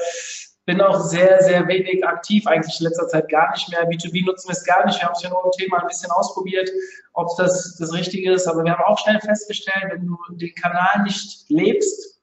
bin 0.66 0.80
auch 0.80 1.00
sehr, 1.00 1.42
sehr 1.42 1.66
wenig 1.66 2.06
aktiv, 2.06 2.46
eigentlich 2.46 2.78
in 2.78 2.86
letzter 2.86 3.08
Zeit 3.08 3.28
gar 3.28 3.50
nicht 3.50 3.70
mehr. 3.70 3.88
B2B 3.88 4.24
nutzen 4.24 4.48
wir 4.48 4.52
es 4.52 4.64
gar 4.64 4.84
nicht. 4.86 5.00
Wir 5.00 5.06
haben 5.06 5.14
es 5.16 5.22
ja 5.22 5.30
nur 5.30 5.44
im 5.44 5.50
Thema 5.52 5.80
ein 5.80 5.88
bisschen 5.88 6.10
ausprobiert, 6.10 6.70
ob 7.14 7.28
das 7.38 7.76
das 7.78 7.92
Richtige 7.92 8.32
ist. 8.32 8.46
Aber 8.46 8.64
wir 8.64 8.72
haben 8.72 8.84
auch 8.84 8.98
schnell 8.98 9.18
festgestellt, 9.20 9.86
wenn 9.90 10.06
du 10.06 10.16
den 10.36 10.54
Kanal 10.54 11.02
nicht 11.04 11.48
lebst, 11.48 12.18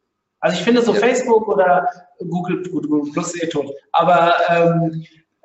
also 0.46 0.58
ich 0.58 0.64
finde 0.64 0.84
so 0.84 0.94
ja. 0.94 1.00
Facebook 1.00 1.48
oder 1.48 1.90
Google, 2.20 2.62
gut, 2.70 2.88
Google 2.88 3.12
Plus 3.12 3.42
eh 3.42 3.48
tot, 3.48 3.74
aber 3.94 4.36
ähm, 4.50 5.04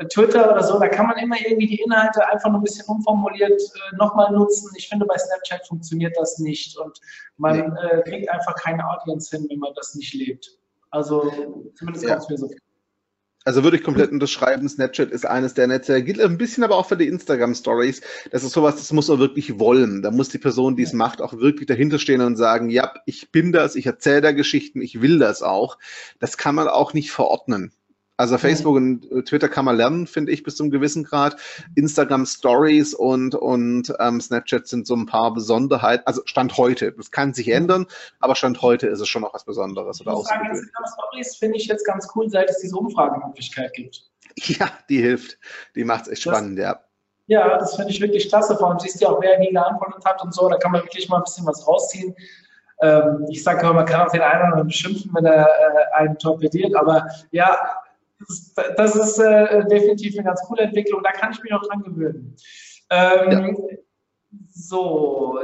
Twitter 0.08 0.50
oder 0.50 0.62
so, 0.62 0.78
da 0.78 0.88
kann 0.88 1.06
man 1.06 1.18
immer 1.18 1.36
irgendwie 1.38 1.66
die 1.66 1.80
Inhalte 1.80 2.26
einfach 2.26 2.50
nur 2.50 2.60
ein 2.60 2.64
bisschen 2.64 2.86
umformuliert 2.86 3.60
äh, 3.60 3.96
nochmal 3.96 4.32
nutzen. 4.32 4.70
Ich 4.76 4.88
finde, 4.88 5.06
bei 5.06 5.16
Snapchat 5.18 5.66
funktioniert 5.66 6.16
das 6.18 6.38
nicht 6.38 6.76
und 6.78 7.00
man 7.36 7.56
nee. 7.56 7.80
äh, 7.88 8.02
kriegt 8.02 8.30
einfach 8.30 8.54
keine 8.56 8.88
Audience 8.88 9.36
hin, 9.36 9.46
wenn 9.50 9.58
man 9.58 9.72
das 9.74 9.94
nicht 9.94 10.14
lebt. 10.14 10.50
Also 10.90 11.30
zumindest 11.74 12.04
ja. 12.04 12.10
kommt 12.10 12.22
es 12.22 12.28
mir 12.28 12.38
so 12.38 12.48
vor. 12.48 12.56
Also 13.44 13.64
würde 13.64 13.78
ich 13.78 13.82
komplett 13.82 14.12
unterschreiben, 14.12 14.68
Snapchat 14.68 15.10
ist 15.10 15.24
eines 15.24 15.54
der 15.54 15.66
Netze, 15.66 16.02
gilt 16.02 16.20
ein 16.20 16.36
bisschen 16.36 16.62
aber 16.62 16.76
auch 16.76 16.86
für 16.86 16.98
die 16.98 17.08
Instagram-Stories. 17.08 18.02
Das 18.30 18.44
ist 18.44 18.52
sowas, 18.52 18.76
das 18.76 18.92
muss 18.92 19.08
man 19.08 19.18
wirklich 19.18 19.58
wollen. 19.58 20.02
Da 20.02 20.10
muss 20.10 20.28
die 20.28 20.38
Person, 20.38 20.76
die 20.76 20.82
es 20.82 20.92
macht, 20.92 21.22
auch 21.22 21.32
wirklich 21.32 21.66
dahinter 21.66 21.98
stehen 21.98 22.20
und 22.20 22.36
sagen, 22.36 22.68
ja, 22.68 22.92
ich 23.06 23.32
bin 23.32 23.50
das, 23.50 23.76
ich 23.76 23.86
erzähle 23.86 24.20
da 24.20 24.32
Geschichten, 24.32 24.82
ich 24.82 25.00
will 25.00 25.18
das 25.18 25.42
auch. 25.42 25.78
Das 26.18 26.36
kann 26.36 26.54
man 26.54 26.68
auch 26.68 26.92
nicht 26.92 27.12
verordnen. 27.12 27.72
Also 28.20 28.36
Facebook 28.36 28.76
und 28.76 29.10
äh, 29.10 29.22
Twitter 29.22 29.48
kann 29.48 29.64
man 29.64 29.78
lernen, 29.78 30.06
finde 30.06 30.30
ich, 30.30 30.42
bis 30.42 30.54
zum 30.54 30.70
gewissen 30.70 31.04
Grad. 31.04 31.36
Instagram 31.74 32.26
Stories 32.26 32.92
und, 32.92 33.34
und 33.34 33.94
ähm, 33.98 34.20
Snapchat 34.20 34.66
sind 34.66 34.86
so 34.86 34.94
ein 34.94 35.06
paar 35.06 35.32
Besonderheiten. 35.32 36.02
Also 36.04 36.20
Stand 36.26 36.58
heute. 36.58 36.92
Das 36.92 37.10
kann 37.10 37.32
sich 37.32 37.48
ändern, 37.48 37.86
aber 38.18 38.36
Stand 38.36 38.60
heute 38.60 38.88
ist 38.88 39.00
es 39.00 39.08
schon 39.08 39.22
noch 39.22 39.32
was 39.32 39.44
Besonderes. 39.44 40.02
Oder 40.02 40.10
ich 40.10 40.16
muss 40.18 40.28
sagen, 40.28 40.50
Instagram 40.50 40.84
Stories 40.92 41.36
finde 41.36 41.56
ich 41.56 41.66
jetzt 41.66 41.86
ganz 41.86 42.08
cool, 42.14 42.28
seit 42.28 42.50
es 42.50 42.58
diese 42.58 42.76
Umfragemöglichkeit 42.76 43.72
gibt. 43.72 44.04
Ja, 44.36 44.70
die 44.90 45.00
hilft. 45.00 45.38
Die 45.74 45.84
macht 45.84 46.02
es 46.02 46.08
echt 46.08 46.26
das, 46.26 46.34
spannend, 46.34 46.58
ja. 46.58 46.78
Ja, 47.26 47.56
das 47.56 47.74
finde 47.76 47.90
ich 47.90 48.02
wirklich 48.02 48.28
klasse. 48.28 48.54
Vor 48.54 48.68
allem 48.68 48.78
siehst 48.80 49.00
du 49.00 49.06
ja 49.06 49.12
auch, 49.12 49.22
wer 49.22 49.40
wie 49.40 49.50
geantwortet 49.50 50.04
hat 50.04 50.22
und 50.22 50.34
so. 50.34 50.46
Da 50.50 50.58
kann 50.58 50.72
man 50.72 50.82
wirklich 50.82 51.08
mal 51.08 51.16
ein 51.16 51.22
bisschen 51.22 51.46
was 51.46 51.66
rausziehen. 51.66 52.14
Ähm, 52.82 53.26
ich 53.30 53.42
sage 53.42 53.60
immer, 53.60 53.74
man 53.74 53.86
kann 53.86 54.06
auch 54.06 54.12
den 54.12 54.20
einen 54.20 54.36
oder 54.36 54.44
anderen 54.44 54.66
beschimpfen, 54.66 55.10
wenn 55.14 55.24
er 55.24 55.46
äh, 55.46 55.94
einen 55.98 56.18
torpediert, 56.18 56.74
aber 56.74 57.06
ja, 57.30 57.56
das 58.76 58.96
ist 58.96 59.18
äh, 59.18 59.64
definitiv 59.66 60.14
eine 60.14 60.24
ganz 60.24 60.40
coole 60.42 60.62
Entwicklung, 60.62 61.02
da 61.02 61.12
kann 61.12 61.32
ich 61.32 61.42
mich 61.42 61.52
auch 61.52 61.62
dran 61.62 61.82
gewöhnen. 61.82 62.36
Ähm, 62.90 63.56
ja. 63.56 63.76
So, 64.48 65.38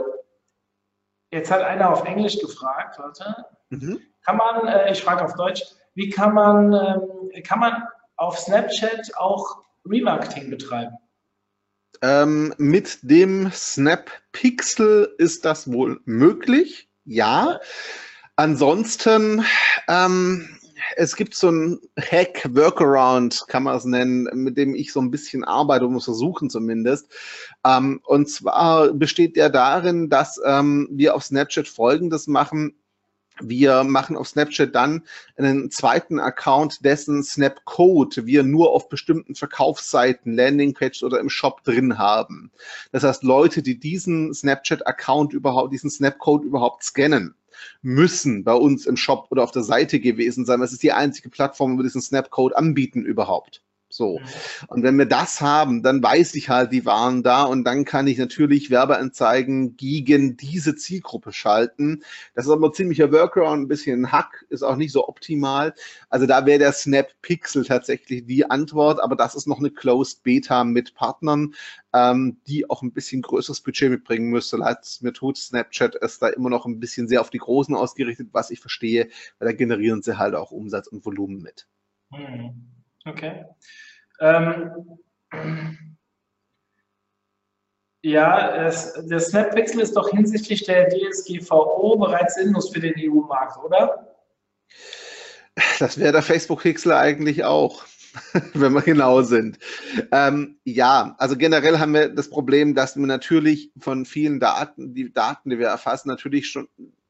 jetzt 1.30 1.50
hat 1.50 1.62
einer 1.62 1.90
auf 1.90 2.04
Englisch 2.04 2.38
gefragt, 2.38 2.98
warte. 2.98 3.36
Mhm. 3.70 4.00
Kann 4.24 4.36
man, 4.36 4.66
äh, 4.68 4.92
ich 4.92 5.02
frage 5.02 5.24
auf 5.24 5.34
Deutsch, 5.34 5.62
wie 5.94 6.10
kann 6.10 6.34
man, 6.34 6.72
ähm, 6.72 7.42
kann 7.42 7.60
man 7.60 7.84
auf 8.16 8.38
Snapchat 8.38 9.16
auch 9.16 9.62
Remarketing 9.88 10.50
betreiben? 10.50 10.96
Ähm, 12.02 12.54
mit 12.58 12.98
dem 13.02 13.50
Snap 13.52 14.10
Pixel 14.32 15.14
ist 15.18 15.44
das 15.44 15.72
wohl 15.72 16.00
möglich, 16.04 16.88
ja. 17.04 17.60
Ansonsten, 18.36 19.44
ähm, 19.88 20.58
es 20.96 21.16
gibt 21.16 21.34
so 21.34 21.50
ein 21.50 21.80
Hack, 21.98 22.48
Workaround, 22.52 23.44
kann 23.48 23.64
man 23.64 23.76
es 23.76 23.84
nennen, 23.84 24.28
mit 24.34 24.56
dem 24.56 24.74
ich 24.74 24.92
so 24.92 25.00
ein 25.00 25.10
bisschen 25.10 25.44
arbeite, 25.44 25.86
um 25.86 25.96
es 25.96 26.04
versuchen 26.04 26.50
zumindest. 26.50 27.12
Ähm, 27.64 28.00
und 28.04 28.28
zwar 28.30 28.92
besteht 28.92 29.36
der 29.36 29.50
darin, 29.50 30.08
dass 30.08 30.40
ähm, 30.44 30.88
wir 30.90 31.14
auf 31.14 31.24
Snapchat 31.24 31.68
Folgendes 31.68 32.26
machen. 32.26 32.74
Wir 33.40 33.84
machen 33.84 34.16
auf 34.16 34.28
Snapchat 34.28 34.74
dann 34.74 35.02
einen 35.36 35.70
zweiten 35.70 36.18
Account, 36.18 36.82
dessen 36.84 37.22
Snap-Code 37.22 38.24
wir 38.24 38.42
nur 38.42 38.70
auf 38.70 38.88
bestimmten 38.88 39.34
Verkaufsseiten, 39.34 40.32
Landingpages 40.32 41.02
oder 41.02 41.20
im 41.20 41.28
Shop 41.28 41.62
drin 41.62 41.98
haben. 41.98 42.50
Das 42.92 43.02
heißt, 43.02 43.24
Leute, 43.24 43.62
die 43.62 43.78
diesen 43.78 44.32
Snapchat-Account 44.32 45.34
überhaupt, 45.34 45.74
diesen 45.74 45.90
Snap-Code 45.90 46.46
überhaupt 46.46 46.82
scannen, 46.82 47.34
müssen 47.82 48.44
bei 48.44 48.54
uns 48.54 48.86
im 48.86 48.96
Shop 48.96 49.26
oder 49.30 49.42
auf 49.42 49.52
der 49.52 49.62
Seite 49.62 50.00
gewesen 50.00 50.44
sein. 50.44 50.60
Das 50.60 50.72
ist 50.72 50.82
die 50.82 50.92
einzige 50.92 51.30
Plattform, 51.30 51.74
wo 51.74 51.78
wir 51.78 51.84
diesen 51.84 52.02
Snap-Code 52.02 52.56
anbieten 52.56 53.04
überhaupt. 53.04 53.62
So. 53.96 54.18
Mhm. 54.18 54.24
Und 54.68 54.82
wenn 54.82 54.98
wir 54.98 55.06
das 55.06 55.40
haben, 55.40 55.82
dann 55.82 56.02
weiß 56.02 56.34
ich 56.34 56.50
halt, 56.50 56.70
die 56.70 56.84
waren 56.84 57.22
da 57.22 57.44
und 57.44 57.64
dann 57.64 57.86
kann 57.86 58.06
ich 58.06 58.18
natürlich 58.18 58.68
Werbeanzeigen 58.70 59.78
gegen 59.78 60.36
diese 60.36 60.76
Zielgruppe 60.76 61.32
schalten. 61.32 62.02
Das 62.34 62.44
ist 62.44 62.50
aber 62.50 62.68
ein 62.68 62.74
ziemlicher 62.74 63.10
Workaround, 63.10 63.62
ein 63.62 63.68
bisschen 63.68 64.12
Hack, 64.12 64.44
ist 64.50 64.62
auch 64.62 64.76
nicht 64.76 64.92
so 64.92 65.08
optimal. 65.08 65.74
Also 66.10 66.26
da 66.26 66.44
wäre 66.44 66.58
der 66.58 66.72
Snap 66.72 67.08
Pixel 67.22 67.64
tatsächlich 67.64 68.26
die 68.26 68.48
Antwort, 68.50 69.00
aber 69.00 69.16
das 69.16 69.34
ist 69.34 69.46
noch 69.46 69.60
eine 69.60 69.70
Closed 69.70 70.22
Beta 70.22 70.62
mit 70.64 70.94
Partnern, 70.94 71.54
ähm, 71.94 72.36
die 72.46 72.68
auch 72.68 72.82
ein 72.82 72.92
bisschen 72.92 73.22
größeres 73.22 73.62
Budget 73.62 73.90
mitbringen 73.90 74.28
müsste. 74.28 74.58
Leid 74.58 74.76
mir 75.00 75.14
tut, 75.14 75.38
Snapchat 75.38 75.94
ist 75.94 76.20
da 76.20 76.28
immer 76.28 76.50
noch 76.50 76.66
ein 76.66 76.80
bisschen 76.80 77.08
sehr 77.08 77.22
auf 77.22 77.30
die 77.30 77.38
Großen 77.38 77.74
ausgerichtet, 77.74 78.28
was 78.32 78.50
ich 78.50 78.60
verstehe, 78.60 79.08
weil 79.38 79.48
da 79.48 79.56
generieren 79.56 80.02
sie 80.02 80.18
halt 80.18 80.34
auch 80.34 80.50
Umsatz 80.50 80.86
und 80.86 81.06
Volumen 81.06 81.40
mit. 81.40 81.66
Hm. 82.12 82.75
Okay. 83.06 83.44
Ähm, 84.20 84.98
ja, 88.02 88.66
es, 88.66 88.94
der 89.06 89.20
Snap-Wechsel 89.20 89.80
ist 89.80 89.96
doch 89.96 90.10
hinsichtlich 90.10 90.64
der 90.64 90.88
DSGVO 90.88 91.96
bereits 91.98 92.34
sinnlos 92.34 92.70
für 92.70 92.80
den 92.80 92.94
EU-Markt, 92.98 93.58
oder? 93.64 94.16
Das 95.78 95.98
wäre 95.98 96.12
der 96.12 96.22
Facebook-Pixel 96.22 96.92
eigentlich 96.92 97.44
auch, 97.44 97.84
wenn 98.54 98.72
wir 98.72 98.82
genau 98.82 99.22
sind. 99.22 99.58
Ähm, 100.10 100.58
ja, 100.64 101.14
also 101.18 101.36
generell 101.36 101.78
haben 101.78 101.94
wir 101.94 102.08
das 102.08 102.28
Problem, 102.28 102.74
dass 102.74 102.96
wir 102.96 103.06
natürlich 103.06 103.70
von 103.78 104.04
vielen 104.04 104.40
Daten, 104.40 104.94
die 104.94 105.12
Daten, 105.12 105.50
die 105.50 105.58
wir 105.58 105.68
erfassen, 105.68 106.08
natürlich 106.08 106.48
schon 106.48 106.68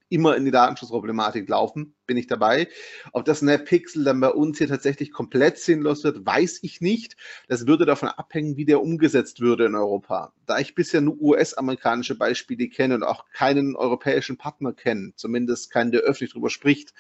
immer 0.09 0.37
in 0.37 0.45
die 0.45 0.51
Datenschutzproblematik 0.51 1.49
laufen, 1.49 1.96
bin 2.07 2.17
ich 2.17 2.27
dabei. 2.27 2.69
Ob 3.13 3.25
das 3.25 3.43
NetPixel 3.43 4.05
dann 4.05 4.21
bei 4.21 4.31
uns 4.31 4.59
hier 4.59 4.69
tatsächlich 4.69 5.13
komplett 5.13 5.59
sinnlos 5.59 6.05
wird, 6.05 6.25
weiß 6.25 6.61
ich 6.63 6.81
nicht. 6.81 7.17
Das 7.49 7.67
würde 7.67 7.87
davon 7.87 8.09
abhängen, 8.09 8.57
wie 8.57 8.65
der 8.65 8.83
umgesetzt 8.83 9.41
würde 9.41 9.67
in 9.67 9.75
Europa. 9.75 10.33
Da 10.47 10.59
ich 10.59 10.75
bisher 10.75 11.01
nur 11.01 11.21
US-amerikanische 11.21 12.17
Beispiele 12.17 12.69
kenne 12.69 12.95
und 12.95 13.03
auch 13.03 13.25
keinen 13.33 13.77
europäischen 13.77 14.37
Partner 14.37 14.73
kenne, 14.73 15.13
zumindest 15.17 15.71
keinen, 15.71 15.91
der 15.91 16.03
öffentlich 16.03 16.33
darüber 16.33 16.51
spricht, 16.51 16.95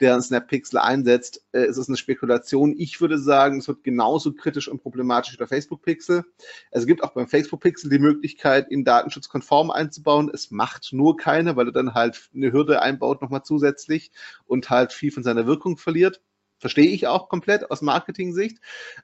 der 0.00 0.14
ein 0.14 0.22
SnapPixel 0.22 0.78
einsetzt, 0.78 1.44
äh, 1.52 1.66
ist 1.66 1.76
es 1.76 1.88
eine 1.88 1.96
Spekulation. 1.96 2.74
Ich 2.78 3.00
würde 3.00 3.18
sagen, 3.18 3.58
es 3.58 3.68
wird 3.68 3.82
genauso 3.84 4.32
kritisch 4.32 4.68
und 4.68 4.82
problematisch 4.82 5.32
wie 5.32 5.38
der 5.38 5.48
Facebook-Pixel. 5.48 6.24
Es 6.70 6.86
gibt 6.86 7.02
auch 7.02 7.12
beim 7.12 7.26
Facebook-Pixel 7.26 7.90
die 7.90 7.98
Möglichkeit, 7.98 8.70
ihn 8.70 8.84
datenschutzkonform 8.84 9.70
einzubauen. 9.70 10.30
Es 10.32 10.50
macht 10.50 10.92
nur 10.92 11.16
keine, 11.16 11.56
weil 11.56 11.68
er 11.68 11.72
dann 11.72 11.94
halt 11.94 12.30
eine 12.34 12.52
Hürde 12.52 12.82
einbaut 12.82 13.22
nochmal 13.22 13.42
zusätzlich 13.42 14.12
und 14.52 14.68
halt 14.68 14.92
viel 14.92 15.10
von 15.10 15.22
seiner 15.22 15.46
Wirkung 15.46 15.78
verliert. 15.78 16.20
Verstehe 16.58 16.86
ich 16.86 17.08
auch 17.08 17.28
komplett 17.28 17.70
aus 17.70 17.80
Marketing-Sicht. 17.80 18.58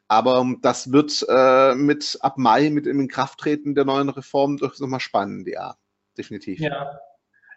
Aber 0.06 0.46
das 0.60 0.92
wird 0.92 1.26
äh, 1.28 1.74
mit 1.74 2.18
ab 2.20 2.36
Mai 2.36 2.70
mit 2.70 2.86
dem 2.86 3.00
Inkrafttreten 3.00 3.74
der 3.74 3.86
neuen 3.86 4.10
Reform 4.10 4.58
durchaus 4.58 4.78
nochmal 4.78 5.00
spannend, 5.00 5.48
ja, 5.48 5.74
definitiv. 6.16 6.60
Ja. 6.60 7.00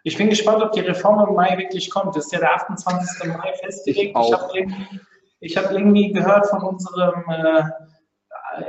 Ich 0.04 0.16
bin 0.16 0.30
gespannt, 0.30 0.62
ob 0.62 0.72
die 0.72 0.80
Reform 0.80 1.28
im 1.28 1.36
Mai 1.36 1.56
wirklich 1.58 1.90
kommt. 1.90 2.16
Das 2.16 2.24
ist 2.24 2.32
ja 2.32 2.40
der 2.40 2.54
28. 2.54 3.28
Mai 3.28 3.52
festgelegt. 3.62 4.16
Ich, 4.16 4.26
ich 4.26 4.32
habe 4.32 4.50
irgendwie, 4.58 5.56
hab 5.56 5.70
irgendwie, 5.70 6.12
gehört 6.12 6.46
von 6.48 6.62
unserem 6.62 7.22
äh, 7.28 7.62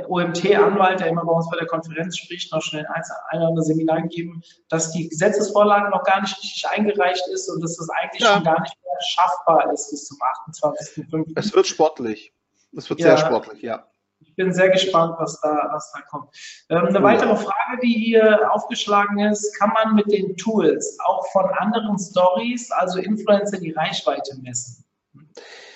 OMT-Anwalt, 0.08 1.00
der 1.00 1.08
immer 1.08 1.24
bei 1.24 1.32
uns 1.32 1.48
bei 1.50 1.56
der 1.56 1.66
Konferenz 1.66 2.16
spricht, 2.16 2.52
noch 2.52 2.62
in 2.72 2.84
ein 2.86 3.02
oder 3.38 3.48
andere 3.48 3.64
Seminar 3.64 4.02
gegeben, 4.02 4.42
dass 4.68 4.92
die 4.92 5.08
Gesetzesvorlage 5.08 5.90
noch 5.90 6.04
gar 6.04 6.20
nicht 6.20 6.36
richtig 6.38 6.68
eingereicht 6.68 7.26
ist 7.32 7.48
und 7.48 7.62
dass 7.62 7.76
das 7.76 7.88
eigentlich 7.90 8.22
ja. 8.22 8.34
schon 8.34 8.44
gar 8.44 8.60
nicht 8.60 8.74
mehr 8.82 8.96
schaffbar 9.00 9.72
ist 9.72 9.90
bis 9.90 10.06
zum 10.06 10.18
28.05. 10.52 11.32
Es 11.36 11.54
wird 11.54 11.66
sportlich. 11.66 12.32
Es 12.76 12.88
wird 12.90 13.00
ja. 13.00 13.16
sehr 13.16 13.26
sportlich, 13.26 13.62
ja. 13.62 13.86
Ich 14.20 14.34
bin 14.36 14.52
sehr 14.52 14.70
gespannt, 14.70 15.14
was 15.18 15.40
da, 15.40 15.68
was 15.72 15.92
da 15.92 16.00
kommt. 16.10 16.28
Ähm, 16.70 16.86
eine 16.86 17.02
weitere 17.02 17.36
Frage, 17.36 17.78
die 17.82 17.92
hier 17.92 18.50
aufgeschlagen 18.52 19.18
ist, 19.20 19.56
kann 19.58 19.70
man 19.70 19.94
mit 19.94 20.10
den 20.10 20.36
Tools 20.36 20.98
auch 21.04 21.26
von 21.32 21.44
anderen 21.58 21.98
Stories, 21.98 22.70
also 22.72 22.98
Influencer, 22.98 23.58
die 23.58 23.72
Reichweite 23.72 24.36
messen? 24.40 24.84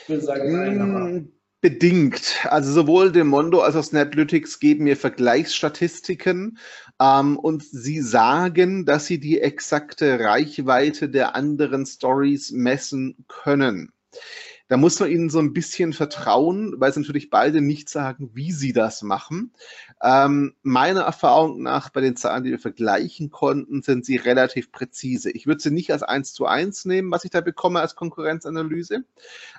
Ich 0.03 0.09
würde 0.09 0.23
sagen, 0.23 0.53
nein, 0.53 1.33
Bedingt. 1.61 2.37
Also 2.45 2.73
sowohl 2.73 3.11
Demondo 3.11 3.61
als 3.61 3.75
auch 3.75 3.83
Snaplytics 3.83 4.61
geben 4.61 4.85
mir 4.85 4.97
Vergleichsstatistiken 4.97 6.59
ähm, 7.01 7.37
und 7.37 7.65
sie 7.65 8.01
sagen, 8.01 8.87
dass 8.87 9.07
sie 9.07 9.19
die 9.19 9.41
exakte 9.41 10.21
Reichweite 10.21 11.09
der 11.09 11.35
anderen 11.35 11.85
Stories 11.85 12.53
messen 12.53 13.25
können. 13.27 13.93
Da 14.69 14.77
muss 14.77 15.01
man 15.01 15.11
ihnen 15.11 15.31
so 15.31 15.39
ein 15.39 15.55
bisschen 15.55 15.95
vertrauen, 15.95 16.75
weil 16.77 16.93
sie 16.93 17.01
natürlich 17.01 17.31
beide 17.31 17.63
nicht 17.63 17.89
sagen, 17.89 18.31
wie 18.35 18.53
sie 18.53 18.75
das 18.75 19.03
machen. 19.03 19.53
Ähm, 20.03 20.55
meiner 20.63 21.01
Erfahrung 21.01 21.63
nach, 21.63 21.89
bei 21.89 22.03
den 22.03 22.17
Zahlen, 22.17 22.45
die 22.45 22.51
wir 22.51 22.59
vergleichen 22.59 23.31
konnten, 23.31 23.83
sind 23.83 24.05
sie 24.05 24.17
relativ 24.17 24.71
präzise. 24.71 25.31
Ich 25.31 25.47
würde 25.47 25.63
sie 25.63 25.71
nicht 25.71 25.91
als 25.91 26.03
eins 26.03 26.35
zu 26.35 26.47
eins 26.47 26.85
nehmen, 26.85 27.11
was 27.11 27.25
ich 27.25 27.31
da 27.31 27.41
bekomme 27.41 27.81
als 27.81 27.97
Konkurrenzanalyse, 27.97 29.05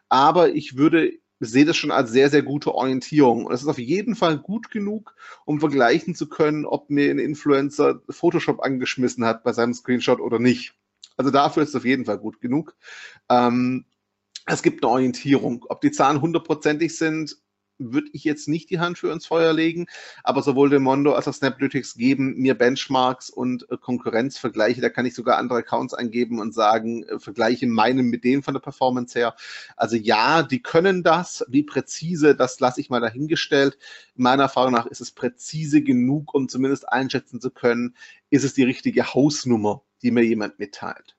aber 0.10 0.54
ich 0.54 0.78
würde 0.78 1.14
sehe 1.40 1.66
das 1.66 1.78
schon 1.78 1.92
als 1.92 2.12
sehr, 2.12 2.30
sehr 2.30 2.44
gute 2.44 2.74
Orientierung. 2.74 3.46
Und 3.46 3.54
es 3.54 3.62
ist 3.62 3.68
auf 3.68 3.80
jeden 3.80 4.16
Fall 4.16 4.38
gut 4.38 4.72
genug, 4.72 5.16
um 5.46 5.60
vergleichen 5.60 6.16
zu 6.16 6.28
können, 6.28 6.66
ob 6.66 6.90
mir 6.90 7.10
ein 7.10 7.20
Influencer 7.20 8.02
Photoshop 8.10 8.62
angeschmissen 8.62 9.26
hat 9.26 9.44
bei 9.44 9.54
seinem 9.54 9.74
Screenshot 9.74 10.20
oder 10.20 10.40
nicht. 10.40 10.74
Also 11.18 11.32
dafür 11.32 11.64
ist 11.64 11.70
es 11.70 11.76
auf 11.76 11.86
jeden 11.86 12.06
Fall 12.06 12.18
gut 12.18 12.42
genug. 12.42 12.76
Ähm, 13.30 13.86
es 14.46 14.64
gibt 14.64 14.84
eine 14.84 14.92
Orientierung. 14.92 15.66
Ob 15.70 15.82
die 15.82 15.92
Zahlen 15.92 16.22
hundertprozentig 16.22 16.98
sind, 16.98 17.38
würde 17.80 18.10
ich 18.14 18.24
jetzt 18.24 18.48
nicht 18.48 18.70
die 18.70 18.80
Hand 18.80 18.98
für 18.98 19.12
ins 19.12 19.26
Feuer 19.26 19.54
legen, 19.54 19.88
aber 20.24 20.44
sowohl 20.44 20.70
Demondo 20.70 21.14
als 21.14 21.28
auch 21.28 21.34
Snaplytics 21.34 21.96
geben 21.96 22.36
mir 22.38 22.56
Benchmarks 22.56 23.30
und 23.30 23.70
äh, 23.72 23.78
Konkurrenzvergleiche. 23.78 24.82
Da 24.82 24.90
kann 24.90 25.06
ich 25.06 25.16
sogar 25.16 25.38
andere 25.38 25.60
Accounts 25.60 25.94
eingeben 25.94 26.40
und 26.40 26.54
sagen, 26.54 27.04
äh, 27.04 27.20
vergleiche 27.20 27.68
meinen 27.68 28.08
mit 28.08 28.24
denen 28.24 28.44
von 28.44 28.54
der 28.54 28.62
Performance 28.62 29.18
her. 29.18 29.36
Also 29.76 29.96
ja, 29.96 30.44
die 30.44 30.62
können 30.62 31.04
das. 31.04 31.46
Wie 31.48 31.64
präzise, 31.64 32.36
das 32.36 32.60
lasse 32.60 32.82
ich 32.82 32.90
mal 32.90 33.02
dahingestellt. 33.02 33.78
Meiner 34.16 34.44
Erfahrung 34.44 34.74
nach 34.74 34.86
ist 34.86 35.02
es 35.02 35.12
präzise 35.12 35.82
genug, 35.82 36.34
um 36.34 36.50
zumindest 36.50 36.90
einschätzen 36.92 37.40
zu 37.40 37.50
können, 37.50 37.96
ist 38.30 38.44
es 38.44 38.54
die 38.54 38.64
richtige 38.64 39.14
Hausnummer, 39.14 39.82
die 40.02 40.12
mir 40.12 40.24
jemand 40.24 40.60
mitteilt. 40.60 41.16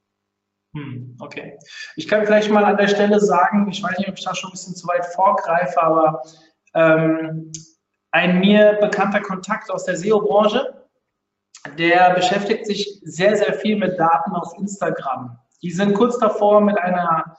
Hm, 0.75 1.17
okay. 1.19 1.59
Ich 1.97 2.07
kann 2.07 2.25
vielleicht 2.25 2.51
mal 2.51 2.65
an 2.65 2.77
der 2.77 2.87
Stelle 2.87 3.19
sagen, 3.19 3.69
ich 3.69 3.83
weiß 3.83 3.99
nicht, 3.99 4.09
ob 4.09 4.17
ich 4.17 4.25
da 4.25 4.35
schon 4.35 4.51
ein 4.51 4.53
bisschen 4.53 4.77
zu 4.77 4.87
weit 4.87 5.05
vorgreife, 5.07 5.83
aber 5.83 6.23
ähm, 6.75 7.53
ein 8.13 8.41
mir 8.41 8.79
bekannter 8.81 9.21
Kontakt 9.21 9.71
aus 9.71 9.85
der 9.85 9.97
SEO-Branche, 9.97 10.87
der 11.79 12.15
beschäftigt 12.15 12.67
sich 12.67 13.01
sehr, 13.03 13.37
sehr 13.37 13.55
viel 13.55 13.77
mit 13.77 13.99
Daten 13.99 14.33
auf 14.33 14.53
Instagram. 14.59 15.39
Die 15.63 15.71
sind 15.71 15.95
kurz 15.95 16.19
davor, 16.19 16.61
mit 16.61 16.79
einer 16.79 17.37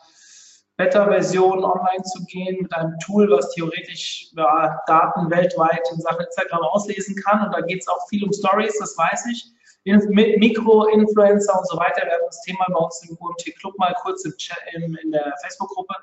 Beta-Version 0.78 1.64
online 1.64 2.04
zu 2.04 2.24
gehen 2.26 2.58
mit 2.62 2.74
einem 2.74 2.98
Tool, 3.00 3.30
was 3.30 3.52
theoretisch 3.52 4.32
ja, 4.36 4.80
Daten 4.88 5.30
weltweit 5.30 5.82
in 5.92 6.00
Sachen 6.00 6.26
Instagram 6.26 6.62
auslesen 6.64 7.16
kann. 7.16 7.46
Und 7.46 7.54
da 7.54 7.62
geht 7.62 7.82
es 7.82 7.88
auch 7.88 8.08
viel 8.10 8.24
um 8.24 8.32
Stories, 8.34 8.78
das 8.80 8.98
weiß 8.98 9.26
ich. 9.32 9.52
Mit 9.84 10.38
Mikro-Influencer 10.38 11.58
und 11.58 11.68
so 11.68 11.78
weiter. 11.78 12.06
Wir 12.06 12.14
das 12.26 12.42
Thema 12.42 12.66
bei 12.70 12.80
uns 12.80 13.04
im 13.10 13.18
UMT 13.20 13.56
Club 13.60 13.78
mal 13.80 13.94
kurz 14.02 14.24
im 14.26 14.34
in 14.76 15.12
der 15.12 15.34
Facebook-Gruppe. 15.42 15.96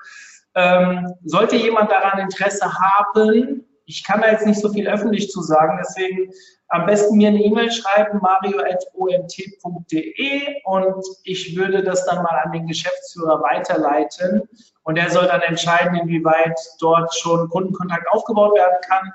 Ähm, 0.58 1.14
sollte 1.24 1.54
jemand 1.54 1.92
daran 1.92 2.18
Interesse 2.18 2.68
haben, 2.74 3.64
ich 3.86 4.02
kann 4.04 4.20
da 4.20 4.32
jetzt 4.32 4.44
nicht 4.44 4.60
so 4.60 4.68
viel 4.70 4.88
öffentlich 4.88 5.30
zu 5.30 5.40
sagen, 5.40 5.78
deswegen 5.80 6.32
am 6.66 6.84
besten 6.86 7.16
mir 7.16 7.28
eine 7.28 7.40
E-Mail 7.40 7.70
schreiben, 7.70 8.18
mario.omt.de 8.20 8.72
und 10.64 11.04
ich 11.22 11.56
würde 11.56 11.84
das 11.84 12.04
dann 12.06 12.24
mal 12.24 12.42
an 12.44 12.50
den 12.50 12.66
Geschäftsführer 12.66 13.40
weiterleiten 13.40 14.42
und 14.82 14.96
der 14.96 15.10
soll 15.10 15.28
dann 15.28 15.42
entscheiden, 15.42 15.94
inwieweit 15.96 16.58
dort 16.80 17.14
schon 17.14 17.48
Kundenkontakt 17.50 18.08
aufgebaut 18.10 18.56
werden 18.56 18.78
kann. 18.88 19.12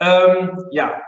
Ähm, 0.00 0.66
ja, 0.70 1.00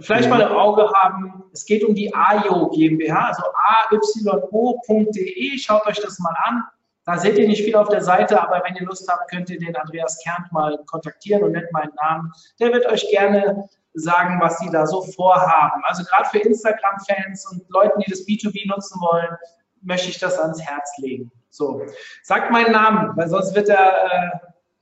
vielleicht 0.00 0.28
mal 0.28 0.42
im 0.42 0.52
Auge 0.52 0.92
haben, 0.92 1.44
es 1.54 1.64
geht 1.64 1.84
um 1.84 1.94
die 1.94 2.14
AYO 2.14 2.68
GmbH, 2.68 3.28
also 3.28 3.44
ayo.de, 3.90 5.58
schaut 5.58 5.86
euch 5.86 6.00
das 6.02 6.18
mal 6.18 6.36
an. 6.44 6.64
Da 7.06 7.18
seht 7.18 7.38
ihr 7.38 7.46
nicht 7.46 7.64
viel 7.64 7.76
auf 7.76 7.88
der 7.88 8.02
Seite, 8.02 8.40
aber 8.40 8.62
wenn 8.64 8.76
ihr 8.76 8.86
Lust 8.86 9.08
habt, 9.10 9.30
könnt 9.30 9.50
ihr 9.50 9.58
den 9.58 9.76
Andreas 9.76 10.18
Kernt 10.22 10.50
mal 10.52 10.78
kontaktieren 10.86 11.42
und 11.42 11.52
nennt 11.52 11.70
meinen 11.72 11.92
Namen. 12.02 12.32
Der 12.60 12.72
wird 12.72 12.86
euch 12.86 13.06
gerne 13.10 13.68
sagen, 13.94 14.40
was 14.40 14.58
sie 14.58 14.70
da 14.70 14.86
so 14.86 15.02
vorhaben. 15.02 15.82
Also 15.84 16.02
gerade 16.04 16.28
für 16.30 16.38
Instagram-Fans 16.38 17.46
und 17.52 17.68
Leuten, 17.70 18.00
die 18.00 18.10
das 18.10 18.26
B2B 18.26 18.68
nutzen 18.68 19.00
wollen, 19.00 19.36
möchte 19.82 20.08
ich 20.08 20.18
das 20.18 20.38
ans 20.38 20.60
Herz 20.60 20.90
legen. 20.98 21.30
So, 21.50 21.84
sagt 22.22 22.50
meinen 22.50 22.72
Namen, 22.72 23.16
weil 23.16 23.28
sonst 23.28 23.54
wird 23.54 23.68
er 23.68 24.32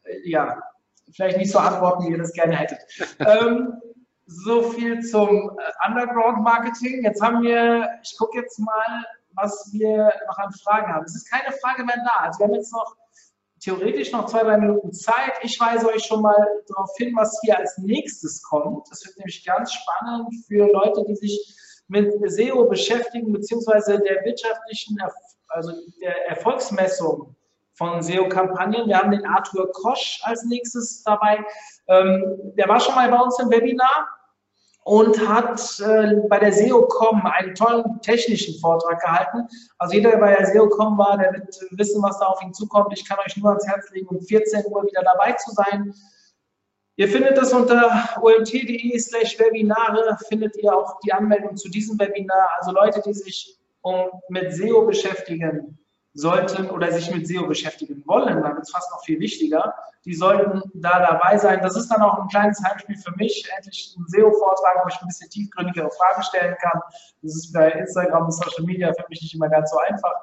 äh, 0.04 0.30
ja 0.30 0.62
vielleicht 1.14 1.36
nicht 1.36 1.50
so 1.50 1.58
antworten, 1.58 2.04
wie 2.04 2.12
ihr 2.12 2.18
das 2.18 2.32
gerne 2.32 2.56
hättet. 2.56 2.78
ähm, 3.18 3.74
so 4.26 4.62
viel 4.62 5.02
zum 5.02 5.58
Underground-Marketing. 5.86 7.04
Jetzt 7.04 7.20
haben 7.20 7.42
wir, 7.42 7.88
ich 8.02 8.16
gucke 8.16 8.38
jetzt 8.38 8.58
mal, 8.58 9.04
was 9.34 9.70
wir 9.72 10.12
noch 10.26 10.38
an 10.38 10.52
Fragen 10.52 10.92
haben. 10.92 11.04
Es 11.04 11.16
ist 11.16 11.30
keine 11.30 11.52
Frage 11.52 11.84
mehr 11.84 11.96
da. 12.04 12.24
Also 12.24 12.40
wir 12.40 12.46
haben 12.46 12.54
jetzt 12.54 12.72
noch 12.72 12.96
theoretisch 13.60 14.12
noch 14.12 14.26
zwei, 14.26 14.42
drei 14.42 14.58
Minuten 14.58 14.92
Zeit. 14.92 15.32
Ich 15.42 15.58
weise 15.60 15.88
euch 15.88 16.04
schon 16.04 16.22
mal 16.22 16.46
darauf 16.68 16.90
hin, 16.96 17.14
was 17.16 17.38
hier 17.42 17.58
als 17.58 17.78
nächstes 17.78 18.42
kommt. 18.42 18.90
Das 18.90 19.04
wird 19.06 19.16
nämlich 19.18 19.44
ganz 19.44 19.72
spannend 19.72 20.34
für 20.46 20.66
Leute, 20.72 21.04
die 21.06 21.14
sich 21.14 21.56
mit 21.88 22.12
SEO 22.30 22.68
beschäftigen, 22.68 23.32
beziehungsweise 23.32 24.00
der 24.00 24.24
wirtschaftlichen, 24.24 24.98
also 25.48 25.72
der 26.00 26.28
Erfolgsmessung 26.28 27.36
von 27.74 28.02
SEO-Kampagnen. 28.02 28.86
Wir 28.88 28.98
haben 28.98 29.10
den 29.10 29.26
Arthur 29.26 29.70
Kosch 29.72 30.20
als 30.24 30.44
nächstes 30.44 31.02
dabei. 31.04 31.44
Ähm, 31.88 32.52
der 32.56 32.68
war 32.68 32.80
schon 32.80 32.94
mal 32.94 33.10
bei 33.10 33.18
uns 33.18 33.38
im 33.38 33.50
Webinar 33.50 34.08
und 34.84 35.28
hat 35.28 35.60
äh, 35.80 36.16
bei 36.28 36.38
der 36.38 36.52
SEO.com 36.52 37.24
einen 37.26 37.54
tollen 37.54 38.00
technischen 38.00 38.58
Vortrag 38.60 39.00
gehalten. 39.00 39.46
Also 39.78 39.94
jeder, 39.94 40.10
der 40.10 40.18
bei 40.18 40.34
der 40.34 40.46
SEO.com 40.46 40.98
war, 40.98 41.16
der 41.18 41.32
wird 41.32 41.56
wissen, 41.72 42.02
was 42.02 42.18
da 42.18 42.26
auf 42.26 42.42
ihn 42.42 42.52
zukommt. 42.52 42.92
Ich 42.92 43.08
kann 43.08 43.18
euch 43.24 43.36
nur 43.36 43.50
ans 43.50 43.66
Herz 43.66 43.90
legen, 43.90 44.08
um 44.08 44.20
14 44.20 44.64
Uhr 44.66 44.82
wieder 44.82 45.02
dabei 45.02 45.32
zu 45.32 45.52
sein. 45.52 45.94
Ihr 46.96 47.08
findet 47.08 47.38
das 47.38 47.52
unter 47.52 48.08
omt.de 48.20 48.98
slash 48.98 49.38
Webinare, 49.38 50.16
findet 50.28 50.56
ihr 50.56 50.76
auch 50.76 50.98
die 51.00 51.12
Anmeldung 51.12 51.56
zu 51.56 51.70
diesem 51.70 51.98
Webinar. 51.98 52.50
Also 52.58 52.72
Leute, 52.72 53.00
die 53.06 53.14
sich 53.14 53.58
um, 53.82 54.10
mit 54.28 54.52
SEO 54.52 54.84
beschäftigen, 54.84 55.78
sollten 56.14 56.68
oder 56.70 56.92
sich 56.92 57.12
mit 57.14 57.26
SEO 57.26 57.46
beschäftigen 57.46 58.02
wollen, 58.06 58.42
dann 58.42 58.54
wird 58.54 58.64
es 58.64 58.70
fast 58.70 58.90
noch 58.90 59.02
viel 59.04 59.18
wichtiger, 59.18 59.74
die 60.04 60.14
sollten 60.14 60.62
da 60.74 61.00
dabei 61.00 61.38
sein. 61.38 61.60
Das 61.62 61.76
ist 61.76 61.88
dann 61.88 62.02
auch 62.02 62.18
ein 62.18 62.28
kleines 62.28 62.62
Heimspiel 62.62 62.96
für 62.96 63.12
mich, 63.16 63.48
endlich 63.56 63.94
einen 63.96 64.06
SEO-Vortrag, 64.08 64.84
wo 64.84 64.88
ich 64.88 65.00
ein 65.00 65.06
bisschen 65.06 65.30
tiefgründigere 65.30 65.90
Fragen 65.90 66.22
stellen 66.22 66.56
kann. 66.60 66.80
Das 67.22 67.34
ist 67.34 67.52
bei 67.52 67.70
Instagram 67.70 68.24
und 68.24 68.32
Social 68.32 68.64
Media 68.64 68.92
für 68.92 69.04
mich 69.08 69.22
nicht 69.22 69.34
immer 69.34 69.48
ganz 69.48 69.70
so 69.70 69.78
einfach. 69.78 70.14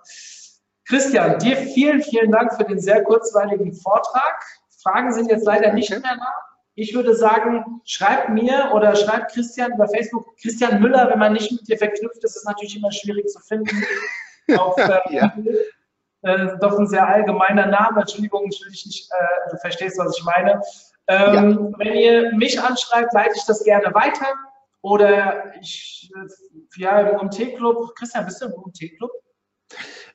Christian, 0.86 1.40
dir 1.40 1.56
vielen, 1.56 2.02
vielen 2.02 2.32
Dank 2.32 2.54
für 2.56 2.64
den 2.64 2.80
sehr 2.80 3.04
kurzweiligen 3.04 3.74
Vortrag. 3.74 4.44
Fragen 4.82 5.12
sind 5.14 5.30
jetzt 5.30 5.46
leider 5.46 5.74
nicht 5.74 5.90
mehr 5.90 6.02
da. 6.02 6.34
Ich 6.76 6.94
würde 6.94 7.16
sagen, 7.16 7.82
schreibt 7.84 8.30
mir 8.30 8.72
oder 8.74 8.96
schreibt 8.96 9.34
Christian 9.34 9.74
über 9.74 9.88
Facebook, 9.88 10.38
Christian 10.42 10.82
Müller, 10.82 11.10
wenn 11.10 11.20
man 11.20 11.34
nicht 11.34 11.52
mit 11.52 11.68
dir 11.68 11.78
verknüpft 11.78 12.24
ist, 12.24 12.38
ist 12.38 12.46
natürlich 12.46 12.78
immer 12.78 12.92
schwierig 12.92 13.28
zu 13.28 13.40
finden. 13.40 13.84
Auf, 14.58 14.78
äh, 14.78 15.00
ja 15.12 15.34
äh, 16.22 16.57
doch 16.59 16.78
ein 16.78 16.88
sehr 16.88 17.07
allgemeiner 17.07 17.67
Name. 17.67 18.01
Entschuldigung, 18.01 18.47
ich 18.51 18.61
will 18.61 18.72
dich 18.72 18.86
nicht, 18.86 19.11
äh, 19.11 19.49
du 19.51 19.57
verstehst, 19.57 19.97
was 19.97 20.17
ich 20.17 20.24
meine. 20.24 20.61
Ähm, 21.07 21.74
ja. 21.74 21.78
Wenn 21.78 21.93
ihr 21.95 22.34
mich 22.36 22.61
anschreibt, 22.61 23.13
leite 23.13 23.34
ich 23.36 23.45
das 23.45 23.63
gerne 23.63 23.93
weiter. 23.93 24.28
Oder 24.82 25.53
ich, 25.59 26.09
äh, 26.15 26.82
ja, 26.82 26.99
im 27.01 27.20
UMT-Club. 27.20 27.95
Christian, 27.95 28.26
bist 28.26 28.41
du 28.41 28.45
im 28.45 28.53
UMT-Club? 28.53 29.11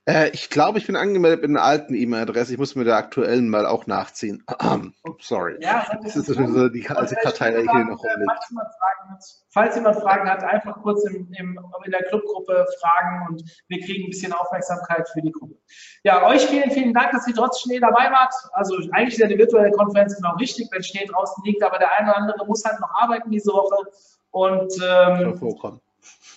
Äh, 0.07 0.31
ich 0.31 0.51
glaube, 0.51 0.79
ich 0.79 0.87
bin 0.87 0.97
angemeldet 0.97 1.41
mit 1.41 1.51
einer 1.51 1.63
alten 1.63 1.95
E-Mail-Adresse. 1.95 2.53
Ich 2.53 2.59
muss 2.59 2.75
mit 2.75 2.87
der 2.87 2.97
aktuellen 2.97 3.49
mal 3.49 3.65
auch 3.65 3.87
nachziehen. 3.87 4.45
Sorry. 5.21 5.57
Ja, 5.61 5.99
das 6.03 6.17
ist 6.17 6.27
so 6.27 6.69
die 6.69 6.87
alte 6.89 7.15
Kartei, 7.17 7.53
die 7.53 7.71
hier 7.71 7.85
noch 7.85 8.03
rumliegt. 8.05 8.31
Falls 8.31 8.51
jemand 8.51 8.69
Fragen 8.75 9.11
hat, 9.11 9.25
falls 9.51 9.75
jemand 9.77 9.97
Fragen 9.97 10.29
hat 10.29 10.45
einfach 10.45 10.83
kurz 10.83 11.05
im, 11.05 11.33
im, 11.39 11.59
in 11.85 11.91
der 11.91 12.03
Clubgruppe 12.05 12.67
fragen 12.81 13.29
und 13.29 13.43
wir 13.69 13.81
kriegen 13.81 14.05
ein 14.05 14.11
bisschen 14.11 14.33
Aufmerksamkeit 14.35 15.09
für 15.09 15.23
die 15.23 15.33
Gruppe. 15.33 15.55
Ja, 16.03 16.27
euch 16.27 16.45
vielen, 16.47 16.71
vielen 16.71 16.93
Dank, 16.93 17.13
dass 17.13 17.27
ihr 17.27 17.35
trotz 17.35 17.61
Schnee 17.61 17.81
dabei 17.81 18.11
wart. 18.11 18.35
Also 18.53 18.77
eigentlich 18.93 19.15
ist 19.15 19.21
ja 19.21 19.27
die 19.27 19.39
virtuelle 19.39 19.71
Konferenz 19.71 20.17
genau 20.17 20.35
richtig, 20.37 20.69
wenn 20.71 20.83
Schnee 20.83 21.07
draußen 21.07 21.43
liegt, 21.45 21.63
aber 21.63 21.79
der 21.79 21.93
eine 21.93 22.11
oder 22.11 22.19
andere 22.19 22.47
muss 22.47 22.63
halt 22.65 22.79
noch 22.81 22.91
arbeiten 22.95 23.31
diese 23.31 23.53
Woche. 23.53 23.91
Und 24.33 24.73
ähm, 24.85 25.39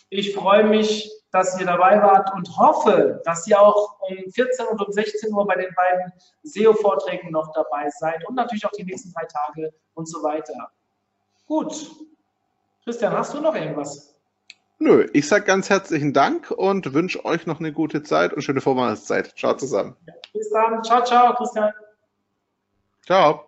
ich 0.09 0.34
freue 0.34 0.63
mich, 0.63 1.11
dass 1.32 1.59
ihr 1.59 1.65
dabei 1.65 2.01
wart 2.01 2.34
und 2.34 2.57
hoffe, 2.57 3.21
dass 3.25 3.45
ihr 3.47 3.59
auch 3.59 3.99
um 3.99 4.32
14 4.32 4.67
und 4.67 4.82
um 4.82 4.91
16 4.91 5.34
Uhr 5.34 5.45
bei 5.45 5.55
den 5.55 5.73
beiden 5.75 6.13
SEO-Vorträgen 6.43 7.32
noch 7.32 7.51
dabei 7.53 7.89
seid 7.99 8.25
und 8.28 8.36
natürlich 8.36 8.65
auch 8.65 8.71
die 8.71 8.86
nächsten 8.86 9.11
drei 9.13 9.25
Tage 9.25 9.73
und 9.93 10.07
so 10.07 10.23
weiter. 10.23 10.71
Gut. 11.45 11.91
Christian, 12.84 13.13
hast 13.13 13.34
du 13.34 13.41
noch 13.41 13.55
irgendwas? 13.55 14.15
Nö, 14.80 15.07
ich 15.13 15.28
sage 15.28 15.45
ganz 15.45 15.69
herzlichen 15.69 16.13
Dank 16.13 16.51
und 16.51 16.93
wünsche 16.93 17.25
euch 17.25 17.47
noch 17.47 17.59
eine 17.59 17.73
gute 17.73 18.03
Zeit 18.03 18.34
und 18.34 18.43
schöne 18.43 18.61
Vorweihnachtszeit. 18.61 19.36
Ciao 19.36 19.55
zusammen. 19.55 19.97
Bis 20.34 20.49
dann. 20.51 20.84
Ciao, 20.84 21.03
ciao, 21.03 21.34
Christian. 21.36 21.73
Ciao. 23.03 23.47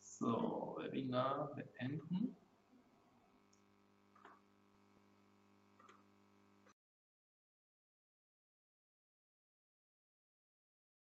So. 0.00 0.51